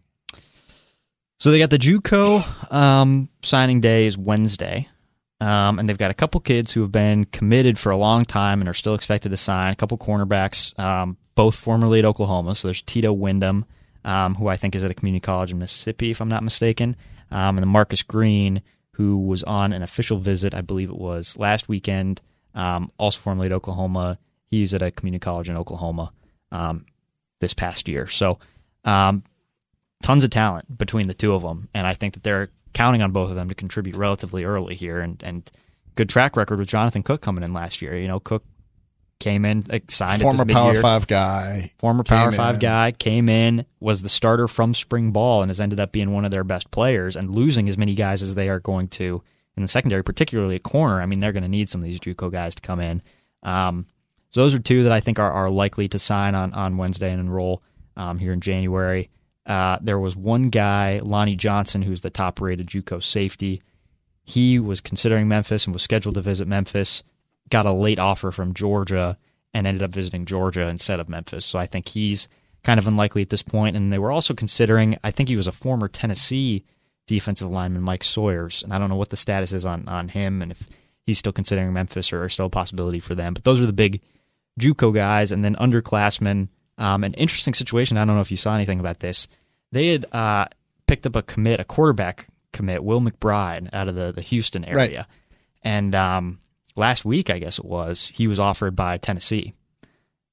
So 1.38 1.50
they 1.50 1.58
got 1.58 1.70
the 1.70 1.78
JUCO 1.78 2.72
um, 2.72 3.28
signing 3.42 3.80
day 3.80 4.06
is 4.06 4.16
Wednesday, 4.16 4.88
um, 5.40 5.78
and 5.78 5.88
they've 5.88 5.98
got 5.98 6.10
a 6.10 6.14
couple 6.14 6.40
kids 6.40 6.72
who 6.72 6.82
have 6.82 6.92
been 6.92 7.24
committed 7.24 7.78
for 7.78 7.90
a 7.90 7.96
long 7.96 8.24
time 8.24 8.60
and 8.60 8.68
are 8.68 8.74
still 8.74 8.94
expected 8.94 9.30
to 9.30 9.36
sign. 9.36 9.72
A 9.72 9.76
couple 9.76 9.98
cornerbacks, 9.98 10.78
um, 10.78 11.16
both 11.34 11.54
formerly 11.56 11.98
at 11.98 12.04
Oklahoma. 12.04 12.54
So 12.54 12.68
there's 12.68 12.82
Tito 12.82 13.12
Wyndham 13.12 13.66
um, 14.04 14.34
who 14.34 14.48
I 14.48 14.56
think 14.56 14.74
is 14.74 14.84
at 14.84 14.90
a 14.90 14.94
community 14.94 15.20
college 15.20 15.50
in 15.50 15.58
Mississippi, 15.58 16.10
if 16.10 16.20
I'm 16.20 16.28
not 16.28 16.42
mistaken, 16.42 16.96
um, 17.30 17.56
and 17.56 17.58
then 17.58 17.68
Marcus 17.68 18.02
Green, 18.02 18.62
who 18.92 19.18
was 19.18 19.42
on 19.42 19.72
an 19.72 19.82
official 19.82 20.18
visit, 20.18 20.54
I 20.54 20.60
believe 20.60 20.90
it 20.90 20.96
was 20.96 21.36
last 21.38 21.68
weekend, 21.68 22.20
um, 22.54 22.90
also 22.98 23.18
formerly 23.18 23.46
at 23.46 23.52
Oklahoma. 23.52 24.18
He's 24.50 24.74
at 24.74 24.82
a 24.82 24.90
community 24.90 25.20
college 25.20 25.48
in 25.48 25.56
Oklahoma 25.56 26.12
this 27.40 27.54
past 27.54 27.88
year. 27.88 28.06
So, 28.06 28.38
tons 30.02 30.24
of 30.24 30.30
talent 30.30 30.76
between 30.76 31.06
the 31.06 31.14
two 31.14 31.34
of 31.34 31.42
them, 31.42 31.68
and 31.74 31.86
I 31.86 31.94
think 31.94 32.14
that 32.14 32.22
they're 32.22 32.50
counting 32.72 33.02
on 33.02 33.12
both 33.12 33.30
of 33.30 33.36
them 33.36 33.48
to 33.48 33.54
contribute 33.54 33.96
relatively 33.96 34.44
early 34.44 34.74
here, 34.74 35.00
and 35.00 35.22
and 35.22 35.50
good 35.94 36.08
track 36.08 36.36
record 36.36 36.58
with 36.58 36.68
Jonathan 36.68 37.02
Cook 37.02 37.20
coming 37.22 37.44
in 37.44 37.52
last 37.52 37.80
year. 37.80 37.96
You 37.96 38.08
know, 38.08 38.20
Cook 38.20 38.44
came 39.20 39.44
in, 39.44 39.62
like, 39.68 39.90
signed 39.90 40.20
former 40.20 40.44
Power 40.44 40.74
Five 40.74 41.06
guy, 41.06 41.70
former 41.78 42.02
Power 42.02 42.32
Five 42.32 42.60
guy 42.60 42.92
came 42.92 43.28
in, 43.28 43.64
was 43.80 44.02
the 44.02 44.08
starter 44.08 44.48
from 44.48 44.74
spring 44.74 45.12
ball, 45.12 45.40
and 45.42 45.50
has 45.50 45.60
ended 45.60 45.80
up 45.80 45.92
being 45.92 46.12
one 46.12 46.24
of 46.24 46.30
their 46.30 46.44
best 46.44 46.70
players. 46.70 47.16
And 47.16 47.34
losing 47.34 47.68
as 47.68 47.78
many 47.78 47.94
guys 47.94 48.22
as 48.22 48.34
they 48.34 48.48
are 48.48 48.60
going 48.60 48.88
to 48.88 49.22
in 49.56 49.62
the 49.62 49.68
secondary, 49.68 50.02
particularly 50.02 50.56
at 50.56 50.62
corner, 50.64 51.00
I 51.00 51.06
mean, 51.06 51.20
they're 51.20 51.32
going 51.32 51.44
to 51.44 51.48
need 51.48 51.68
some 51.68 51.80
of 51.80 51.86
these 51.86 52.00
JUCO 52.00 52.30
guys 52.30 52.56
to 52.56 52.62
come 52.62 52.80
in. 52.80 53.02
Um, 53.42 53.86
so 54.30 54.42
those 54.42 54.54
are 54.54 54.58
two 54.58 54.82
that 54.82 54.92
I 54.92 54.98
think 54.98 55.20
are, 55.20 55.30
are 55.30 55.48
likely 55.48 55.86
to 55.88 55.98
sign 55.98 56.34
on 56.34 56.52
on 56.54 56.76
Wednesday 56.76 57.10
and 57.12 57.20
enroll 57.20 57.62
um, 57.96 58.18
here 58.18 58.32
in 58.32 58.40
January. 58.40 59.10
Uh, 59.46 59.78
there 59.80 59.98
was 59.98 60.16
one 60.16 60.48
guy, 60.48 61.00
Lonnie 61.02 61.36
Johnson, 61.36 61.82
who's 61.82 62.00
the 62.00 62.10
top 62.10 62.40
rated 62.40 62.66
JUCO 62.66 63.02
safety. 63.02 63.60
He 64.24 64.58
was 64.58 64.80
considering 64.80 65.28
Memphis 65.28 65.66
and 65.66 65.74
was 65.74 65.82
scheduled 65.82 66.14
to 66.14 66.22
visit 66.22 66.48
Memphis 66.48 67.02
got 67.50 67.66
a 67.66 67.72
late 67.72 67.98
offer 67.98 68.30
from 68.30 68.54
Georgia 68.54 69.18
and 69.52 69.66
ended 69.66 69.82
up 69.82 69.92
visiting 69.92 70.24
Georgia 70.24 70.68
instead 70.68 71.00
of 71.00 71.08
Memphis. 71.08 71.44
So 71.44 71.58
I 71.58 71.66
think 71.66 71.88
he's 71.88 72.28
kind 72.62 72.80
of 72.80 72.86
unlikely 72.86 73.22
at 73.22 73.30
this 73.30 73.42
point. 73.42 73.76
And 73.76 73.92
they 73.92 73.98
were 73.98 74.10
also 74.10 74.34
considering, 74.34 74.96
I 75.04 75.10
think 75.10 75.28
he 75.28 75.36
was 75.36 75.46
a 75.46 75.52
former 75.52 75.88
Tennessee 75.88 76.64
defensive 77.06 77.50
lineman, 77.50 77.82
Mike 77.82 78.04
Sawyers. 78.04 78.62
And 78.62 78.72
I 78.72 78.78
don't 78.78 78.88
know 78.88 78.96
what 78.96 79.10
the 79.10 79.16
status 79.16 79.52
is 79.52 79.66
on, 79.66 79.86
on 79.88 80.08
him 80.08 80.42
and 80.42 80.50
if 80.50 80.68
he's 81.06 81.18
still 81.18 81.32
considering 81.32 81.72
Memphis 81.72 82.12
or, 82.12 82.24
or 82.24 82.28
still 82.28 82.46
a 82.46 82.50
possibility 82.50 82.98
for 82.98 83.14
them. 83.14 83.34
But 83.34 83.44
those 83.44 83.60
are 83.60 83.66
the 83.66 83.72
big 83.72 84.00
Juco 84.58 84.92
guys. 84.92 85.30
And 85.30 85.44
then 85.44 85.54
underclassmen, 85.56 86.48
um, 86.78 87.04
an 87.04 87.14
interesting 87.14 87.54
situation. 87.54 87.96
I 87.96 88.04
don't 88.04 88.16
know 88.16 88.22
if 88.22 88.30
you 88.30 88.36
saw 88.36 88.54
anything 88.54 88.80
about 88.80 89.00
this. 89.00 89.28
They 89.72 89.88
had 89.88 90.06
uh, 90.12 90.46
picked 90.86 91.06
up 91.06 91.16
a 91.16 91.22
commit, 91.22 91.60
a 91.60 91.64
quarterback 91.64 92.28
commit, 92.52 92.84
Will 92.84 93.00
McBride, 93.00 93.70
out 93.72 93.88
of 93.88 93.94
the, 93.94 94.12
the 94.12 94.22
Houston 94.22 94.64
area. 94.64 94.98
Right. 94.98 95.06
And 95.62 95.94
um, 95.94 96.40
last 96.76 97.04
week, 97.04 97.30
I 97.30 97.38
guess 97.38 97.58
it 97.58 97.64
was, 97.64 98.08
he 98.08 98.26
was 98.26 98.38
offered 98.38 98.76
by 98.76 98.98
Tennessee. 98.98 99.54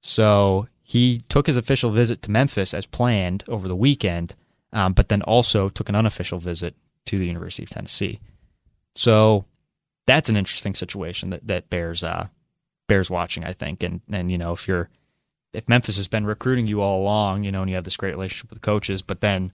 So 0.02 0.68
he 0.84 1.22
took 1.30 1.48
his 1.48 1.58
official 1.58 1.92
visit 1.92 2.22
to 2.24 2.32
Memphis 2.32 2.74
as 2.74 2.86
planned 2.86 3.44
over 3.48 3.68
the 3.68 3.76
weekend, 3.76 4.36
um, 4.74 4.94
but 4.94 5.10
then 5.10 5.22
also 5.22 5.70
took 5.70 5.90
an 5.90 5.96
unofficial 5.96 6.40
visit 6.40 6.76
to 7.06 7.18
the 7.18 7.28
University 7.28 7.64
of 7.64 7.70
Tennessee. 7.70 8.20
So 8.96 9.46
that's 10.06 10.30
an 10.30 10.36
interesting 10.36 10.76
situation 10.76 11.30
that 11.30 11.48
that 11.48 11.70
bears 11.70 12.04
uh, 12.04 12.28
bears 12.88 13.10
watching, 13.10 13.44
I 13.44 13.54
think. 13.54 13.84
And 13.84 14.02
and 14.12 14.32
you 14.32 14.38
know 14.38 14.52
if 14.52 14.68
you're 14.68 14.90
if 15.54 15.68
Memphis 15.68 15.98
has 15.98 16.08
been 16.08 16.26
recruiting 16.26 16.68
you 16.68 16.82
all 16.82 17.02
along, 17.02 17.44
you 17.44 17.52
know, 17.52 17.62
and 17.62 17.70
you 17.70 17.76
have 17.76 17.84
this 17.84 17.98
great 17.98 18.12
relationship 18.12 18.50
with 18.50 18.62
the 18.62 18.66
coaches, 18.66 19.02
but 19.02 19.22
then 19.22 19.52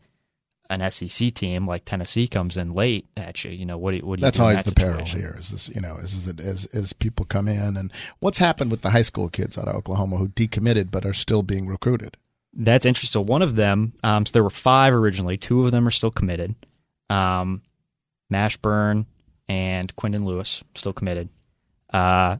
an 0.69 0.91
SEC 0.91 1.33
team 1.33 1.65
like 1.65 1.85
Tennessee 1.85 2.27
comes 2.27 2.57
in 2.57 2.73
late 2.73 3.05
at 3.15 3.43
you, 3.43 3.51
you 3.51 3.65
know 3.65 3.77
what 3.77 3.91
do 3.91 3.97
you, 3.97 4.05
what 4.05 4.17
do 4.17 4.21
you 4.21 4.25
That's 4.25 4.39
always 4.39 4.57
that 4.57 4.65
the 4.65 4.75
peril 4.75 5.05
here. 5.05 5.35
Is 5.39 5.49
this 5.49 5.69
you 5.69 5.81
know 5.81 5.95
is 5.97 6.13
is 6.13 6.39
as 6.39 6.65
as 6.67 6.93
people 6.93 7.25
come 7.25 7.47
in 7.47 7.77
and 7.77 7.91
what's 8.19 8.37
happened 8.37 8.71
with 8.71 8.81
the 8.81 8.89
high 8.89 9.01
school 9.01 9.29
kids 9.29 9.57
out 9.57 9.67
of 9.67 9.75
Oklahoma 9.75 10.17
who 10.17 10.27
decommitted 10.29 10.91
but 10.91 11.05
are 11.05 11.13
still 11.13 11.41
being 11.43 11.67
recruited. 11.67 12.17
That's 12.53 12.85
interesting. 12.85 13.13
So 13.13 13.21
one 13.21 13.41
of 13.41 13.55
them, 13.55 13.93
um, 14.03 14.25
so 14.25 14.31
there 14.31 14.43
were 14.43 14.49
five 14.49 14.93
originally. 14.93 15.37
Two 15.37 15.65
of 15.65 15.71
them 15.71 15.87
are 15.87 15.91
still 15.91 16.11
committed. 16.11 16.55
Um, 17.09 17.61
Mashburn 18.33 19.05
and 19.47 19.95
Quinton 19.95 20.25
Lewis 20.25 20.63
still 20.75 20.93
committed. 20.93 21.29
Uh, 21.93 22.37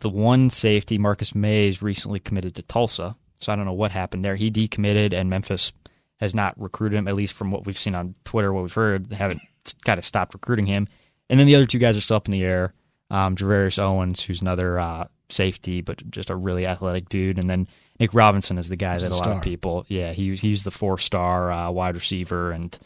the 0.00 0.08
one 0.08 0.50
safety, 0.50 0.98
Marcus 0.98 1.34
Mays, 1.34 1.82
recently 1.82 2.20
committed 2.20 2.54
to 2.56 2.62
Tulsa. 2.62 3.16
So 3.40 3.52
I 3.52 3.56
don't 3.56 3.66
know 3.66 3.72
what 3.72 3.90
happened 3.90 4.24
there. 4.24 4.36
He 4.36 4.50
decommitted, 4.50 5.12
and 5.12 5.28
Memphis 5.28 5.72
has 6.18 6.34
not 6.34 6.60
recruited 6.60 6.98
him, 6.98 7.08
at 7.08 7.14
least 7.14 7.34
from 7.34 7.50
what 7.50 7.66
we've 7.66 7.78
seen 7.78 7.94
on 7.94 8.14
Twitter, 8.24 8.52
what 8.52 8.62
we've 8.62 8.72
heard. 8.72 9.10
They 9.10 9.16
haven't 9.16 9.42
kind 9.84 9.98
of 9.98 10.04
stopped 10.04 10.34
recruiting 10.34 10.66
him. 10.66 10.86
And 11.28 11.38
then 11.38 11.46
the 11.46 11.56
other 11.56 11.66
two 11.66 11.78
guys 11.78 11.96
are 11.96 12.00
still 12.00 12.16
up 12.16 12.26
in 12.26 12.32
the 12.32 12.44
air. 12.44 12.72
Um, 13.10 13.36
Javarius 13.36 13.78
Owens, 13.78 14.22
who's 14.22 14.40
another 14.40 14.78
uh, 14.78 15.06
safety, 15.28 15.80
but 15.80 16.10
just 16.10 16.30
a 16.30 16.36
really 16.36 16.66
athletic 16.66 17.08
dude. 17.08 17.38
And 17.38 17.48
then 17.48 17.66
Nick 18.00 18.14
Robinson 18.14 18.58
is 18.58 18.68
the 18.68 18.76
guy 18.76 18.94
he's 18.94 19.02
that 19.02 19.12
a 19.12 19.16
lot 19.16 19.36
of 19.36 19.42
people, 19.42 19.84
yeah, 19.88 20.12
he, 20.12 20.34
he's 20.34 20.64
the 20.64 20.70
four 20.70 20.98
star 20.98 21.50
uh, 21.50 21.70
wide 21.70 21.94
receiver. 21.94 22.52
And 22.52 22.76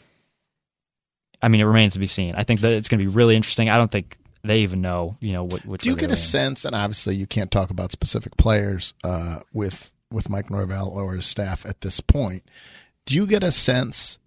I 1.41 1.47
mean, 1.47 1.61
it 1.61 1.65
remains 1.65 1.93
to 1.93 1.99
be 1.99 2.07
seen. 2.07 2.35
I 2.35 2.43
think 2.43 2.61
that 2.61 2.73
it's 2.73 2.89
going 2.89 2.99
to 2.99 3.05
be 3.05 3.13
really 3.15 3.35
interesting. 3.35 3.69
I 3.69 3.77
don't 3.77 3.91
think 3.91 4.17
they 4.43 4.59
even 4.61 4.81
know, 4.81 5.17
you 5.19 5.33
know, 5.33 5.45
what. 5.45 5.81
Do 5.81 5.89
you 5.89 5.95
get 5.95 6.11
a 6.11 6.17
sense? 6.17 6.65
And 6.65 6.75
obviously, 6.75 7.15
you 7.15 7.27
can't 7.27 7.51
talk 7.51 7.69
about 7.69 7.91
specific 7.91 8.37
players 8.37 8.93
uh, 9.03 9.39
with 9.53 9.93
with 10.11 10.29
Mike 10.29 10.49
Norvell 10.49 10.89
or 10.89 11.13
his 11.13 11.25
staff 11.25 11.65
at 11.65 11.81
this 11.81 12.01
point 12.01 12.43
do 13.05 13.15
you 13.15 13.27
get 13.27 13.43
a 13.43 13.51
sense 13.51 14.19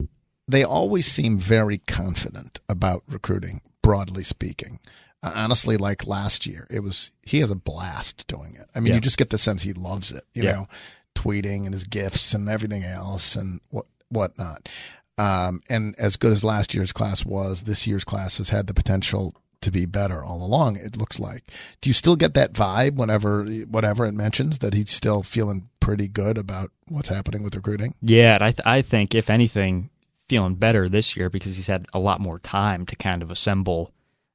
they 0.46 0.64
always 0.64 1.06
seem 1.06 1.38
very 1.38 1.78
confident 1.78 2.60
about 2.68 3.02
recruiting, 3.08 3.62
broadly 3.82 4.24
speaking? 4.24 4.80
Uh, 5.22 5.32
honestly, 5.34 5.76
like 5.76 6.06
last 6.06 6.46
year, 6.46 6.66
it 6.70 6.80
was 6.80 7.10
he 7.22 7.40
has 7.40 7.50
a 7.50 7.56
blast 7.56 8.26
doing 8.26 8.56
it. 8.56 8.68
I 8.74 8.80
mean, 8.80 8.88
yeah. 8.88 8.94
you 8.96 9.00
just 9.00 9.18
get 9.18 9.30
the 9.30 9.38
sense 9.38 9.62
he 9.62 9.72
loves 9.72 10.12
it. 10.12 10.24
You 10.34 10.42
yeah. 10.42 10.52
know, 10.52 10.68
tweeting 11.14 11.64
and 11.64 11.72
his 11.72 11.84
gifts 11.84 12.34
and 12.34 12.48
everything 12.48 12.84
else 12.84 13.36
and 13.36 13.60
what 13.70 13.86
whatnot. 14.08 14.68
Um, 15.16 15.62
and 15.70 15.94
as 15.96 16.16
good 16.16 16.32
as 16.32 16.44
last 16.44 16.74
year's 16.74 16.92
class 16.92 17.24
was, 17.24 17.62
this 17.62 17.86
year's 17.86 18.04
class 18.04 18.38
has 18.38 18.50
had 18.50 18.66
the 18.66 18.74
potential 18.74 19.34
to 19.64 19.70
be 19.70 19.86
better 19.86 20.22
all 20.24 20.44
along. 20.44 20.76
It 20.76 20.96
looks 20.96 21.18
like. 21.18 21.50
Do 21.80 21.90
you 21.90 21.94
still 21.94 22.16
get 22.16 22.34
that 22.34 22.52
vibe 22.52 22.94
whenever 22.94 23.44
whatever 23.44 24.06
it 24.06 24.12
mentions 24.12 24.60
that 24.60 24.74
he's 24.74 24.90
still 24.90 25.22
feeling 25.22 25.68
pretty 25.80 26.08
good 26.08 26.38
about 26.38 26.70
what's 26.88 27.08
happening 27.08 27.42
with 27.42 27.54
recruiting? 27.54 27.94
Yeah, 28.00 28.38
I 28.40 28.52
th- 28.52 28.66
I 28.66 28.82
think 28.82 29.14
if 29.14 29.28
anything, 29.28 29.90
feeling 30.28 30.54
better 30.54 30.88
this 30.88 31.16
year 31.16 31.28
because 31.28 31.56
he's 31.56 31.66
had 31.66 31.86
a 31.92 31.98
lot 31.98 32.20
more 32.20 32.38
time 32.38 32.86
to 32.86 32.96
kind 32.96 33.22
of 33.22 33.30
assemble 33.30 33.92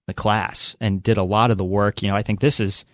the 0.07 0.13
class 0.13 0.75
and 0.79 1.03
did 1.03 1.17
a 1.17 1.23
lot 1.23 1.51
of 1.51 1.57
the 1.57 1.65
work. 1.65 2.01
You 2.01 2.09
know, 2.09 2.15
I 2.15 2.23
think 2.23 2.39
this 2.39 2.59
is, 2.59 2.85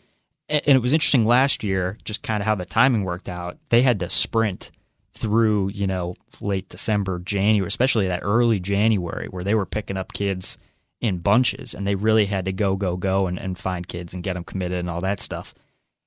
and 0.50 0.62
it 0.66 0.82
was 0.82 0.94
interesting 0.94 1.26
last 1.26 1.64
year, 1.64 1.98
just 2.04 2.24
kind 2.24 2.42
of 2.42 2.48
how 2.48 2.56
the 2.56 2.66
timing 2.66 3.04
worked 3.04 3.30
out. 3.30 3.58
They 3.70 3.82
had 3.82 4.00
to 4.00 4.10
sprint 4.10 4.72
through, 5.14 5.70
you 5.70 5.88
know, 5.88 6.16
late 6.42 6.70
December, 6.70 7.20
January, 7.20 7.68
especially 7.68 8.08
that 8.10 8.20
early 8.22 8.60
January 8.60 9.28
where 9.28 9.44
they 9.44 9.56
were 9.56 9.66
picking 9.66 9.98
up 9.98 10.14
kids 10.14 10.58
in 11.06 11.20
bunches 11.20 11.74
and 11.74 11.86
they 11.86 11.96
really 11.96 12.26
had 12.26 12.46
to 12.46 12.54
go, 12.54 12.76
go, 12.76 12.98
go 12.98 13.28
and, 13.28 13.40
and 13.40 13.58
find 13.58 13.88
kids 13.88 14.14
and 14.14 14.24
get 14.24 14.34
them 14.34 14.44
committed 14.44 14.80
and 14.80 14.90
all 14.90 15.02
that 15.02 15.20
stuff. 15.20 15.54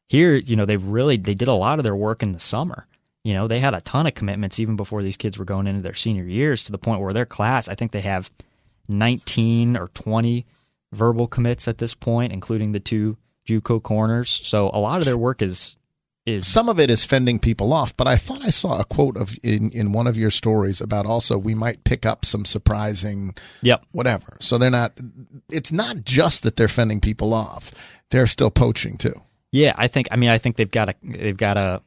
Here, 0.08 0.36
you 0.36 0.56
know, 0.56 0.64
they've 0.64 0.82
really, 0.82 1.16
they 1.16 1.34
did 1.34 1.48
a 1.48 1.52
lot 1.54 1.78
of 1.78 1.84
their 1.84 1.96
work 1.96 2.22
in 2.22 2.32
the 2.32 2.38
summer. 2.38 2.86
You 3.24 3.34
know, 3.34 3.46
they 3.46 3.60
had 3.60 3.74
a 3.74 3.80
ton 3.80 4.06
of 4.06 4.14
commitments 4.14 4.58
even 4.58 4.76
before 4.76 5.02
these 5.02 5.16
kids 5.16 5.38
were 5.38 5.44
going 5.44 5.66
into 5.66 5.82
their 5.82 5.94
senior 5.94 6.24
years 6.24 6.64
to 6.64 6.72
the 6.72 6.78
point 6.78 7.00
where 7.00 7.12
their 7.12 7.26
class, 7.26 7.68
I 7.68 7.74
think 7.74 7.92
they 7.92 8.00
have 8.02 8.30
19 8.88 9.76
or 9.76 9.88
20 9.88 10.46
verbal 10.92 11.26
commits 11.26 11.68
at 11.68 11.78
this 11.78 11.94
point, 11.94 12.32
including 12.32 12.72
the 12.72 12.80
two 12.80 13.16
JUCO 13.46 13.82
corners. 13.82 14.30
So 14.30 14.70
a 14.72 14.78
lot 14.78 14.98
of 14.98 15.04
their 15.04 15.18
work 15.18 15.42
is 15.42 15.76
is 16.28 16.46
some 16.46 16.68
of 16.68 16.78
it 16.78 16.90
is 16.90 17.04
fending 17.04 17.38
people 17.38 17.72
off. 17.72 17.96
But 17.96 18.06
I 18.06 18.16
thought 18.16 18.42
I 18.42 18.50
saw 18.50 18.78
a 18.78 18.84
quote 18.84 19.16
of 19.16 19.34
in 19.42 19.70
in 19.70 19.92
one 19.92 20.06
of 20.06 20.16
your 20.16 20.30
stories 20.30 20.80
about 20.80 21.06
also 21.06 21.38
we 21.38 21.54
might 21.54 21.84
pick 21.84 22.04
up 22.04 22.24
some 22.24 22.44
surprising, 22.44 23.34
yep, 23.62 23.84
whatever. 23.92 24.36
So 24.40 24.58
they're 24.58 24.70
not. 24.70 24.92
It's 25.50 25.72
not 25.72 26.04
just 26.04 26.42
that 26.42 26.56
they're 26.56 26.68
fending 26.68 27.00
people 27.00 27.32
off; 27.34 27.72
they're 28.10 28.26
still 28.26 28.50
poaching 28.50 28.98
too. 28.98 29.14
Yeah, 29.50 29.72
I 29.76 29.88
think. 29.88 30.08
I 30.10 30.16
mean, 30.16 30.30
I 30.30 30.38
think 30.38 30.56
they've 30.56 30.70
got 30.70 30.90
a 30.90 30.94
they've 31.02 31.36
got 31.36 31.56
a 31.56 31.82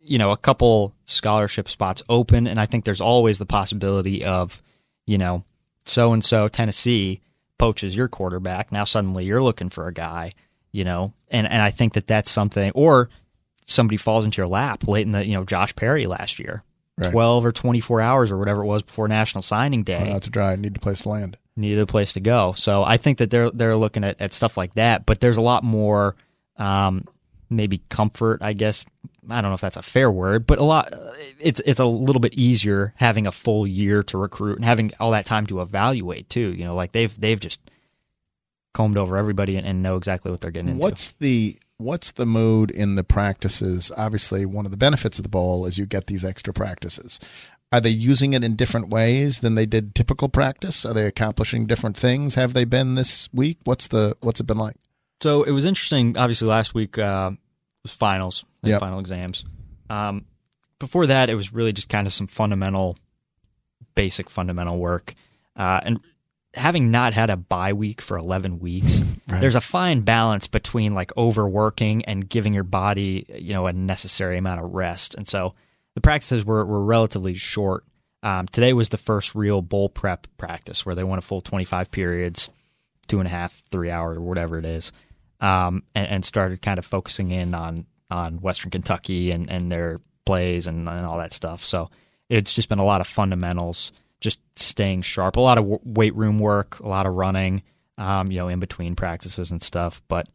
you 0.00 0.18
know 0.18 0.30
a 0.30 0.36
couple 0.36 0.94
scholarship 1.06 1.68
spots 1.68 2.02
open, 2.08 2.46
and 2.46 2.60
I 2.60 2.66
think 2.66 2.84
there's 2.84 3.00
always 3.00 3.38
the 3.38 3.46
possibility 3.46 4.24
of 4.24 4.60
you 5.06 5.18
know 5.18 5.44
so 5.84 6.12
and 6.12 6.24
so 6.24 6.48
Tennessee 6.48 7.20
poaches 7.58 7.94
your 7.94 8.08
quarterback. 8.08 8.72
Now 8.72 8.84
suddenly 8.84 9.24
you're 9.24 9.42
looking 9.42 9.70
for 9.70 9.86
a 9.86 9.92
guy, 9.94 10.32
you 10.72 10.84
know, 10.84 11.12
and 11.28 11.46
and 11.46 11.62
I 11.62 11.70
think 11.70 11.94
that 11.94 12.06
that's 12.06 12.30
something, 12.30 12.72
or 12.74 13.08
somebody 13.64 13.96
falls 13.96 14.24
into 14.24 14.40
your 14.40 14.48
lap 14.48 14.88
late 14.88 15.06
in 15.06 15.12
the, 15.12 15.26
you 15.26 15.34
know, 15.34 15.44
Josh 15.44 15.74
Perry 15.76 16.06
last 16.06 16.38
year, 16.38 16.62
right. 16.98 17.10
twelve 17.10 17.44
or 17.44 17.52
twenty 17.52 17.80
four 17.80 18.00
hours 18.00 18.30
or 18.30 18.38
whatever 18.38 18.62
it 18.62 18.66
was 18.66 18.82
before 18.82 19.08
National 19.08 19.42
Signing 19.42 19.82
Day. 19.82 20.12
Out 20.12 20.22
to 20.22 20.30
dry, 20.30 20.56
need 20.56 20.76
a 20.76 20.80
place 20.80 21.02
to 21.02 21.08
land, 21.08 21.38
needed 21.56 21.80
a 21.80 21.86
place 21.86 22.12
to 22.14 22.20
go. 22.20 22.52
So 22.52 22.84
I 22.84 22.96
think 22.96 23.18
that 23.18 23.30
they're 23.30 23.50
they're 23.50 23.76
looking 23.76 24.04
at, 24.04 24.20
at 24.20 24.32
stuff 24.32 24.56
like 24.56 24.74
that, 24.74 25.06
but 25.06 25.20
there's 25.20 25.36
a 25.36 25.42
lot 25.42 25.64
more. 25.64 26.16
Um, 26.56 27.08
maybe 27.50 27.82
comfort, 27.88 28.42
I 28.42 28.52
guess. 28.52 28.84
I 29.28 29.40
don't 29.40 29.50
know 29.50 29.54
if 29.54 29.60
that's 29.60 29.76
a 29.76 29.82
fair 29.82 30.10
word, 30.10 30.46
but 30.46 30.58
a 30.58 30.64
lot. 30.64 30.92
It's 31.40 31.60
it's 31.64 31.80
a 31.80 31.84
little 31.84 32.20
bit 32.20 32.34
easier 32.34 32.94
having 32.96 33.26
a 33.26 33.32
full 33.32 33.66
year 33.66 34.02
to 34.04 34.18
recruit 34.18 34.56
and 34.56 34.64
having 34.64 34.92
all 35.00 35.12
that 35.12 35.26
time 35.26 35.46
to 35.48 35.60
evaluate 35.60 36.28
too. 36.28 36.52
You 36.52 36.64
know, 36.64 36.74
like 36.74 36.92
they've 36.92 37.20
they've 37.20 37.40
just 37.40 37.60
combed 38.72 38.96
over 38.96 39.16
everybody 39.16 39.56
and, 39.56 39.66
and 39.66 39.82
know 39.82 39.96
exactly 39.96 40.30
what 40.30 40.40
they're 40.40 40.50
getting 40.50 40.70
into. 40.70 40.82
What's 40.82 41.12
the 41.12 41.58
what's 41.84 42.12
the 42.12 42.26
mood 42.26 42.70
in 42.70 42.96
the 42.96 43.04
practices? 43.04 43.92
Obviously, 43.96 44.46
one 44.46 44.64
of 44.64 44.70
the 44.70 44.78
benefits 44.78 45.18
of 45.18 45.22
the 45.22 45.28
bowl 45.28 45.66
is 45.66 45.78
you 45.78 45.86
get 45.86 46.06
these 46.06 46.24
extra 46.24 46.52
practices. 46.52 47.20
Are 47.70 47.80
they 47.80 47.90
using 47.90 48.32
it 48.32 48.42
in 48.42 48.56
different 48.56 48.88
ways 48.88 49.40
than 49.40 49.54
they 49.54 49.66
did 49.66 49.94
typical 49.94 50.28
practice? 50.28 50.86
Are 50.86 50.94
they 50.94 51.06
accomplishing 51.06 51.66
different 51.66 51.96
things? 51.96 52.36
Have 52.36 52.54
they 52.54 52.64
been 52.64 52.94
this 52.94 53.28
week? 53.32 53.58
What's 53.64 53.88
the 53.88 54.16
what's 54.20 54.40
it 54.40 54.46
been 54.46 54.58
like? 54.58 54.76
So 55.22 55.42
it 55.42 55.50
was 55.50 55.64
interesting. 55.64 56.16
Obviously, 56.16 56.48
last 56.48 56.74
week 56.74 56.98
uh, 56.98 57.32
was 57.82 57.92
finals 57.92 58.44
and 58.62 58.70
yep. 58.70 58.80
final 58.80 58.98
exams. 58.98 59.44
Um, 59.90 60.24
before 60.78 61.06
that, 61.06 61.28
it 61.28 61.34
was 61.34 61.52
really 61.52 61.72
just 61.72 61.88
kind 61.88 62.06
of 62.06 62.12
some 62.12 62.26
fundamental, 62.26 62.96
basic 63.94 64.30
fundamental 64.30 64.78
work. 64.78 65.14
Uh, 65.56 65.80
and 65.82 66.00
having 66.54 66.90
not 66.90 67.12
had 67.12 67.30
a 67.30 67.36
bye 67.36 67.72
week 67.72 68.00
for 68.00 68.16
11 68.16 68.58
weeks, 68.58 69.02
right. 69.28 69.40
there's 69.40 69.56
a 69.56 69.60
fine 69.60 70.00
balance 70.02 70.46
between 70.46 70.94
like 70.94 71.16
overworking 71.16 72.04
and 72.04 72.28
giving 72.28 72.54
your 72.54 72.64
body, 72.64 73.26
you 73.36 73.52
know, 73.52 73.66
a 73.66 73.72
necessary 73.72 74.38
amount 74.38 74.60
of 74.60 74.74
rest. 74.74 75.14
And 75.14 75.26
so 75.26 75.54
the 75.94 76.00
practices 76.00 76.44
were, 76.44 76.64
were 76.64 76.84
relatively 76.84 77.34
short. 77.34 77.84
Um, 78.22 78.46
today 78.46 78.72
was 78.72 78.88
the 78.88 78.96
first 78.96 79.34
real 79.34 79.60
bowl 79.60 79.88
prep 79.88 80.26
practice 80.38 80.86
where 80.86 80.94
they 80.94 81.04
went 81.04 81.18
a 81.18 81.26
full 81.26 81.40
25 81.40 81.90
periods, 81.90 82.48
two 83.06 83.18
and 83.18 83.26
a 83.26 83.30
half, 83.30 83.62
three 83.70 83.90
hours, 83.90 84.16
or 84.16 84.22
whatever 84.22 84.58
it 84.58 84.64
is 84.64 84.92
um, 85.40 85.82
and, 85.94 86.06
and, 86.08 86.24
started 86.24 86.62
kind 86.62 86.78
of 86.78 86.86
focusing 86.86 87.30
in 87.30 87.54
on 87.54 87.86
on 88.10 88.40
Western 88.40 88.70
Kentucky 88.70 89.30
and, 89.30 89.50
and 89.50 89.70
their 89.70 90.00
plays 90.24 90.66
and, 90.66 90.88
and 90.88 91.06
all 91.06 91.18
that 91.18 91.32
stuff. 91.32 91.62
So 91.62 91.90
it's 92.28 92.52
just 92.52 92.68
been 92.68 92.78
a 92.78 92.84
lot 92.84 93.00
of 93.00 93.06
fundamentals, 93.06 93.92
just 94.24 94.40
staying 94.56 95.02
sharp, 95.02 95.36
a 95.36 95.40
lot 95.40 95.58
of 95.58 95.64
w- 95.64 95.80
weight 95.84 96.16
room 96.16 96.38
work, 96.38 96.80
a 96.80 96.88
lot 96.88 97.06
of 97.06 97.14
running, 97.14 97.62
um, 97.98 98.32
you 98.32 98.38
know, 98.38 98.48
in 98.48 98.58
between 98.58 98.96
practices 98.96 99.52
and 99.52 99.62
stuff. 99.62 100.02
But 100.08 100.28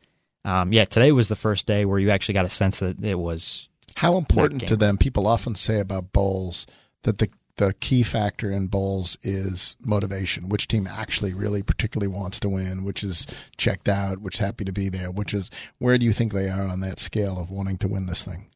um, 0.45 0.71
yeah, 0.71 0.85
today 0.85 1.11
was 1.11 1.27
the 1.27 1.35
first 1.35 1.65
day 1.65 1.83
where 1.83 1.99
you 1.99 2.11
actually 2.11 2.35
got 2.35 2.45
a 2.45 2.49
sense 2.49 2.79
that 2.79 3.03
it 3.03 3.19
was. 3.19 3.67
How 3.95 4.15
important 4.17 4.67
to 4.67 4.77
them? 4.77 4.97
People 4.97 5.27
often 5.27 5.55
say 5.55 5.79
about 5.79 6.13
bowls 6.13 6.65
that 7.03 7.17
the 7.17 7.29
the 7.57 7.73
key 7.81 8.03
factor 8.03 8.49
in 8.49 8.67
bowls 8.67 9.17
is 9.21 9.75
motivation. 9.83 10.47
Which 10.47 10.67
team 10.69 10.87
actually 10.87 11.33
really 11.33 11.61
particularly 11.61 12.07
wants 12.07 12.39
to 12.41 12.49
win, 12.49 12.85
which 12.85 13.03
is 13.03 13.27
checked 13.57 13.89
out, 13.89 14.19
which 14.19 14.35
is 14.35 14.39
happy 14.39 14.63
to 14.63 14.71
be 14.71 14.87
there, 14.87 15.11
which 15.11 15.33
is 15.33 15.51
where 15.79 15.97
do 15.97 16.05
you 16.05 16.13
think 16.13 16.31
they 16.31 16.49
are 16.49 16.65
on 16.65 16.79
that 16.81 16.99
scale 16.99 17.37
of 17.37 17.51
wanting 17.51 17.77
to 17.79 17.87
win 17.87 18.05
this 18.05 18.23
thing? 18.23 18.47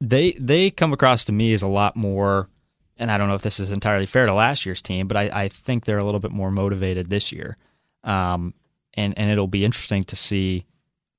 They 0.00 0.32
they 0.32 0.70
come 0.70 0.92
across 0.92 1.24
to 1.24 1.32
me 1.32 1.52
as 1.52 1.62
a 1.62 1.68
lot 1.68 1.96
more 1.96 2.48
and 2.96 3.10
I 3.10 3.18
don't 3.18 3.28
know 3.28 3.34
if 3.34 3.42
this 3.42 3.60
is 3.60 3.72
entirely 3.72 4.06
fair 4.06 4.26
to 4.26 4.34
last 4.34 4.66
year's 4.66 4.82
team, 4.82 5.08
but 5.08 5.16
I, 5.16 5.30
I 5.32 5.48
think 5.48 5.84
they're 5.84 5.98
a 5.98 6.04
little 6.04 6.20
bit 6.20 6.32
more 6.32 6.50
motivated 6.50 7.10
this 7.10 7.32
year. 7.32 7.56
Um, 8.04 8.54
and, 8.94 9.16
and 9.16 9.30
it'll 9.30 9.46
be 9.46 9.64
interesting 9.64 10.04
to 10.04 10.16
see 10.16 10.66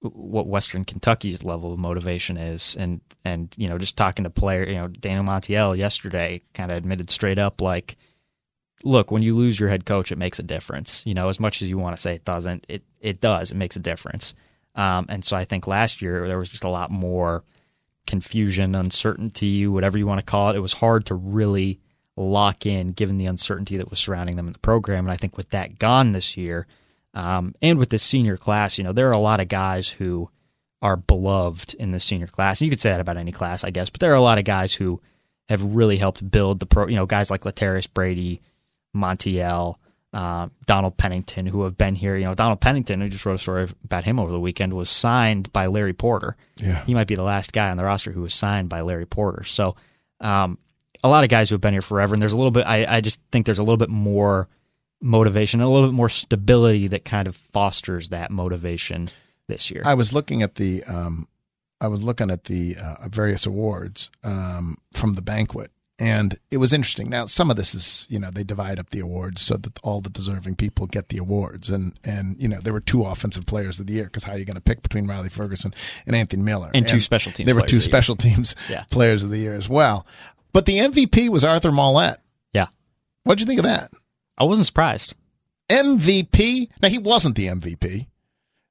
what 0.02 0.48
Western 0.48 0.84
Kentucky's 0.84 1.44
level 1.44 1.74
of 1.74 1.80
motivation 1.80 2.38
is, 2.38 2.76
and 2.76 3.00
and 3.24 3.54
you 3.58 3.68
know 3.68 3.78
just 3.78 3.96
talking 3.96 4.24
to 4.24 4.30
player, 4.30 4.66
you 4.68 4.76
know 4.76 4.88
Daniel 4.88 5.24
Montiel 5.24 5.78
yesterday 5.78 6.42
kind 6.54 6.72
of 6.72 6.78
admitted 6.78 7.10
straight 7.10 7.40
up 7.40 7.62
like, 7.62 7.96
look, 8.84 9.12
when 9.12 9.24
you 9.24 9.36
lose 9.36 9.60
your 9.60 9.70
head 9.70 9.86
coach, 9.86 10.12
it 10.12 10.18
makes 10.18 10.40
a 10.40 10.44
difference. 10.44 11.06
You 11.06 11.14
know, 11.14 11.30
as 11.30 11.40
much 11.40 11.62
as 11.62 11.70
you 11.70 11.78
want 11.78 11.96
to 11.96 12.02
say 12.02 12.16
it 12.16 12.26
doesn't, 12.26 12.66
it 12.68 12.84
it 13.00 13.22
does. 13.22 13.52
It 13.52 13.56
makes 13.56 13.76
a 13.76 13.80
difference. 13.80 14.36
Um, 14.76 15.06
and 15.08 15.24
so 15.24 15.38
I 15.38 15.46
think 15.46 15.68
last 15.68 16.02
year 16.02 16.28
there 16.28 16.38
was 16.38 16.50
just 16.50 16.64
a 16.64 16.70
lot 16.70 16.92
more 16.92 17.44
confusion, 18.08 18.76
uncertainty, 18.76 19.68
whatever 19.68 19.98
you 19.98 20.08
want 20.08 20.20
to 20.20 20.26
call 20.26 20.50
it. 20.50 20.56
It 20.56 20.62
was 20.62 20.74
hard 20.74 21.06
to 21.08 21.16
really 21.16 21.80
lock 22.16 22.66
in 22.66 22.92
given 22.92 23.18
the 23.18 23.26
uncertainty 23.26 23.78
that 23.78 23.90
was 23.90 24.00
surrounding 24.00 24.36
them 24.36 24.48
in 24.48 24.54
the 24.54 24.60
program. 24.60 25.06
And 25.06 25.12
I 25.12 25.18
think 25.18 25.38
with 25.38 25.50
that 25.50 25.80
gone 25.80 26.12
this 26.12 26.38
year 26.38 26.68
um, 27.14 27.54
and 27.62 27.80
with 27.80 27.90
this 27.90 28.04
senior 28.04 28.38
class, 28.38 28.78
you 28.78 28.84
know, 28.84 28.94
there 28.94 29.10
are 29.10 29.14
a 29.14 29.20
lot 29.20 29.40
of 29.40 29.48
guys 29.48 29.90
who 29.90 30.30
are 30.82 30.98
beloved 30.98 31.74
in 31.76 31.92
the 31.92 32.00
senior 32.00 32.28
class. 32.28 32.60
And 32.60 32.66
you 32.66 32.70
could 32.70 32.80
say 32.80 32.92
that 32.92 33.00
about 33.00 33.18
any 33.18 33.32
class, 33.32 33.64
I 33.64 33.72
guess, 33.72 33.90
but 33.90 34.00
there 34.02 34.12
are 34.12 34.16
a 34.16 34.22
lot 34.22 34.38
of 34.38 34.44
guys 34.44 34.74
who 34.74 35.02
have 35.50 35.64
really 35.64 35.98
helped 35.98 36.30
build 36.30 36.60
the 36.60 36.66
pro. 36.66 36.88
You 36.88 36.96
know, 36.96 37.06
guys 37.06 37.32
like 37.32 37.42
Latarius 37.42 37.92
Brady, 37.92 38.42
Montiel, 38.96 39.76
uh, 40.14 40.50
Donald 40.66 40.98
Pennington, 40.98 41.46
who 41.46 41.64
have 41.64 41.78
been 41.78 41.96
here. 41.96 42.16
You 42.16 42.26
know, 42.26 42.36
Donald 42.36 42.62
Pennington, 42.62 43.02
who 43.02 43.10
just 43.10 43.26
wrote 43.26 43.36
a 43.36 43.40
story 43.40 43.68
about 43.84 44.04
him 44.04 44.20
over 44.20 44.32
the 44.32 44.40
weekend, 44.40 44.74
was 44.74 44.90
signed 44.90 45.52
by 45.52 45.66
Larry 45.66 45.94
Porter. 45.94 46.36
Yeah, 46.58 46.84
he 46.86 46.94
might 46.94 47.08
be 47.08 47.16
the 47.16 47.24
last 47.24 47.54
guy 47.54 47.70
on 47.70 47.78
the 47.78 47.84
roster 47.84 48.12
who 48.12 48.22
was 48.22 48.34
signed 48.34 48.70
by 48.70 48.82
Larry 48.82 49.06
Porter. 49.06 49.44
So, 49.44 49.76
um, 50.20 50.58
a 51.04 51.10
lot 51.10 51.24
of 51.24 51.30
guys 51.30 51.50
who 51.50 51.56
have 51.56 51.62
been 51.62 51.74
here 51.74 51.82
forever, 51.82 52.14
and 52.14 52.22
there's 52.22 52.34
a 52.34 52.38
little 52.38 52.52
bit. 52.52 52.66
I, 52.66 52.98
I 52.98 53.02
just 53.02 53.20
think 53.32 53.46
there's 53.46 53.60
a 53.60 53.64
little 53.64 53.78
bit 53.78 53.90
more 53.90 54.48
motivation, 55.02 55.62
a 55.62 55.70
little 55.70 55.90
bit 55.90 55.96
more 55.96 56.10
stability 56.10 56.88
that 56.88 57.06
kind 57.06 57.28
of 57.28 57.36
fosters 57.36 58.10
that 58.10 58.32
motivation 58.32 59.10
this 59.48 59.70
year. 59.70 59.82
I 59.86 59.94
was 59.94 60.14
looking 60.14 60.42
at 60.42 60.56
the 60.56 60.84
um, 60.86 61.28
I 61.82 61.88
was 61.88 62.02
looking 62.02 62.32
at 62.32 62.46
the 62.46 62.78
uh, 62.82 63.10
various 63.10 63.46
awards 63.46 64.10
um, 64.24 64.76
from 64.94 65.14
the 65.14 65.22
banquet, 65.22 65.72
and 66.04 66.36
it 66.52 66.58
was 66.58 66.74
interesting. 66.74 67.10
Now, 67.10 67.28
some 67.28 67.50
of 67.50 67.56
this 67.56 67.74
is 67.74 68.06
you 68.10 68.20
know 68.20 68.30
they 68.30 68.44
divide 68.44 68.78
up 68.78 68.90
the 68.90 69.00
awards 69.00 69.42
so 69.42 69.56
that 69.56 69.80
all 69.84 70.02
the 70.02 70.10
deserving 70.10 70.58
people 70.58 70.86
get 70.86 71.08
the 71.08 71.18
awards, 71.18 71.70
and 71.70 71.98
and 72.04 72.36
you 72.42 72.50
know 72.50 72.60
there 72.60 72.74
were 72.74 72.82
two 72.82 73.06
offensive 73.06 73.46
players 73.46 73.80
of 73.80 73.88
the 73.88 73.94
year 73.94 74.06
because 74.06 74.26
how 74.26 74.34
are 74.34 74.38
you 74.38 74.44
going 74.44 74.56
to 74.56 74.62
pick 74.62 74.84
between 74.84 75.08
Riley 75.08 75.30
Ferguson 75.30 75.74
and 76.06 76.14
Anthony 76.14 76.44
Miller 76.44 76.68
and, 76.68 76.76
and 76.76 76.88
two 76.90 77.00
special 77.00 77.32
teams? 77.32 77.46
There 77.46 77.56
were 77.56 77.62
two 77.62 77.80
special 77.80 78.18
teams 78.18 78.54
yeah. 78.70 78.84
players 78.92 79.24
of 79.24 79.30
the 79.30 79.38
year 79.38 79.56
as 79.56 79.70
well, 79.70 80.06
but 80.52 80.66
the 80.66 80.80
MVP 80.80 81.30
was 81.30 81.46
Arthur 81.46 81.72
Maulet. 81.72 82.18
Yeah, 82.52 82.68
what'd 83.24 83.40
you 83.40 83.46
think 83.46 83.60
of 83.60 83.66
that? 83.66 83.90
I 84.38 84.44
wasn't 84.44 84.66
surprised. 84.66 85.16
MVP. 85.70 86.68
Now 86.82 86.90
he 86.90 87.00
wasn't 87.00 87.38
the 87.38 87.48
MVP. 87.48 88.08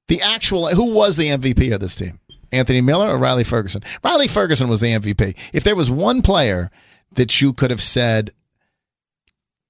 The 0.09 0.21
actual 0.21 0.67
who 0.67 0.93
was 0.93 1.17
the 1.17 1.29
MVP 1.29 1.73
of 1.73 1.81
this 1.81 1.95
team? 1.95 2.19
Anthony 2.53 2.83
Miller 2.83 3.09
or 3.09 3.17
Riley 3.17 3.45
Ferguson? 3.45 3.83
Riley 4.05 4.29
Ferguson 4.29 4.69
was 4.69 4.83
the 4.83 4.89
MVP. 4.89 5.35
If 5.55 5.65
there 5.65 5.75
was 5.75 5.91
one 5.91 6.21
player 6.21 6.71
that 7.15 7.41
you 7.41 7.53
could 7.53 7.71
have 7.71 7.83
said 7.83 8.31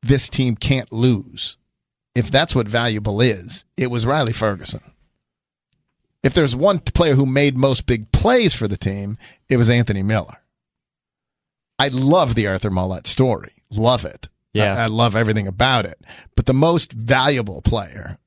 this 0.02 0.28
team 0.28 0.56
can't 0.56 0.92
lose, 0.92 1.56
if 2.14 2.30
that's 2.30 2.54
what 2.54 2.68
valuable 2.68 3.20
is, 3.20 3.64
it 3.76 3.90
was 3.90 4.04
Riley 4.06 4.32
Ferguson. 4.32 4.80
If 6.22 6.34
there's 6.34 6.54
one 6.54 6.78
player 6.78 7.14
who 7.14 7.26
made 7.26 7.56
most 7.56 7.86
big 7.86 8.10
plays 8.12 8.54
for 8.54 8.68
the 8.68 8.76
team, 8.76 9.16
it 9.48 9.56
was 9.56 9.68
Anthony 9.70 10.02
Miller. 10.02 10.36
I 11.78 11.88
love 11.88 12.34
the 12.36 12.46
Arthur 12.46 12.70
Maulet 12.70 13.06
story. 13.08 13.52
Love 13.70 14.04
it. 14.04 14.28
Yeah. 14.52 14.74
I, 14.76 14.84
I 14.84 14.86
love 14.86 15.16
everything 15.16 15.48
about 15.48 15.84
it. 15.84 15.98
But 16.36 16.46
the 16.46 16.54
most 16.54 16.92
valuable 16.92 17.60
player 17.62 18.18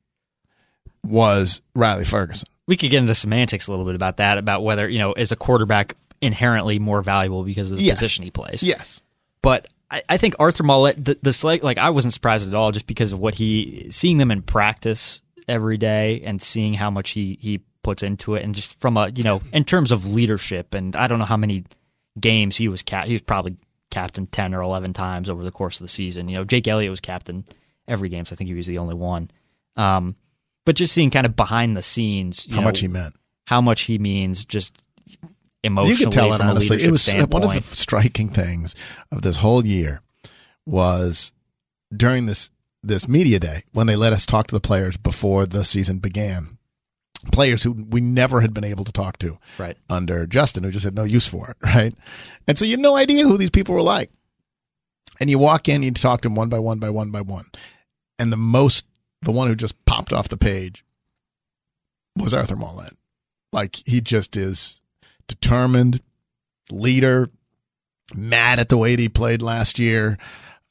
was 1.05 1.61
Riley 1.73 2.03
Ferguson. 2.03 2.49
We 2.67 2.75
could 2.75 2.89
get 2.89 2.97
into 2.97 3.15
semantics 3.15 3.67
a 3.67 3.71
little 3.71 3.85
bit 3.85 3.95
about 3.95 4.17
that, 4.17 4.37
about 4.37 4.63
whether, 4.63 4.89
you 4.89 4.97
know, 4.99 5.13
is 5.13 5.31
a 5.31 5.35
quarterback 5.35 5.95
inherently 6.19 6.79
more 6.79 7.01
valuable 7.01 7.43
because 7.43 7.71
of 7.71 7.77
the 7.77 7.83
Yes. 7.83 7.99
position 7.99 8.23
he 8.23 8.31
plays. 8.31 8.63
Yes. 8.63 9.01
But 9.45 9.67
I, 9.91 10.01
I 10.09 10.17
think 10.17 10.35
Arthur 10.39 10.63
Maulet, 10.63 11.05
the, 11.05 11.17
the 11.21 11.31
select, 11.31 11.63
like 11.63 11.77
I 11.77 11.91
wasn't 11.91 12.13
surprised 12.13 12.47
at 12.47 12.55
all, 12.55 12.71
just 12.71 12.87
because 12.87 13.11
of 13.11 13.19
what 13.19 13.35
he 13.35 13.87
seeing 13.91 14.17
them 14.17 14.31
in 14.31 14.41
practice 14.41 15.21
every 15.47 15.77
day 15.77 16.21
and 16.25 16.41
seeing 16.41 16.73
how 16.73 16.89
much 16.89 17.11
he 17.11 17.37
he 17.39 17.61
puts 17.83 18.01
into 18.01 18.33
it, 18.35 18.43
and 18.43 18.55
just 18.55 18.79
from 18.81 18.97
a 18.97 19.09
you 19.09 19.23
know 19.23 19.41
in 19.53 19.63
terms 19.63 19.91
of 19.91 20.11
leadership, 20.11 20.73
and 20.73 20.95
I 20.95 21.07
don't 21.07 21.19
know 21.19 21.25
how 21.25 21.37
many 21.37 21.63
games 22.19 22.57
he 22.57 22.67
was 22.67 22.81
cap, 22.81 23.05
he 23.05 23.13
was 23.13 23.21
probably 23.21 23.55
captain 23.91 24.25
ten 24.25 24.55
or 24.55 24.61
eleven 24.61 24.91
times 24.93 25.29
over 25.29 25.43
the 25.43 25.51
course 25.51 25.79
of 25.79 25.85
the 25.85 25.89
season. 25.89 26.27
You 26.27 26.37
know, 26.37 26.43
Jake 26.43 26.67
Elliott 26.67 26.89
was 26.89 26.99
captain 26.99 27.45
every 27.87 28.09
game, 28.09 28.25
so 28.25 28.33
I 28.33 28.35
think 28.37 28.47
he 28.47 28.55
was 28.55 28.67
the 28.67 28.79
only 28.79 28.95
one. 28.95 29.29
Um, 29.77 30.15
but 30.65 30.75
just 30.75 30.93
seeing 30.93 31.11
kind 31.11 31.27
of 31.27 31.35
behind 31.35 31.77
the 31.77 31.83
scenes, 31.83 32.47
How 32.49 32.57
know, 32.57 32.63
much 32.63 32.79
he 32.79 32.87
meant. 32.87 33.15
how 33.45 33.61
much 33.61 33.83
he 33.83 33.99
means, 33.99 34.43
just 34.43 34.81
emotionally. 35.65 35.99
you 35.99 36.05
could 36.05 36.13
tell 36.13 36.33
it 36.33 36.41
honestly. 36.41 36.81
It 36.81 36.91
was 36.91 37.07
uh, 37.07 37.25
one 37.27 37.43
of 37.43 37.53
the 37.53 37.61
striking 37.61 38.29
things 38.29 38.75
of 39.11 39.21
this 39.21 39.37
whole 39.37 39.65
year 39.65 40.01
was 40.65 41.31
during 41.95 42.25
this 42.25 42.49
this 42.83 43.07
media 43.07 43.39
day 43.39 43.63
when 43.73 43.87
they 43.87 43.95
let 43.95 44.13
us 44.13 44.25
talk 44.25 44.47
to 44.47 44.55
the 44.55 44.61
players 44.61 44.95
before 44.97 45.45
the 45.45 45.65
season 45.65 45.97
began. 45.97 46.57
Players 47.31 47.63
who 47.63 47.71
we 47.71 48.01
never 48.01 48.41
had 48.41 48.53
been 48.53 48.63
able 48.63 48.83
to 48.85 48.91
talk 48.91 49.17
to 49.17 49.37
right. 49.57 49.75
under 49.89 50.27
Justin, 50.27 50.63
who 50.63 50.69
just 50.69 50.85
had 50.85 50.93
no 50.93 51.03
use 51.03 51.27
for 51.27 51.49
it, 51.49 51.57
right? 51.63 51.95
And 52.47 52.57
so 52.57 52.65
you 52.65 52.71
had 52.71 52.79
no 52.79 52.95
idea 52.95 53.23
who 53.23 53.37
these 53.37 53.49
people 53.49 53.73
were 53.73 53.81
like. 53.81 54.11
And 55.19 55.29
you 55.29 55.39
walk 55.39 55.67
in, 55.67 55.81
you 55.81 55.91
talk 55.91 56.21
to 56.21 56.29
them 56.29 56.35
one 56.35 56.49
by 56.49 56.59
one 56.59 56.77
by 56.77 56.91
one 56.91 57.09
by 57.09 57.21
one. 57.21 57.45
And 58.19 58.31
the 58.31 58.37
most, 58.37 58.85
the 59.23 59.31
one 59.31 59.47
who 59.47 59.55
just 59.55 59.83
popped 59.85 60.13
off 60.13 60.27
the 60.27 60.37
page 60.37 60.85
was 62.15 62.33
Arthur 62.33 62.55
Maulet. 62.55 62.93
Like 63.51 63.77
he 63.85 64.01
just 64.01 64.37
is 64.37 64.81
determined, 65.27 66.01
leader, 66.71 67.29
mad 68.13 68.59
at 68.59 68.69
the 68.69 68.77
way 68.77 68.95
that 68.95 69.01
he 69.01 69.09
played 69.09 69.41
last 69.41 69.79
year. 69.79 70.17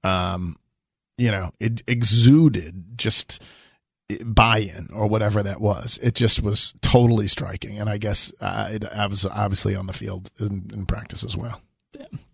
Um, 0.03 0.57
you 1.17 1.31
know, 1.31 1.51
it 1.61 1.83
exuded 1.87 2.99
just 2.99 3.43
buy-in 4.25 4.88
or 4.93 5.07
whatever 5.07 5.43
that 5.43 5.61
was. 5.61 5.99
It 6.03 6.14
just 6.14 6.43
was 6.43 6.75
totally 6.83 7.29
striking, 7.29 7.79
and 7.79 7.88
I 7.88 7.99
guess 7.99 8.33
uh, 8.40 8.69
it, 8.71 8.85
I 8.85 9.07
was 9.07 9.25
obviously 9.25 9.75
on 9.75 9.87
the 9.87 9.93
field 9.93 10.31
in, 10.38 10.71
in 10.73 10.87
practice 10.87 11.25
as 11.25 11.37
well. 11.37 11.61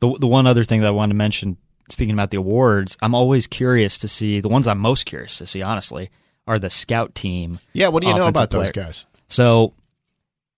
The 0.00 0.16
the 0.18 0.26
one 0.26 0.46
other 0.46 0.64
thing 0.64 0.80
that 0.80 0.88
I 0.88 0.90
wanted 0.90 1.12
to 1.12 1.16
mention, 1.16 1.56
speaking 1.90 2.14
about 2.14 2.30
the 2.30 2.38
awards, 2.38 2.96
I'm 3.02 3.14
always 3.14 3.46
curious 3.46 3.98
to 3.98 4.08
see 4.08 4.40
the 4.40 4.48
ones 4.48 4.66
I'm 4.66 4.78
most 4.78 5.04
curious 5.04 5.38
to 5.38 5.46
see. 5.46 5.62
Honestly, 5.62 6.10
are 6.46 6.58
the 6.58 6.70
scout 6.70 7.14
team. 7.14 7.60
Yeah, 7.72 7.88
what 7.88 8.02
do 8.02 8.08
you 8.08 8.14
know 8.14 8.26
about 8.26 8.50
those 8.50 8.70
player. 8.70 8.86
guys? 8.86 9.06
So, 9.28 9.74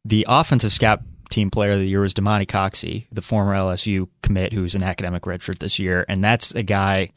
the 0.05 0.25
offensive 0.29 0.73
scout 0.73 1.03
team 1.33 1.51
player 1.51 1.73
of 1.73 1.79
the 1.79 1.89
year 1.89 2.01
was 2.01 2.15
Damonte 2.15 2.47
Coxie, 2.47 3.07
the 3.11 3.23
former 3.23 3.55
LSU 3.55 4.09
commit, 4.23 4.53
who's 4.53 4.75
an 4.75 4.83
academic 4.83 5.23
redshirt 5.23 5.59
this 5.59 5.79
year, 5.79 6.05
and 6.09 6.23
that's 6.23 6.55
a 6.55 6.63
guy. 6.63 7.11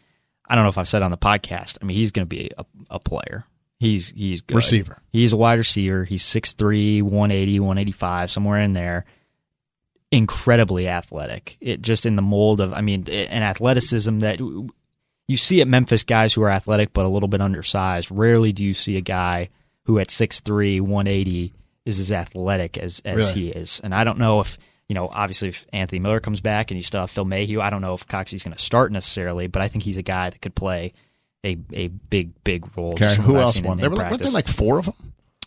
I 0.47 0.55
don't 0.55 0.63
know 0.63 0.69
if 0.69 0.77
I've 0.77 0.89
said 0.89 1.01
on 1.01 1.11
the 1.11 1.17
podcast. 1.17 1.77
I 1.81 1.85
mean, 1.85 1.97
he's 1.97 2.11
going 2.11 2.27
to 2.27 2.35
be 2.35 2.51
a, 2.57 2.65
a 2.91 2.99
player. 2.99 3.45
He's 3.79 4.11
he's 4.11 4.41
good. 4.41 4.55
Receiver. 4.55 4.97
He's 5.11 5.33
a 5.33 5.37
wide 5.37 5.59
receiver. 5.59 6.05
He's 6.05 6.23
6'3", 6.23 7.01
180, 7.01 7.59
185, 7.59 8.31
somewhere 8.31 8.59
in 8.59 8.73
there. 8.73 9.05
Incredibly 10.11 10.87
athletic. 10.87 11.57
It 11.59 11.81
just 11.81 12.05
in 12.05 12.15
the 12.15 12.21
mold 12.21 12.61
of, 12.61 12.73
I 12.73 12.81
mean, 12.81 13.07
an 13.09 13.43
athleticism 13.43 14.19
that 14.19 14.39
you 14.39 15.37
see 15.37 15.61
at 15.61 15.67
Memphis 15.67 16.03
guys 16.03 16.33
who 16.33 16.41
are 16.43 16.49
athletic 16.49 16.93
but 16.93 17.05
a 17.05 17.09
little 17.09 17.27
bit 17.27 17.41
undersized. 17.41 18.11
Rarely 18.11 18.53
do 18.53 18.63
you 18.63 18.73
see 18.73 18.97
a 18.97 19.01
guy 19.01 19.49
who 19.83 19.99
at 19.99 20.07
6'3", 20.07 20.79
180 20.79 21.53
is 21.85 21.99
as 21.99 22.11
athletic 22.11 22.77
as, 22.77 23.01
as 23.05 23.15
Really? 23.35 23.47
he 23.47 23.49
is. 23.49 23.79
And 23.83 23.93
I 23.93 24.03
don't 24.03 24.17
know 24.17 24.39
if, 24.39 24.57
you 24.89 24.95
know, 24.95 25.09
obviously 25.13 25.49
if 25.49 25.65
Anthony 25.71 25.99
Miller 25.99 26.19
comes 26.19 26.41
back 26.41 26.71
and 26.71 26.77
you 26.77 26.83
still 26.83 27.01
have 27.01 27.11
Phil 27.11 27.25
Mayhue, 27.25 27.61
I 27.61 27.69
don't 27.69 27.81
know 27.81 27.93
if 27.93 28.07
Coxie's 28.07 28.43
going 28.43 28.53
to 28.55 28.59
start 28.61 28.91
necessarily, 28.91 29.47
but 29.47 29.61
I 29.61 29.67
think 29.67 29.83
he's 29.83 29.97
a 29.97 30.01
guy 30.03 30.29
that 30.29 30.41
could 30.41 30.55
play 30.55 30.93
a, 31.43 31.57
a 31.73 31.87
big, 31.89 32.31
big 32.43 32.75
role. 32.75 32.93
Okay, 32.93 33.15
who 33.15 33.37
else 33.37 33.61
won? 33.61 33.73
in- 33.73 33.77
There 33.81 33.85
in 33.87 33.91
were 33.91 33.97
like, 33.97 34.09
weren't 34.11 34.23
there 34.23 34.31
like 34.31 34.47
four 34.47 34.79
of 34.79 34.85
them? 34.85 34.95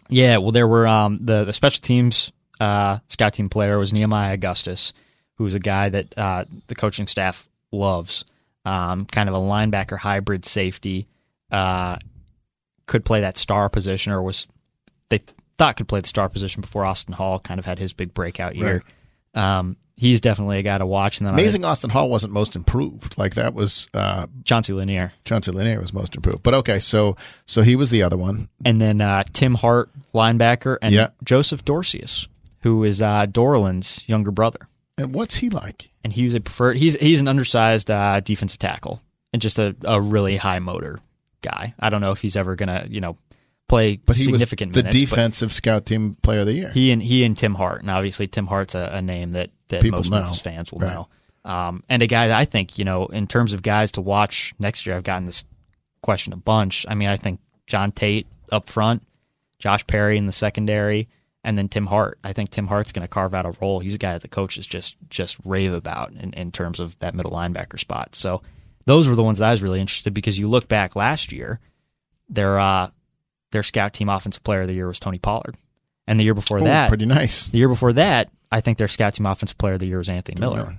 Yeah, 0.08 0.38
well, 0.38 0.52
there 0.52 0.66
were 0.68 0.86
um, 0.86 1.18
the 1.20 1.44
the 1.44 1.52
special 1.52 1.80
teams 1.82 2.32
uh, 2.60 2.98
scout 3.08 3.34
team 3.34 3.48
player 3.50 3.78
was 3.78 3.92
Nehemiah 3.92 4.34
Augustus, 4.34 4.92
who 5.34 5.44
was 5.44 5.54
a 5.54 5.58
guy 5.60 5.88
that 5.90 6.16
uh, 6.16 6.44
the 6.68 6.74
coaching 6.74 7.06
staff 7.06 7.46
loves. 7.72 8.24
Um, 8.64 9.04
kind 9.06 9.28
of 9.28 9.34
a 9.34 9.38
linebacker 9.38 9.98
hybrid 9.98 10.44
safety, 10.44 11.08
uh, 11.50 11.96
could 12.86 13.04
play 13.04 13.20
that 13.22 13.36
star 13.36 13.68
position, 13.68 14.12
or 14.12 14.22
was 14.22 14.46
they 15.10 15.20
thought 15.58 15.76
could 15.76 15.88
play 15.88 16.00
the 16.00 16.08
star 16.08 16.28
position 16.28 16.60
before 16.60 16.84
Austin 16.86 17.12
Hall 17.14 17.38
kind 17.40 17.58
of 17.58 17.66
had 17.66 17.78
his 17.78 17.92
big 17.92 18.14
breakout 18.14 18.56
year. 18.56 18.82
Um, 19.34 19.76
he's 19.96 20.20
definitely 20.20 20.58
a 20.58 20.62
guy 20.62 20.78
to 20.78 20.86
watch. 20.86 21.18
And 21.20 21.26
then 21.26 21.34
I- 21.34 21.38
Amazing 21.40 21.64
Austin 21.64 21.90
Hall 21.90 22.08
wasn't 22.08 22.32
most 22.32 22.56
improved. 22.56 23.18
Like 23.18 23.34
that 23.34 23.54
was 23.54 23.88
uh 23.94 24.26
Chauncey 24.44 24.72
Lanier, 24.72 25.12
Chauncey 25.24 25.50
Lanier 25.52 25.80
was 25.80 25.92
most 25.92 26.16
improved. 26.16 26.42
But 26.42 26.54
okay, 26.54 26.78
so 26.78 27.16
so 27.46 27.62
he 27.62 27.76
was 27.76 27.90
the 27.90 28.02
other 28.02 28.16
one. 28.16 28.48
and 28.64 28.80
then 28.80 29.00
uh, 29.00 29.24
Tim 29.32 29.54
Hart, 29.54 29.90
linebacker, 30.14 30.78
and 30.80 30.94
Yeah. 30.94 31.08
Joseph 31.24 31.64
Dorcius, 31.64 32.28
who 32.62 32.84
is 32.84 33.02
uh, 33.02 33.26
Dorland's 33.26 34.08
younger 34.08 34.30
brother. 34.30 34.68
And 34.96 35.12
what's 35.14 35.36
he 35.36 35.50
like? 35.50 35.90
and 36.04 36.12
he 36.12 36.24
was 36.24 36.34
a 36.34 36.40
preferred. 36.40 36.76
He's 36.78 36.96
he's 36.96 37.20
an 37.20 37.28
undersized 37.28 37.90
uh, 37.90 38.20
defensive 38.20 38.58
tackle 38.58 39.02
and 39.32 39.42
just 39.42 39.58
a, 39.58 39.76
a 39.84 40.00
really 40.00 40.36
high 40.36 40.58
motor 40.58 41.00
guy. 41.42 41.74
I 41.78 41.90
don't 41.90 42.00
know 42.00 42.12
if 42.12 42.20
he's 42.20 42.34
ever 42.36 42.56
gonna 42.56 42.86
you 42.88 43.00
know 43.00 43.16
play 43.68 43.96
But 43.96 44.16
he 44.16 44.30
was 44.32 44.40
significant 44.40 44.72
the 44.72 44.82
minutes. 44.82 44.98
defensive 45.00 45.52
scout 45.52 45.86
team 45.86 46.16
player 46.22 46.40
of 46.40 46.46
the 46.46 46.54
year. 46.54 46.70
He 46.70 46.90
and 46.90 47.02
he 47.02 47.24
and 47.24 47.36
Tim 47.38 47.54
Hart, 47.54 47.82
and 47.82 47.90
obviously 47.90 48.26
Tim 48.26 48.46
Hart's 48.46 48.74
a, 48.74 48.90
a 48.94 49.02
name 49.02 49.32
that 49.32 49.50
that 49.68 49.82
People 49.82 49.98
most 49.98 50.10
know. 50.10 50.20
Memphis 50.20 50.40
fans 50.40 50.72
will 50.72 50.80
Right. 50.80 50.94
know. 50.94 51.08
Um, 51.44 51.82
and 51.88 52.02
a 52.02 52.06
guy 52.06 52.28
that 52.28 52.38
I 52.38 52.44
think 52.44 52.78
you 52.78 52.84
know 52.84 53.06
in 53.06 53.26
terms 53.26 53.52
of 53.52 53.62
guys 53.62 53.92
to 53.92 54.00
watch 54.00 54.54
next 54.58 54.86
year. 54.86 54.96
I've 54.96 55.04
gotten 55.04 55.26
this 55.26 55.44
question 56.02 56.32
a 56.32 56.36
bunch. 56.36 56.84
I 56.88 56.94
mean, 56.94 57.08
I 57.08 57.16
think 57.16 57.40
John 57.66 57.92
Tate 57.92 58.26
up 58.50 58.68
front, 58.70 59.02
Josh 59.58 59.86
Perry 59.86 60.16
in 60.18 60.26
the 60.26 60.32
secondary, 60.32 61.08
and 61.44 61.56
then 61.58 61.68
Tim 61.68 61.86
Hart. 61.86 62.18
I 62.24 62.32
think 62.32 62.50
Tim 62.50 62.66
Hart's 62.66 62.92
going 62.92 63.02
to 63.02 63.08
carve 63.08 63.34
out 63.34 63.46
a 63.46 63.52
role. 63.60 63.80
He's 63.80 63.94
a 63.94 63.98
guy 63.98 64.12
that 64.14 64.22
the 64.22 64.28
coaches 64.28 64.66
just 64.66 64.96
just 65.10 65.36
rave 65.44 65.72
about 65.74 66.12
in, 66.12 66.32
in 66.32 66.50
terms 66.52 66.80
of 66.80 66.98
that 67.00 67.14
middle 67.14 67.32
linebacker 67.32 67.78
spot. 67.78 68.14
So 68.14 68.42
those 68.86 69.06
were 69.08 69.14
the 69.16 69.22
ones 69.22 69.38
that 69.38 69.48
I 69.48 69.50
was 69.52 69.62
really 69.62 69.80
interested 69.80 70.14
because 70.14 70.38
you 70.38 70.48
look 70.48 70.66
back 70.68 70.96
last 70.96 71.30
year, 71.32 71.60
their 72.28 72.58
uh, 72.58 72.90
their 73.52 73.62
scout 73.62 73.92
team 73.94 74.08
offensive 74.08 74.42
player 74.44 74.62
of 74.62 74.68
the 74.68 74.74
year 74.74 74.86
was 74.88 74.98
Tony 74.98 75.18
Pollard, 75.18 75.56
and 76.06 76.18
the 76.20 76.24
year 76.24 76.34
before 76.34 76.60
Oh, 76.60 76.64
that, 76.64 76.88
pretty 76.88 77.06
nice. 77.06 77.48
the 77.48 77.58
year 77.58 77.68
before 77.68 77.92
that, 77.94 78.30
I 78.52 78.60
think 78.60 78.78
their 78.78 78.88
scout 78.88 79.14
team 79.14 79.26
offensive 79.26 79.58
player 79.58 79.74
of 79.74 79.80
the 79.80 79.86
year 79.86 79.98
was 79.98 80.08
Anthony 80.08 80.40
Miller. 80.40 80.56
Miller. 80.56 80.78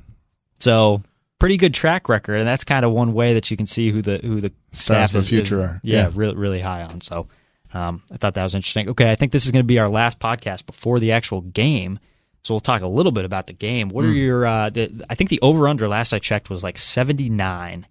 So 0.59 1.01
pretty 1.39 1.57
good 1.57 1.73
track 1.73 2.09
record, 2.09 2.37
and 2.39 2.47
that's 2.47 2.63
kind 2.63 2.83
of 2.85 2.91
one 2.91 3.13
way 3.13 3.33
that 3.35 3.49
you 3.49 3.57
can 3.57 3.65
see 3.65 3.89
who 3.91 4.01
the 4.01 4.17
who 4.19 4.41
the 4.41 4.51
Stars 4.71 5.11
staff 5.11 5.15
of 5.15 5.23
the 5.23 5.27
future 5.29 5.59
is- 5.59 5.65
are. 5.69 5.81
Yeah, 5.83 5.97
Yeah. 6.03 6.11
really 6.13 6.35
really 6.35 6.59
high 6.61 6.83
on. 6.83 7.01
So 7.01 7.27
um, 7.73 8.01
I 8.11 8.17
thought 8.17 8.33
that 8.33 8.43
was 8.43 8.55
interesting. 8.55 8.89
Okay, 8.89 9.11
I 9.11 9.15
think 9.15 9.31
this 9.31 9.45
is 9.45 9.51
going 9.51 9.63
to 9.63 9.67
be 9.67 9.79
our 9.79 9.89
last 9.89 10.19
podcast 10.19 10.65
before 10.65 10.99
the 10.99 11.11
actual 11.11 11.41
game. 11.41 11.97
So 12.43 12.53
we'll 12.53 12.61
talk 12.61 12.81
a 12.81 12.87
little 12.87 13.11
bit 13.11 13.25
about 13.25 13.47
the 13.47 13.53
game. 13.53 13.89
What 13.89 14.05
are 14.05 14.11
your? 14.11 14.45
Uh, 14.45 14.69
the, 14.69 15.05
I 15.09 15.15
think 15.15 15.29
the 15.29 15.39
over 15.41 15.67
under 15.67 15.87
last 15.87 16.13
I 16.13 16.19
checked 16.19 16.49
was 16.49 16.63
like 16.63 16.77
seventy 16.77 17.29
nine. 17.29 17.85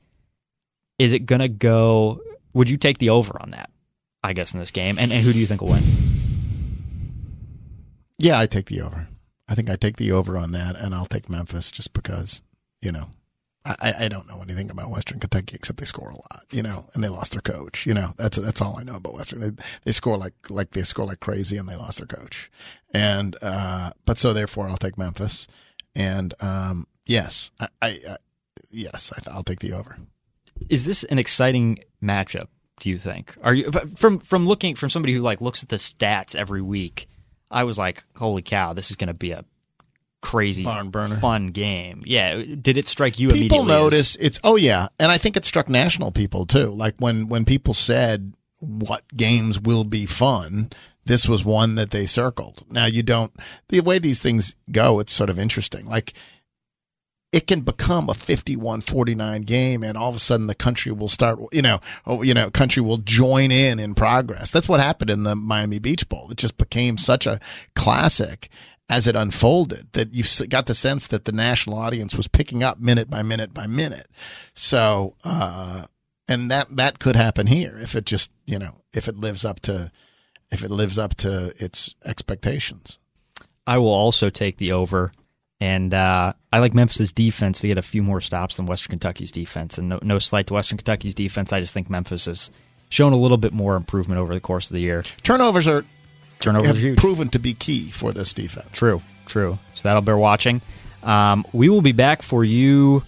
Is 0.99 1.12
it 1.12 1.27
going 1.27 1.41
to 1.41 1.49
go? 1.49 2.21
Would 2.55 2.69
you 2.71 2.77
take 2.77 2.99
the 2.99 3.11
over 3.11 3.37
on 3.41 3.51
that? 3.53 3.71
I 4.23 4.33
guess 4.33 4.53
in 4.55 4.61
this 4.61 4.71
game, 4.71 4.99
and, 4.99 5.13
and 5.13 5.25
who 5.25 5.33
do 5.33 5.39
you 5.39 5.47
think 5.47 5.61
will 5.61 5.69
win? 5.71 5.83
Yeah, 8.19 8.39
I 8.39 8.47
take 8.47 8.67
the 8.67 8.81
over. 8.81 9.09
I 9.49 9.55
think 9.55 9.71
I 9.71 9.77
take 9.77 9.97
the 9.97 10.13
over 10.13 10.37
on 10.37 10.53
that, 10.53 10.77
and 10.77 10.95
I'll 10.95 11.07
take 11.07 11.29
Memphis 11.31 11.71
just 11.71 11.93
because 11.93 12.43
you 12.83 12.93
know 12.93 13.07
I, 13.65 13.93
I- 14.01 14.09
don't 14.09 14.29
know 14.29 14.41
anything 14.43 14.71
about 14.71 14.91
Western 14.91 15.21
Kentucky 15.21 15.55
except 15.57 15.79
they 15.79 15.85
score 15.85 16.11
a 16.11 16.15
lot, 16.17 16.45
you 16.51 16.63
know, 16.63 16.89
and 16.95 17.03
they 17.05 17.09
lost 17.09 17.33
their 17.33 17.41
coach. 17.41 17.87
You 17.87 17.95
know, 17.95 18.13
that's 18.17 18.37
that's 18.39 18.61
all 18.61 18.77
I 18.79 18.83
know 18.83 18.97
about 18.97 19.15
Western. 19.15 19.41
They 19.41 19.51
they 19.85 19.93
score 19.93 20.17
like 20.19 20.35
like 20.51 20.71
they 20.73 20.83
score 20.83 21.07
like 21.07 21.21
crazy, 21.21 21.57
and 21.57 21.69
they 21.69 21.77
lost 21.77 21.99
their 21.99 22.07
coach. 22.07 22.51
And 22.93 23.37
uh, 23.41 23.91
but 24.05 24.19
so 24.19 24.33
therefore, 24.33 24.69
I'll 24.69 24.77
take 24.77 24.99
Memphis. 24.99 25.47
And 25.95 26.35
um, 26.41 26.87
yes, 27.07 27.51
I, 27.61 27.69
I, 27.83 27.89
I 28.09 28.17
yes, 28.71 29.13
I, 29.17 29.31
I'll 29.31 29.43
take 29.45 29.61
the 29.61 29.73
over. 29.73 29.97
is 30.69 30.85
this 30.85 31.05
an 31.05 31.19
exciting 31.19 31.79
matchup? 32.03 32.49
Do 32.81 32.91
you 32.91 32.99
think? 32.99 33.35
Are 33.43 33.55
you 33.55 33.71
from 33.97 34.19
from 34.21 34.47
looking 34.47 34.75
from 34.75 34.91
somebody 34.91 35.14
who 35.14 35.21
like 35.21 35.41
looks 35.41 35.62
at 35.62 35.69
the 35.69 35.77
stats 35.77 36.35
every 36.35 36.62
week? 36.62 37.09
I 37.51 37.64
was 37.64 37.79
like, 37.79 38.05
holy 38.17 38.43
cow, 38.43 38.73
this 38.73 38.91
is 38.91 38.97
going 38.97 39.09
to 39.09 39.14
be 39.14 39.31
a 39.33 39.45
crazy 40.21 40.64
Barn 40.64 40.91
burner. 40.91 41.17
fun 41.17 41.49
game. 41.49 42.03
Yeah, 42.05 42.43
did 42.61 42.77
it 42.77 42.88
strike 42.88 43.19
you 43.19 43.29
people 43.29 43.61
immediately? 43.61 43.73
as- 43.75 43.81
notice 43.83 44.17
it's 44.17 44.41
oh 44.45 44.57
yeah 44.57 44.88
and 44.99 45.12
i 45.12 45.17
think 45.19 45.37
it 45.37 45.45
struck 45.45 45.69
national 45.69 46.11
people 46.11 46.45
too 46.45 46.67
like 46.71 46.95
when 46.99 47.29
when 47.29 47.45
people 47.45 47.73
said 47.73 48.35
what 48.61 49.05
games 49.17 49.61
will 49.61 49.85
be 49.85 50.05
fun, 50.05 50.71
this 51.05 51.29
was 51.29 51.45
one 51.45 51.77
that 51.77 51.93
they 51.93 52.07
circled. 52.07 52.64
Now 52.69 52.87
you 52.87 53.03
don't 53.05 53.33
the 53.69 53.81
way 53.81 53.99
these 54.01 54.21
things 54.21 54.57
go, 54.71 54.99
it's 54.99 55.12
sort 55.12 55.31
of 55.31 55.38
interesting. 55.38 55.87
Like 55.87 56.12
it 57.33 57.47
can 57.47 57.61
become 57.61 58.09
a 58.09 58.14
51-49 58.14 59.45
game 59.45 59.83
and 59.83 59.99
all 59.99 60.09
of 60.09 60.17
a 60.17 60.19
sudden 60.19 60.47
the 60.47 60.55
country 60.55 60.93
will 60.93 61.09
start 61.09 61.38
you 61.53 61.61
know 61.61 61.79
oh, 62.07 62.23
you 62.23 62.33
know 62.33 62.51
country 62.51 62.83
will 62.83 62.99
join 62.99 63.51
in 63.51 63.79
in 63.79 63.95
progress. 63.95 64.51
That's 64.51 64.69
what 64.69 64.81
happened 64.81 65.11
in 65.11 65.25
the 65.25 65.37
miami 65.37 65.79
beach 65.79 66.09
bowl. 66.09 66.31
It 66.31 66.38
just 66.38 66.57
became 66.57 66.97
such 66.97 67.27
a 67.27 67.41
classic 67.75 68.49
as 68.91 69.07
it 69.07 69.14
unfolded 69.14 69.93
that 69.93 70.14
you 70.14 70.25
got 70.47 70.67
the 70.67 70.75
sense 70.75 71.07
that 71.09 71.27
the 71.27 71.33
national 71.33 71.79
audience 71.79 72.14
was 72.14 72.29
picking 72.29 72.62
up 72.62 72.81
minute 72.81 73.11
by 73.11 73.23
minute 73.23 73.53
by 73.53 73.67
minute. 73.67 74.07
So 74.55 75.14
uh, 75.25 75.85
and 76.27 76.51
that 76.51 76.75
that 76.77 76.99
could 76.99 77.17
happen 77.17 77.47
here 77.47 77.77
if 77.79 77.95
it 77.95 78.07
just 78.07 78.31
you 78.47 78.59
know 78.59 78.77
if 78.95 79.09
it 79.09 79.17
lives 79.17 79.45
up 79.45 79.61
to 79.61 79.91
if 80.51 80.64
it 80.64 80.71
lives 80.71 80.99
up 80.99 81.14
to 81.17 81.53
its 81.59 81.95
expectations. 82.05 82.99
I 83.67 83.77
will 83.77 83.93
also 83.93 84.31
take 84.31 84.57
the 84.57 84.73
over 84.73 85.12
and 85.61 85.92
uh, 85.92 86.33
I 86.53 86.59
like 86.61 86.75
Memphis's 86.75 87.12
defense 87.12 87.61
to 87.61 87.68
get 87.68 87.79
a 87.79 87.83
few 87.83 88.03
more 88.03 88.21
stops 88.21 88.57
than 88.57 88.66
Western 88.66 88.90
Kentucky's 88.90 89.33
defense. 89.33 89.79
And 89.79 89.88
no, 89.88 89.99
no 90.03 90.18
slight 90.18 90.47
to 90.49 90.55
Western 90.55 90.79
Kentucky's 90.79 91.14
defense. 91.14 91.53
I 91.53 91.61
just 91.61 91.75
think 91.75 91.90
Memphis 91.90 92.27
has 92.27 92.51
shown 92.90 93.12
a 93.12 93.16
little 93.16 93.37
bit 93.37 93.53
more 93.53 93.77
improvement 93.77 94.21
over 94.21 94.35
the 94.35 94.40
course 94.40 94.71
of 94.71 94.75
the 94.75 94.81
year. 94.81 95.03
Turnovers 95.23 95.66
are 95.66 95.85
turnovers 96.40 96.81
have 96.81 96.85
are 96.85 96.94
proven 96.97 97.29
to 97.31 97.38
be 97.38 97.55
key 97.55 97.90
for 97.90 98.12
this 98.12 98.33
defense. 98.33 98.77
True, 98.77 99.03
true. 99.27 99.59
So 99.75 99.88
that'll 99.88 100.03
bear 100.03 100.16
watching. 100.16 100.61
Um, 101.03 101.44
we 101.53 101.68
will 101.68 101.83
be 101.83 101.92
back 101.92 102.23
for 102.23 102.44
you. 102.44 103.03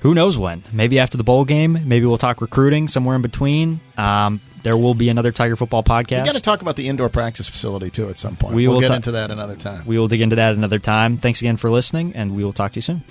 Who 0.00 0.14
knows 0.14 0.38
when? 0.38 0.62
Maybe 0.72 0.98
after 0.98 1.16
the 1.16 1.24
bowl 1.24 1.44
game. 1.44 1.78
Maybe 1.84 2.06
we'll 2.06 2.18
talk 2.18 2.40
recruiting 2.40 2.88
somewhere 2.88 3.16
in 3.16 3.22
between. 3.22 3.80
Um, 3.96 4.40
there 4.62 4.76
will 4.76 4.94
be 4.94 5.08
another 5.08 5.32
Tiger 5.32 5.56
Football 5.56 5.82
podcast. 5.82 6.20
We 6.20 6.26
got 6.26 6.34
to 6.34 6.42
talk 6.42 6.62
about 6.62 6.76
the 6.76 6.88
indoor 6.88 7.08
practice 7.08 7.48
facility 7.48 7.90
too 7.90 8.08
at 8.08 8.18
some 8.18 8.36
point. 8.36 8.54
We 8.54 8.66
will 8.66 8.74
we'll 8.74 8.80
get 8.82 8.88
ta- 8.88 8.94
into 8.94 9.10
that 9.12 9.30
another 9.30 9.56
time. 9.56 9.84
We 9.86 9.98
will 9.98 10.08
dig 10.08 10.20
into 10.20 10.36
that 10.36 10.54
another 10.54 10.78
time. 10.78 11.16
Thanks 11.16 11.40
again 11.40 11.56
for 11.56 11.70
listening, 11.70 12.14
and 12.14 12.34
we 12.36 12.44
will 12.44 12.52
talk 12.52 12.72
to 12.72 12.78
you 12.78 12.82
soon. 12.82 13.02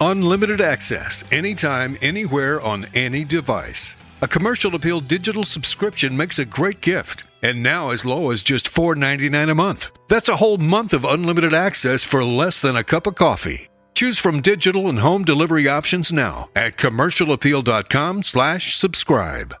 Unlimited 0.00 0.60
access, 0.60 1.24
anytime, 1.32 1.98
anywhere, 2.00 2.60
on 2.60 2.86
any 2.94 3.24
device. 3.24 3.96
A 4.22 4.28
commercial 4.28 4.74
appeal 4.74 5.00
digital 5.00 5.42
subscription 5.42 6.16
makes 6.16 6.38
a 6.38 6.44
great 6.44 6.80
gift, 6.80 7.24
and 7.42 7.62
now 7.62 7.90
as 7.90 8.04
low 8.04 8.30
as 8.30 8.42
just 8.42 8.72
$4.99 8.72 9.50
a 9.50 9.54
month. 9.54 9.90
That's 10.08 10.28
a 10.28 10.36
whole 10.36 10.58
month 10.58 10.92
of 10.92 11.04
unlimited 11.04 11.52
access 11.52 12.04
for 12.04 12.24
less 12.24 12.60
than 12.60 12.76
a 12.76 12.84
cup 12.84 13.06
of 13.06 13.14
coffee. 13.16 13.67
Choose 13.98 14.20
from 14.20 14.40
digital 14.40 14.88
and 14.88 15.00
home 15.00 15.24
delivery 15.24 15.66
options 15.66 16.12
now 16.12 16.50
at 16.54 16.76
commercialappeal.com 16.76 18.22
slash 18.22 18.76
subscribe. 18.76 19.56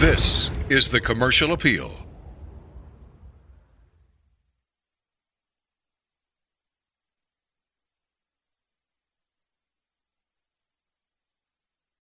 This 0.00 0.50
is 0.68 0.90
the 0.90 1.00
Commercial 1.00 1.54
Appeal. 1.54 2.03